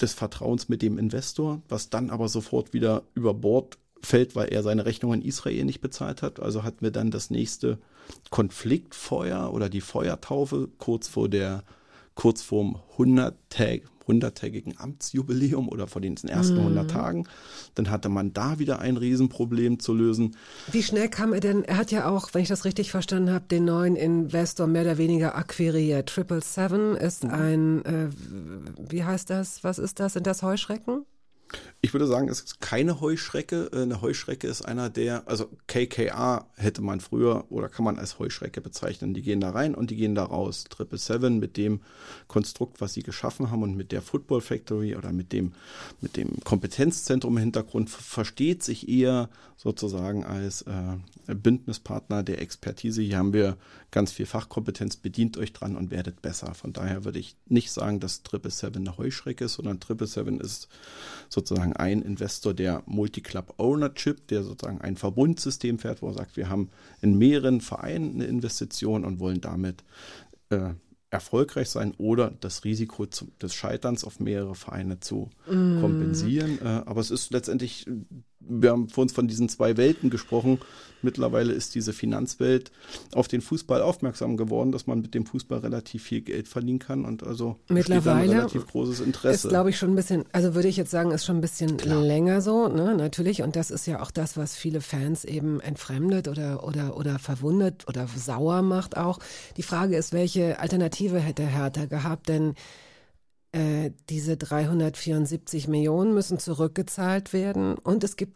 [0.00, 4.62] des Vertrauens mit dem Investor, was dann aber sofort wieder über Bord fällt, weil er
[4.62, 6.40] seine Rechnung in Israel nicht bezahlt hat.
[6.40, 7.78] Also hatten wir dann das nächste
[8.30, 11.64] Konfliktfeuer oder die Feuertaufe kurz vor der
[12.16, 16.60] kurz vorm 100-Tag, 100-tägigen Amtsjubiläum oder vor den ersten mhm.
[16.60, 17.28] 100 Tagen.
[17.74, 20.36] Dann hatte man da wieder ein Riesenproblem zu lösen.
[20.70, 21.62] Wie schnell kam er denn?
[21.64, 24.98] Er hat ja auch, wenn ich das richtig verstanden habe, den neuen Investor mehr oder
[24.98, 26.08] weniger akquiriert.
[26.08, 27.30] Triple Seven ist mhm.
[27.30, 28.08] ein, äh,
[28.88, 29.62] wie heißt das?
[29.62, 30.14] Was ist das?
[30.14, 31.04] Sind das Heuschrecken?
[31.80, 33.70] Ich würde sagen, es ist keine Heuschrecke.
[33.72, 38.18] Äh, eine Heuschrecke ist einer der, also KKA hätte man früher oder kann man als
[38.18, 39.14] Heuschrecke bezeichnen.
[39.14, 40.64] Die gehen da rein und die gehen da raus.
[40.64, 41.80] Triple Seven mit dem
[42.26, 45.52] Konstrukt, was sie geschaffen haben und mit der Football Factory oder mit dem,
[46.00, 53.02] mit dem Kompetenzzentrum im Hintergrund versteht sich eher sozusagen als äh, Bündnispartner der Expertise.
[53.02, 53.56] Hier haben wir
[53.90, 56.54] ganz viel Fachkompetenz, bedient euch dran und werdet besser.
[56.54, 60.40] Von daher würde ich nicht sagen, dass Triple Seven eine Heuschrecke ist, sondern Triple Seven
[60.40, 60.68] ist
[61.36, 66.48] sozusagen ein Investor, der Multi-Club Ownership, der sozusagen ein Verbundsystem fährt, wo er sagt, wir
[66.48, 66.70] haben
[67.02, 69.84] in mehreren Vereinen eine Investition und wollen damit
[70.48, 70.70] äh,
[71.10, 75.80] erfolgreich sein oder das Risiko des Scheiterns auf mehrere Vereine zu mm.
[75.80, 76.58] kompensieren.
[76.58, 77.86] Äh, aber es ist letztendlich
[78.40, 80.60] wir haben vor uns von diesen zwei Welten gesprochen.
[81.02, 82.72] Mittlerweile ist diese Finanzwelt
[83.12, 87.04] auf den Fußball aufmerksam geworden, dass man mit dem Fußball relativ viel Geld verdienen kann
[87.04, 89.48] und also mittlerweile ein relativ großes Interesse.
[89.48, 91.76] Ist glaube ich schon ein bisschen, also würde ich jetzt sagen, ist schon ein bisschen
[91.76, 92.02] Klar.
[92.02, 93.42] länger so, ne, natürlich.
[93.42, 97.86] Und das ist ja auch das, was viele Fans eben entfremdet oder oder oder verwundert
[97.88, 99.18] oder sauer macht auch.
[99.56, 102.28] Die Frage ist, welche Alternative hätte Hertha gehabt?
[102.28, 102.54] Denn
[103.56, 108.34] äh, diese 374 Millionen müssen zurückgezahlt werden und es gibt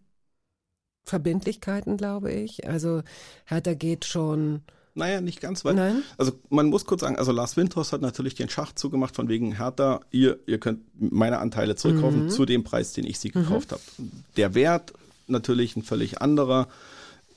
[1.04, 2.68] Verbindlichkeiten, glaube ich.
[2.68, 3.02] Also
[3.44, 4.62] Hertha geht schon
[4.94, 6.02] Naja, nicht ganz, weil, Nein?
[6.18, 9.56] also man muss kurz sagen, also Lars Windhorst hat natürlich den Schach zugemacht von wegen
[9.56, 12.28] Hertha, ihr, ihr könnt meine Anteile zurückkaufen Mhm.
[12.30, 13.80] zu dem Preis, den ich sie gekauft habe.
[14.36, 14.92] Der Wert
[15.26, 16.68] natürlich ein völlig anderer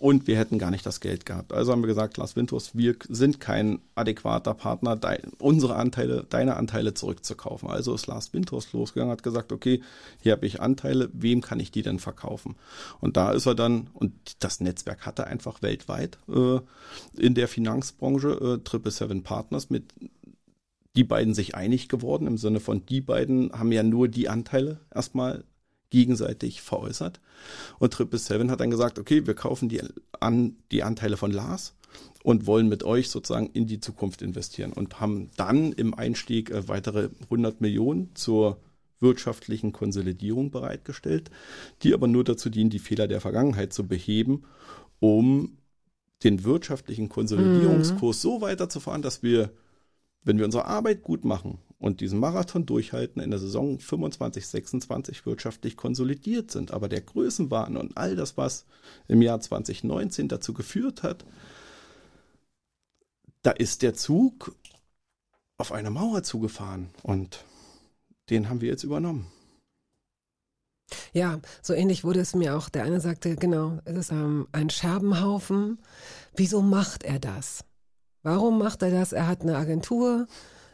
[0.03, 1.53] und wir hätten gar nicht das Geld gehabt.
[1.53, 6.57] Also haben wir gesagt, Lars Windhorst, wir sind kein adäquater Partner, dein, unsere Anteile, deine
[6.57, 7.69] Anteile zurückzukaufen.
[7.69, 9.81] Also ist Lars Windhorst losgegangen, hat gesagt, okay,
[10.19, 12.55] hier habe ich Anteile, wem kann ich die denn verkaufen?
[12.99, 16.59] Und da ist er dann, und das Netzwerk hatte einfach weltweit äh,
[17.17, 19.93] in der Finanzbranche äh, Triple Seven Partners mit
[20.97, 24.81] die beiden sich einig geworden, im Sinne von die beiden haben ja nur die Anteile
[24.93, 25.45] erstmal
[25.93, 27.21] gegenseitig veräußert.
[27.77, 29.79] Und Triple Seven hat dann gesagt, okay, wir kaufen die,
[30.19, 31.75] an, die Anteile von Lars
[32.23, 36.67] und wollen mit euch sozusagen in die Zukunft investieren und haben dann im Einstieg äh,
[36.67, 38.59] weitere 100 Millionen zur
[39.01, 41.29] wirtschaftlichen Konsolidierung bereitgestellt,
[41.83, 44.45] die aber nur dazu dienen, die Fehler der Vergangenheit zu beheben,
[44.99, 45.57] um
[46.23, 49.51] den wirtschaftlichen Konsolidierungskurs so weiterzufahren, dass wir,
[50.23, 55.25] wenn wir unsere Arbeit gut machen und diesen Marathon durchhalten, in der Saison 25, 26
[55.25, 56.71] wirtschaftlich konsolidiert sind.
[56.71, 58.65] Aber der Größenwahn und all das, was
[59.09, 61.25] im Jahr 2019 dazu geführt hat,
[63.41, 64.55] da ist der Zug
[65.57, 67.43] auf eine Mauer zugefahren und
[68.29, 69.27] den haben wir jetzt übernommen.
[71.11, 72.69] Ja, so ähnlich wurde es mir auch.
[72.69, 75.79] Der eine sagte, genau, es ist ähm, ein Scherbenhaufen.
[76.33, 77.65] Wieso macht er das?
[78.21, 79.11] Warum macht er das?
[79.11, 80.27] Er hat eine Agentur,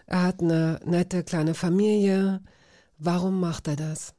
[0.10, 2.41] er hat eine nette kleine Familie.
[2.98, 4.15] Warum macht er das?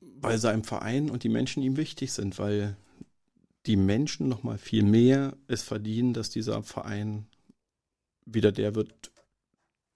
[0.00, 2.76] Weil seinem Verein und die Menschen ihm wichtig sind, weil
[3.64, 7.26] die Menschen noch mal viel mehr es verdienen, dass dieser Verein
[8.26, 9.10] wieder der wird,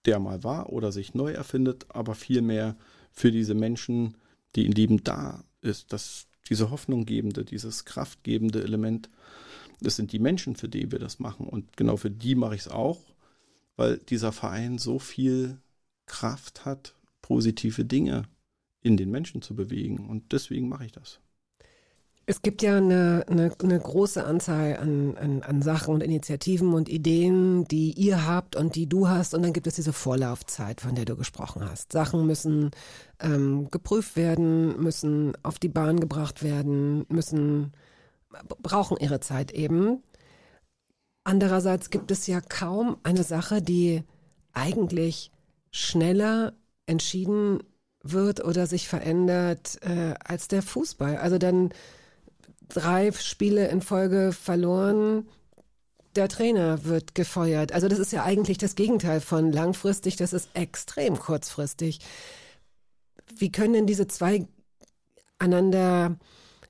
[0.06, 2.74] der mal war oder sich neu erfindet, aber viel mehr
[3.12, 4.16] für diese Menschen,
[4.56, 5.93] die ihn lieben, da ist.
[5.93, 9.10] Das, diese hoffnunggebende, dieses kraftgebende Element,
[9.82, 11.47] das sind die Menschen, für die wir das machen.
[11.47, 13.07] Und genau für die mache ich es auch,
[13.79, 15.59] weil dieser Verein so viel
[16.07, 18.25] Kraft hat, positive Dinge
[18.83, 20.09] in den Menschen zu bewegen.
[20.09, 21.21] Und deswegen mache ich das.
[22.27, 26.89] Es gibt ja eine, eine, eine große Anzahl an, an, an Sachen und Initiativen und
[26.91, 29.33] Ideen, die ihr habt und die du hast.
[29.33, 31.93] Und dann gibt es diese Vorlaufzeit, von der du gesprochen hast.
[31.93, 32.73] Sachen müssen
[33.21, 37.73] ähm, geprüft werden, müssen auf die Bahn gebracht werden, müssen
[38.63, 40.03] brauchen ihre Zeit eben.
[41.29, 44.03] Andererseits gibt es ja kaum eine Sache, die
[44.55, 45.31] eigentlich
[45.71, 46.55] schneller
[46.87, 47.63] entschieden
[48.03, 51.19] wird oder sich verändert äh, als der Fußball.
[51.19, 51.75] Also dann
[52.71, 55.29] drei Spiele in Folge verloren,
[56.17, 57.73] der Trainer wird gefeuert.
[57.73, 62.01] Also das ist ja eigentlich das Gegenteil von langfristig, das ist extrem kurzfristig.
[63.37, 64.47] Wie können denn diese zwei
[65.39, 66.17] einander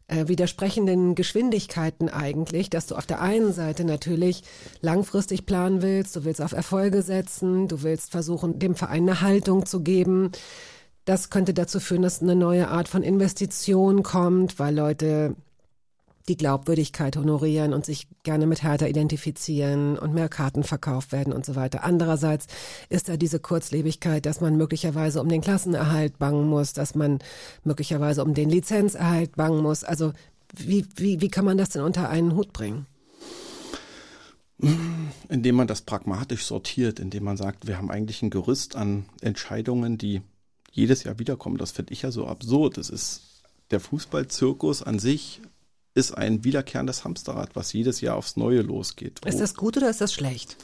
[0.08, 4.42] äh, widersprechenden Geschwindigkeiten eigentlich, dass du auf der einen Seite natürlich
[4.80, 9.66] langfristig planen willst, du willst auf Erfolge setzen, du willst versuchen, dem Verein eine Haltung
[9.66, 10.32] zu geben.
[11.04, 15.36] Das könnte dazu führen, dass eine neue Art von Investition kommt, weil Leute
[16.28, 21.44] die Glaubwürdigkeit honorieren und sich gerne mit Hertha identifizieren und mehr Karten verkauft werden und
[21.44, 21.84] so weiter.
[21.84, 22.46] Andererseits
[22.88, 27.18] ist da diese Kurzlebigkeit, dass man möglicherweise um den Klassenerhalt bangen muss, dass man
[27.64, 29.84] möglicherweise um den Lizenzerhalt bangen muss.
[29.84, 30.12] Also
[30.54, 32.86] wie, wie, wie kann man das denn unter einen Hut bringen?
[35.28, 39.98] Indem man das pragmatisch sortiert, indem man sagt, wir haben eigentlich ein Gerüst an Entscheidungen,
[39.98, 40.22] die
[40.72, 41.58] jedes Jahr wiederkommen.
[41.58, 42.76] Das finde ich ja so absurd.
[42.76, 45.40] Das ist der Fußballzirkus an sich
[45.98, 49.20] ist ein wiederkehrendes Hamsterrad, was jedes Jahr aufs Neue losgeht.
[49.26, 50.56] Ist das gut oder ist das schlecht?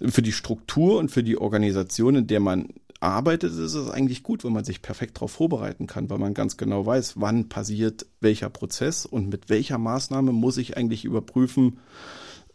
[0.00, 2.68] Für die Struktur und für die Organisation, in der man
[3.00, 6.56] arbeitet, ist es eigentlich gut, wenn man sich perfekt darauf vorbereiten kann, weil man ganz
[6.56, 11.78] genau weiß, wann passiert welcher Prozess und mit welcher Maßnahme muss ich eigentlich überprüfen,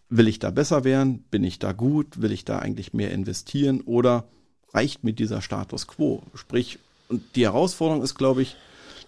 [0.10, 3.82] will ich da besser werden, bin ich da gut, will ich da eigentlich mehr investieren
[3.82, 4.28] oder
[4.74, 6.24] reicht mir dieser Status quo?
[6.36, 8.58] Sprich, und die Herausforderung ist, glaube ich,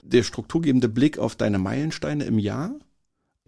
[0.01, 2.75] der strukturgebende Blick auf deine Meilensteine im Jahr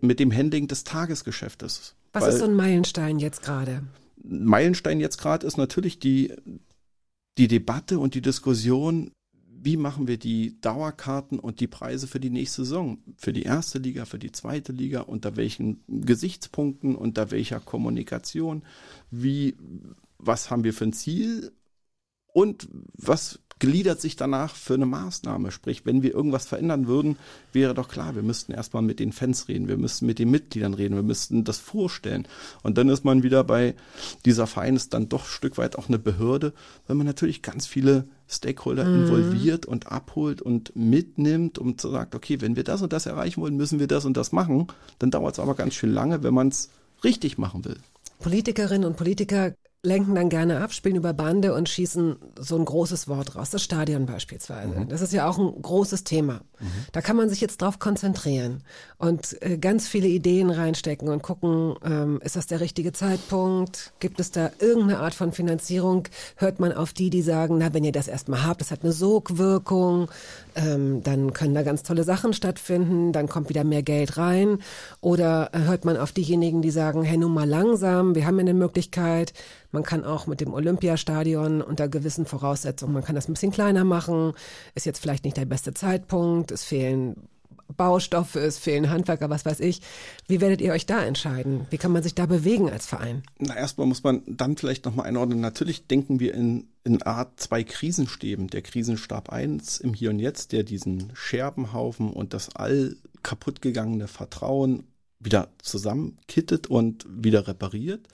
[0.01, 1.95] mit dem Handling des Tagesgeschäftes.
[2.13, 3.83] Was Weil ist so ein Meilenstein jetzt gerade?
[4.23, 6.33] Meilenstein jetzt gerade ist natürlich die,
[7.37, 9.11] die Debatte und die Diskussion,
[9.65, 12.99] wie machen wir die Dauerkarten und die Preise für die nächste Saison?
[13.17, 18.63] Für die erste Liga, für die zweite Liga, unter welchen Gesichtspunkten, unter welcher Kommunikation,
[19.09, 19.57] wie,
[20.17, 21.51] was haben wir für ein Ziel
[22.27, 25.49] und was gliedert sich danach für eine Maßnahme.
[25.51, 27.17] Sprich, wenn wir irgendwas verändern würden,
[27.53, 30.73] wäre doch klar, wir müssten erstmal mit den Fans reden, wir müssten mit den Mitgliedern
[30.73, 32.27] reden, wir müssten das vorstellen.
[32.63, 33.75] Und dann ist man wieder bei,
[34.25, 36.53] dieser Verein ist dann doch ein Stück weit auch eine Behörde,
[36.87, 39.03] weil man natürlich ganz viele Stakeholder mhm.
[39.03, 43.41] involviert und abholt und mitnimmt und so sagt, okay, wenn wir das und das erreichen
[43.41, 44.67] wollen, müssen wir das und das machen.
[44.99, 46.71] Dann dauert es aber ganz schön lange, wenn man es
[47.03, 47.77] richtig machen will.
[48.19, 49.53] Politikerinnen und Politiker
[49.85, 53.63] lenken dann gerne ab, spielen über Bande und schießen so ein großes Wort raus, das
[53.63, 54.79] Stadion beispielsweise.
[54.79, 54.89] Mhm.
[54.89, 56.41] Das ist ja auch ein großes Thema.
[56.59, 56.67] Mhm.
[56.91, 58.63] Da kann man sich jetzt drauf konzentrieren
[58.97, 63.93] und äh, ganz viele Ideen reinstecken und gucken, ähm, ist das der richtige Zeitpunkt?
[63.99, 66.07] Gibt es da irgendeine Art von Finanzierung?
[66.35, 68.93] Hört man auf die, die sagen, na, wenn ihr das erstmal habt, das hat eine
[68.93, 70.09] Sogwirkung,
[70.55, 74.59] ähm, dann können da ganz tolle Sachen stattfinden, dann kommt wieder mehr Geld rein.
[75.01, 78.53] Oder hört man auf diejenigen, die sagen, hey, nun mal langsam, wir haben ja eine
[78.53, 79.33] Möglichkeit,
[79.71, 83.83] man kann auch mit dem Olympiastadion unter gewissen Voraussetzungen, man kann das ein bisschen kleiner
[83.83, 84.33] machen,
[84.73, 87.15] ist jetzt vielleicht nicht der beste Zeitpunkt, es fehlen
[87.75, 89.81] Baustoffe, es fehlen Handwerker, was weiß ich.
[90.27, 91.65] Wie werdet ihr euch da entscheiden?
[91.69, 93.23] Wie kann man sich da bewegen als Verein?
[93.39, 95.39] Na, erstmal muss man dann vielleicht nochmal einordnen.
[95.39, 98.47] Natürlich denken wir in, in Art zwei Krisenstäben.
[98.47, 104.83] Der Krisenstab 1 im Hier und Jetzt, der diesen Scherbenhaufen und das all kaputtgegangene Vertrauen
[105.19, 108.07] wieder zusammenkittet und wieder repariert.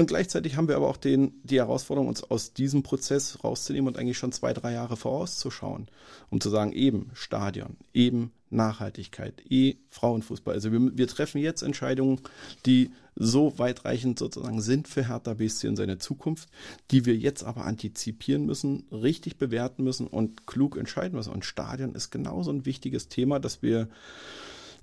[0.00, 3.98] Und gleichzeitig haben wir aber auch den, die Herausforderung, uns aus diesem Prozess rauszunehmen und
[3.98, 5.88] eigentlich schon zwei, drei Jahre vorauszuschauen,
[6.30, 10.54] um zu sagen, eben Stadion, eben Nachhaltigkeit, eh Frauenfußball.
[10.54, 12.22] Also wir, wir treffen jetzt Entscheidungen,
[12.64, 16.48] die so weitreichend sozusagen sind für Hertha BSC in seine Zukunft,
[16.90, 21.34] die wir jetzt aber antizipieren müssen, richtig bewerten müssen und klug entscheiden müssen.
[21.34, 23.86] Und Stadion ist genauso ein wichtiges Thema, dass wir,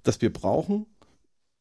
[0.03, 0.85] dass wir brauchen,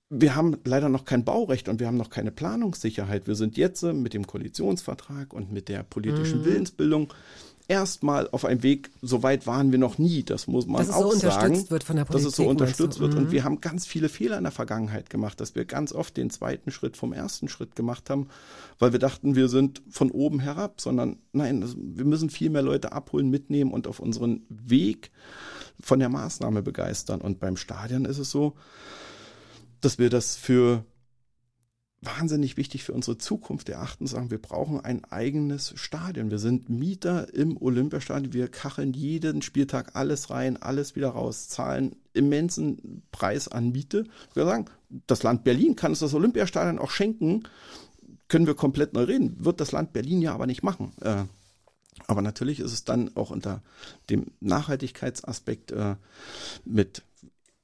[0.09, 3.27] wir haben leider noch kein Baurecht und wir haben noch keine Planungssicherheit.
[3.27, 6.45] Wir sind jetzt mit dem Koalitionsvertrag und mit der politischen mhm.
[6.45, 7.12] Willensbildung
[7.69, 11.12] erstmal auf einem Weg, so weit waren wir noch nie, das muss man dass auch
[11.12, 11.69] so sagen.
[11.69, 13.15] Wird von der Politik, dass es so unterstützt wird.
[13.15, 13.19] Mhm.
[13.19, 16.31] Und wir haben ganz viele Fehler in der Vergangenheit gemacht, dass wir ganz oft den
[16.31, 18.28] zweiten Schritt vom ersten Schritt gemacht haben,
[18.78, 22.93] weil wir dachten, wir sind von oben herab, sondern nein, wir müssen viel mehr Leute
[22.93, 25.11] abholen, mitnehmen und auf unseren Weg
[25.81, 27.20] von der Maßnahme begeistern.
[27.20, 28.55] Und beim Stadion ist es so,
[29.87, 30.85] dass wir das für
[32.03, 36.29] wahnsinnig wichtig für unsere Zukunft erachten, sagen, wir brauchen ein eigenes Stadion.
[36.29, 38.33] Wir sind Mieter im Olympiastadion.
[38.33, 44.07] Wir kacheln jeden Spieltag alles rein, alles wieder raus, zahlen immensen Preis an Miete.
[44.35, 44.65] Wir sagen,
[45.07, 47.45] das Land Berlin kann uns das Olympiastadion auch schenken.
[48.27, 49.37] Können wir komplett neu reden.
[49.45, 50.95] Wird das Land Berlin ja aber nicht machen.
[51.01, 51.23] Äh,
[52.09, 53.63] aber natürlich ist es dann auch unter
[54.11, 55.95] dem Nachhaltigkeitsaspekt äh,
[56.65, 57.05] mit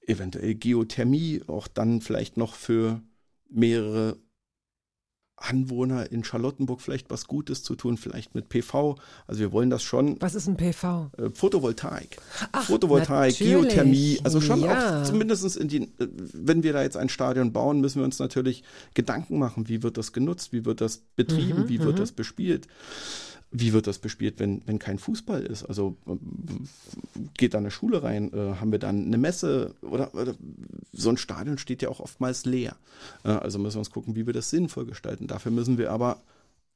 [0.07, 3.03] eventuell Geothermie auch dann vielleicht noch für
[3.49, 4.17] mehrere
[5.37, 8.97] Anwohner in Charlottenburg vielleicht was Gutes zu tun, vielleicht mit PV.
[9.27, 10.21] Also wir wollen das schon.
[10.21, 11.11] Was ist ein PV?
[11.17, 12.19] Äh, Photovoltaik.
[12.53, 13.53] Ach, Photovoltaik, natürlich.
[13.53, 14.21] Geothermie.
[14.23, 15.01] Also schon Ja.
[15.01, 18.19] auch zumindest in die, äh, wenn wir da jetzt ein Stadion bauen, müssen wir uns
[18.21, 18.63] natürlich
[18.95, 22.01] Gedanken machen, wie wird das genutzt, wie wird das betrieben, Mhm, wie wird mhm.
[22.01, 22.69] das bespielt.
[23.55, 25.65] Wie wird das bespielt, wenn, wenn kein Fußball ist?
[25.65, 26.17] Also äh,
[27.37, 28.33] geht da eine Schule rein?
[28.33, 29.75] Äh, haben wir dann eine Messe?
[29.83, 30.35] Oder, oder
[30.93, 32.77] so ein Stadion steht ja auch oftmals leer.
[33.25, 35.27] Äh, also müssen wir uns gucken, wie wir das sinnvoll gestalten.
[35.27, 36.23] Dafür müssen wir aber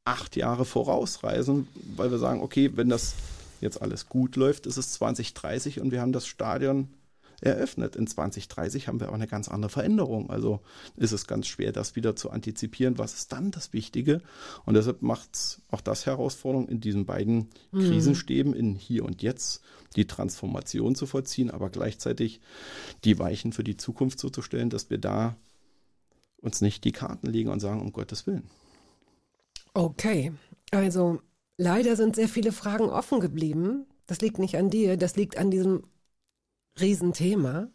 [0.04, 1.66] acht Jahre vorausreisen,
[1.96, 3.14] weil wir sagen, okay, wenn das
[3.60, 6.88] jetzt alles gut läuft, ist es 2030 und wir haben das Stadion
[7.40, 7.96] eröffnet.
[7.96, 10.30] In 2030 haben wir aber eine ganz andere Veränderung.
[10.30, 10.60] Also
[10.96, 12.98] ist es ganz schwer, das wieder zu antizipieren.
[12.98, 14.22] Was ist dann das Wichtige?
[14.64, 19.62] Und deshalb macht es auch das Herausforderung, in diesen beiden Krisenstäben, in Hier und Jetzt,
[19.96, 22.40] die Transformation zu vollziehen, aber gleichzeitig
[23.04, 25.36] die Weichen für die Zukunft so zu stellen, dass wir da
[26.40, 28.44] uns nicht die Karten legen und sagen, um Gottes Willen.
[29.74, 30.32] Okay,
[30.70, 31.20] also
[31.58, 33.86] leider sind sehr viele Fragen offen geblieben.
[34.06, 35.82] Das liegt nicht an dir, das liegt an diesem
[36.80, 37.68] Riesenthema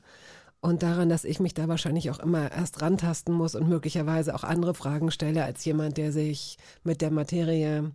[0.62, 4.44] und daran, dass ich mich da wahrscheinlich auch immer erst rantasten muss und möglicherweise auch
[4.44, 7.92] andere Fragen stelle als jemand, der sich mit der Materie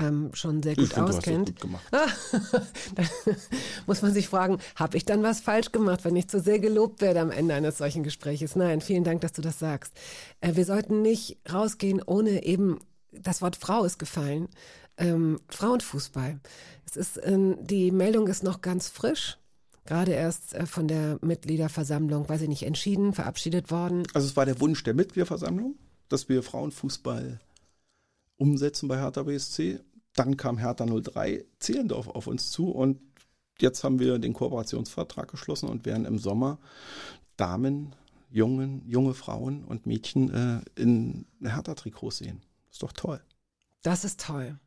[0.00, 1.48] ähm, schon sehr gut ich auskennt.
[1.48, 1.84] gut gemacht.
[1.92, 3.02] da
[3.86, 7.00] muss man sich fragen, habe ich dann was falsch gemacht, wenn ich zu sehr gelobt
[7.00, 8.56] werde am Ende eines solchen Gespräches?
[8.56, 9.92] Nein, vielen Dank, dass du das sagst.
[10.40, 12.78] Äh, wir sollten nicht rausgehen, ohne eben,
[13.12, 14.48] das Wort Frau ist gefallen,
[14.96, 16.40] ähm, Frauenfußball.
[16.86, 19.39] Es ist, ähm, die Meldung ist noch ganz frisch.
[19.84, 24.04] Gerade erst äh, von der Mitgliederversammlung, weiß ich nicht, entschieden, verabschiedet worden.
[24.14, 25.76] Also es war der Wunsch der Mitgliederversammlung,
[26.08, 27.40] dass wir Frauenfußball
[28.36, 29.80] umsetzen bei Hertha BSC.
[30.14, 33.00] Dann kam Hertha 03 Zehlendorf auf uns zu und
[33.60, 36.58] jetzt haben wir den Kooperationsvertrag geschlossen und werden im Sommer
[37.36, 37.94] Damen,
[38.30, 42.42] jungen, junge Frauen und Mädchen äh, in Hertha-Trikots sehen.
[42.70, 43.20] Ist doch toll.
[43.82, 44.58] Das ist toll.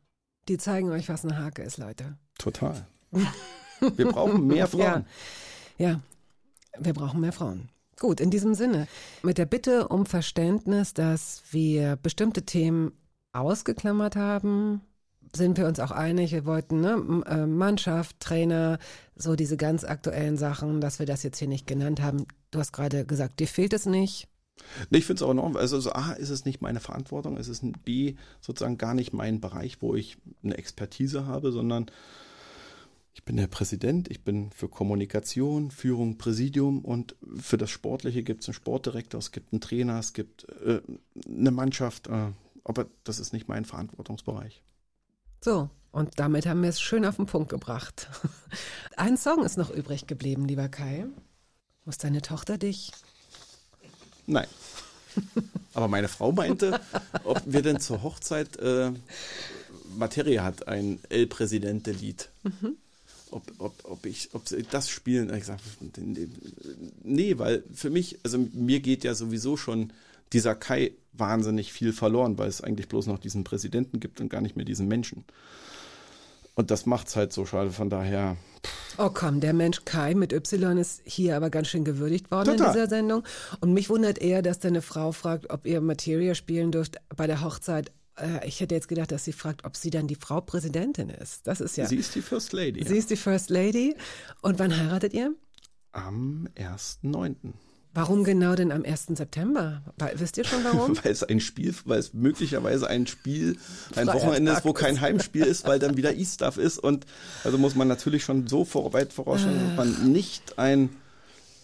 [0.48, 2.18] Die zeigen euch, was eine Hake ist, Leute.
[2.38, 2.86] Total.
[3.96, 5.06] Wir brauchen mehr Frauen.
[5.78, 6.00] Ja, ja,
[6.78, 7.68] wir brauchen mehr Frauen.
[7.98, 8.88] Gut, in diesem Sinne,
[9.22, 12.92] mit der Bitte um Verständnis, dass wir bestimmte Themen
[13.32, 14.80] ausgeklammert haben,
[15.36, 16.32] sind wir uns auch einig.
[16.32, 18.78] Wir wollten ne, äh, Mannschaft, Trainer,
[19.16, 22.26] so diese ganz aktuellen Sachen, dass wir das jetzt hier nicht genannt haben.
[22.50, 24.28] Du hast gerade gesagt, dir fehlt es nicht.
[24.90, 27.48] Nee, ich finde es auch noch, also so, A, ist es nicht meine Verantwortung, es
[27.48, 31.86] ist ein B, sozusagen gar nicht mein Bereich, wo ich eine Expertise habe, sondern
[33.14, 38.42] ich bin der Präsident, ich bin für Kommunikation, Führung, Präsidium und für das Sportliche gibt
[38.42, 40.82] es einen Sportdirektor, es gibt einen Trainer, es gibt äh,
[41.26, 42.32] eine Mannschaft, äh,
[42.64, 44.62] aber das ist nicht mein Verantwortungsbereich.
[45.40, 48.08] So, und damit haben wir es schön auf den Punkt gebracht.
[48.96, 51.06] Ein Song ist noch übrig geblieben, lieber Kai.
[51.84, 52.90] Muss deine Tochter dich
[54.26, 54.46] Nein.
[55.74, 56.80] Aber meine Frau meinte,
[57.24, 58.92] ob wir denn zur Hochzeit, äh,
[59.96, 62.30] Materia hat ein El Presidente-Lied.
[62.42, 62.76] Mhm.
[63.30, 65.34] Ob, ob, ob, ich, ob sie das spielen.
[65.34, 65.58] Ich sag,
[67.02, 69.92] nee, weil für mich, also mir geht ja sowieso schon
[70.32, 74.40] dieser Kai wahnsinnig viel verloren, weil es eigentlich bloß noch diesen Präsidenten gibt und gar
[74.40, 75.24] nicht mehr diesen Menschen.
[76.54, 77.70] Und das macht's halt so schade.
[77.70, 78.36] Von daher.
[78.96, 82.66] Oh komm, der Mensch Kai mit Y ist hier aber ganz schön gewürdigt worden Total.
[82.66, 83.24] in dieser Sendung.
[83.60, 87.40] Und mich wundert eher, dass deine Frau fragt, ob ihr Materia spielen dürft bei der
[87.42, 87.90] Hochzeit.
[88.18, 91.46] Äh, ich hätte jetzt gedacht, dass sie fragt, ob sie dann die Frau Präsidentin ist.
[91.46, 91.86] Das ist ja.
[91.86, 92.84] Sie ist die First Lady.
[92.84, 92.98] Sie ja.
[92.98, 93.94] ist die First Lady.
[94.42, 95.34] Und wann heiratet ihr?
[95.92, 97.52] Am 1.9.
[97.96, 99.06] Warum genau denn am 1.
[99.10, 99.82] September?
[100.16, 100.96] Wisst ihr schon warum?
[101.04, 103.56] weil es ein Spiel, weil es möglicherweise ein Spiel,
[103.94, 107.06] ein Wochenende ist, wo kein Heimspiel ist, weil dann wieder E-Stuff ist und
[107.44, 110.90] also muss man natürlich schon so vor, weit vorausschauen, dass man nicht ein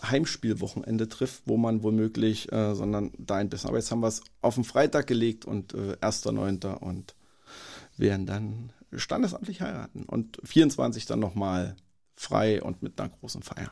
[0.03, 3.69] Heimspielwochenende trifft, wo man womöglich, äh, sondern da ein bisschen.
[3.69, 6.79] Aber jetzt haben wir es auf den Freitag gelegt und äh, 1.9.
[6.79, 7.15] und
[7.97, 11.77] werden dann standesamtlich heiraten und 24 dann nochmal
[12.17, 13.71] frei und mit einer großen Feier.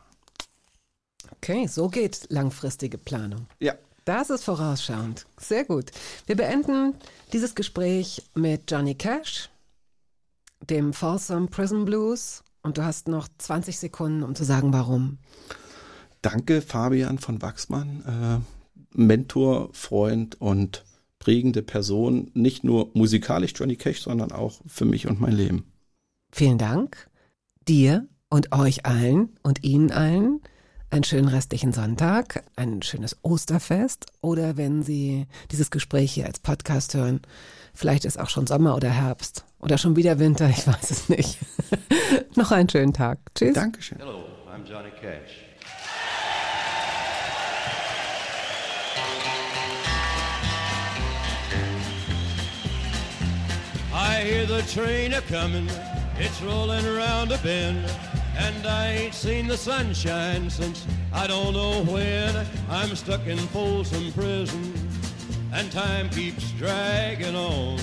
[1.33, 3.47] Okay, so geht langfristige Planung.
[3.61, 3.75] Ja.
[4.05, 5.27] Das ist vorausschauend.
[5.39, 5.91] Sehr gut.
[6.25, 6.95] Wir beenden
[7.35, 9.51] dieses Gespräch mit Johnny Cash,
[10.63, 12.43] dem Folsom Prison Blues.
[12.63, 15.19] Und du hast noch 20 Sekunden, um zu sagen, warum.
[16.31, 20.85] Danke, Fabian von Wachsmann, äh, Mentor, Freund und
[21.19, 25.73] prägende Person, nicht nur musikalisch Johnny Cash, sondern auch für mich und mein Leben.
[26.31, 27.09] Vielen Dank
[27.67, 30.43] dir und euch allen und Ihnen allen
[30.91, 36.93] einen schönen restlichen Sonntag, ein schönes Osterfest oder wenn Sie dieses Gespräch hier als Podcast
[36.93, 37.23] hören,
[37.73, 41.39] vielleicht ist auch schon Sommer oder Herbst oder schon wieder Winter, ich weiß es nicht.
[42.37, 43.19] Noch einen schönen Tag.
[43.35, 43.55] Tschüss.
[43.55, 43.97] Dankeschön.
[43.99, 45.48] Hello, I'm Johnny Cash.
[54.29, 55.69] Hear the train a coming,
[56.19, 57.85] it's rolling around a bend.
[58.37, 62.47] And I ain't seen the sunshine since I don't know when.
[62.69, 64.73] I'm stuck in Folsom Prison,
[65.53, 67.79] and time keeps dragging on.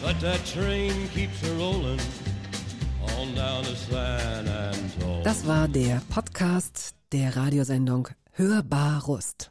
[0.00, 1.98] But that train keeps a Antone.
[5.24, 9.50] Das war der Podcast der Radiosendung Hörbar Rust.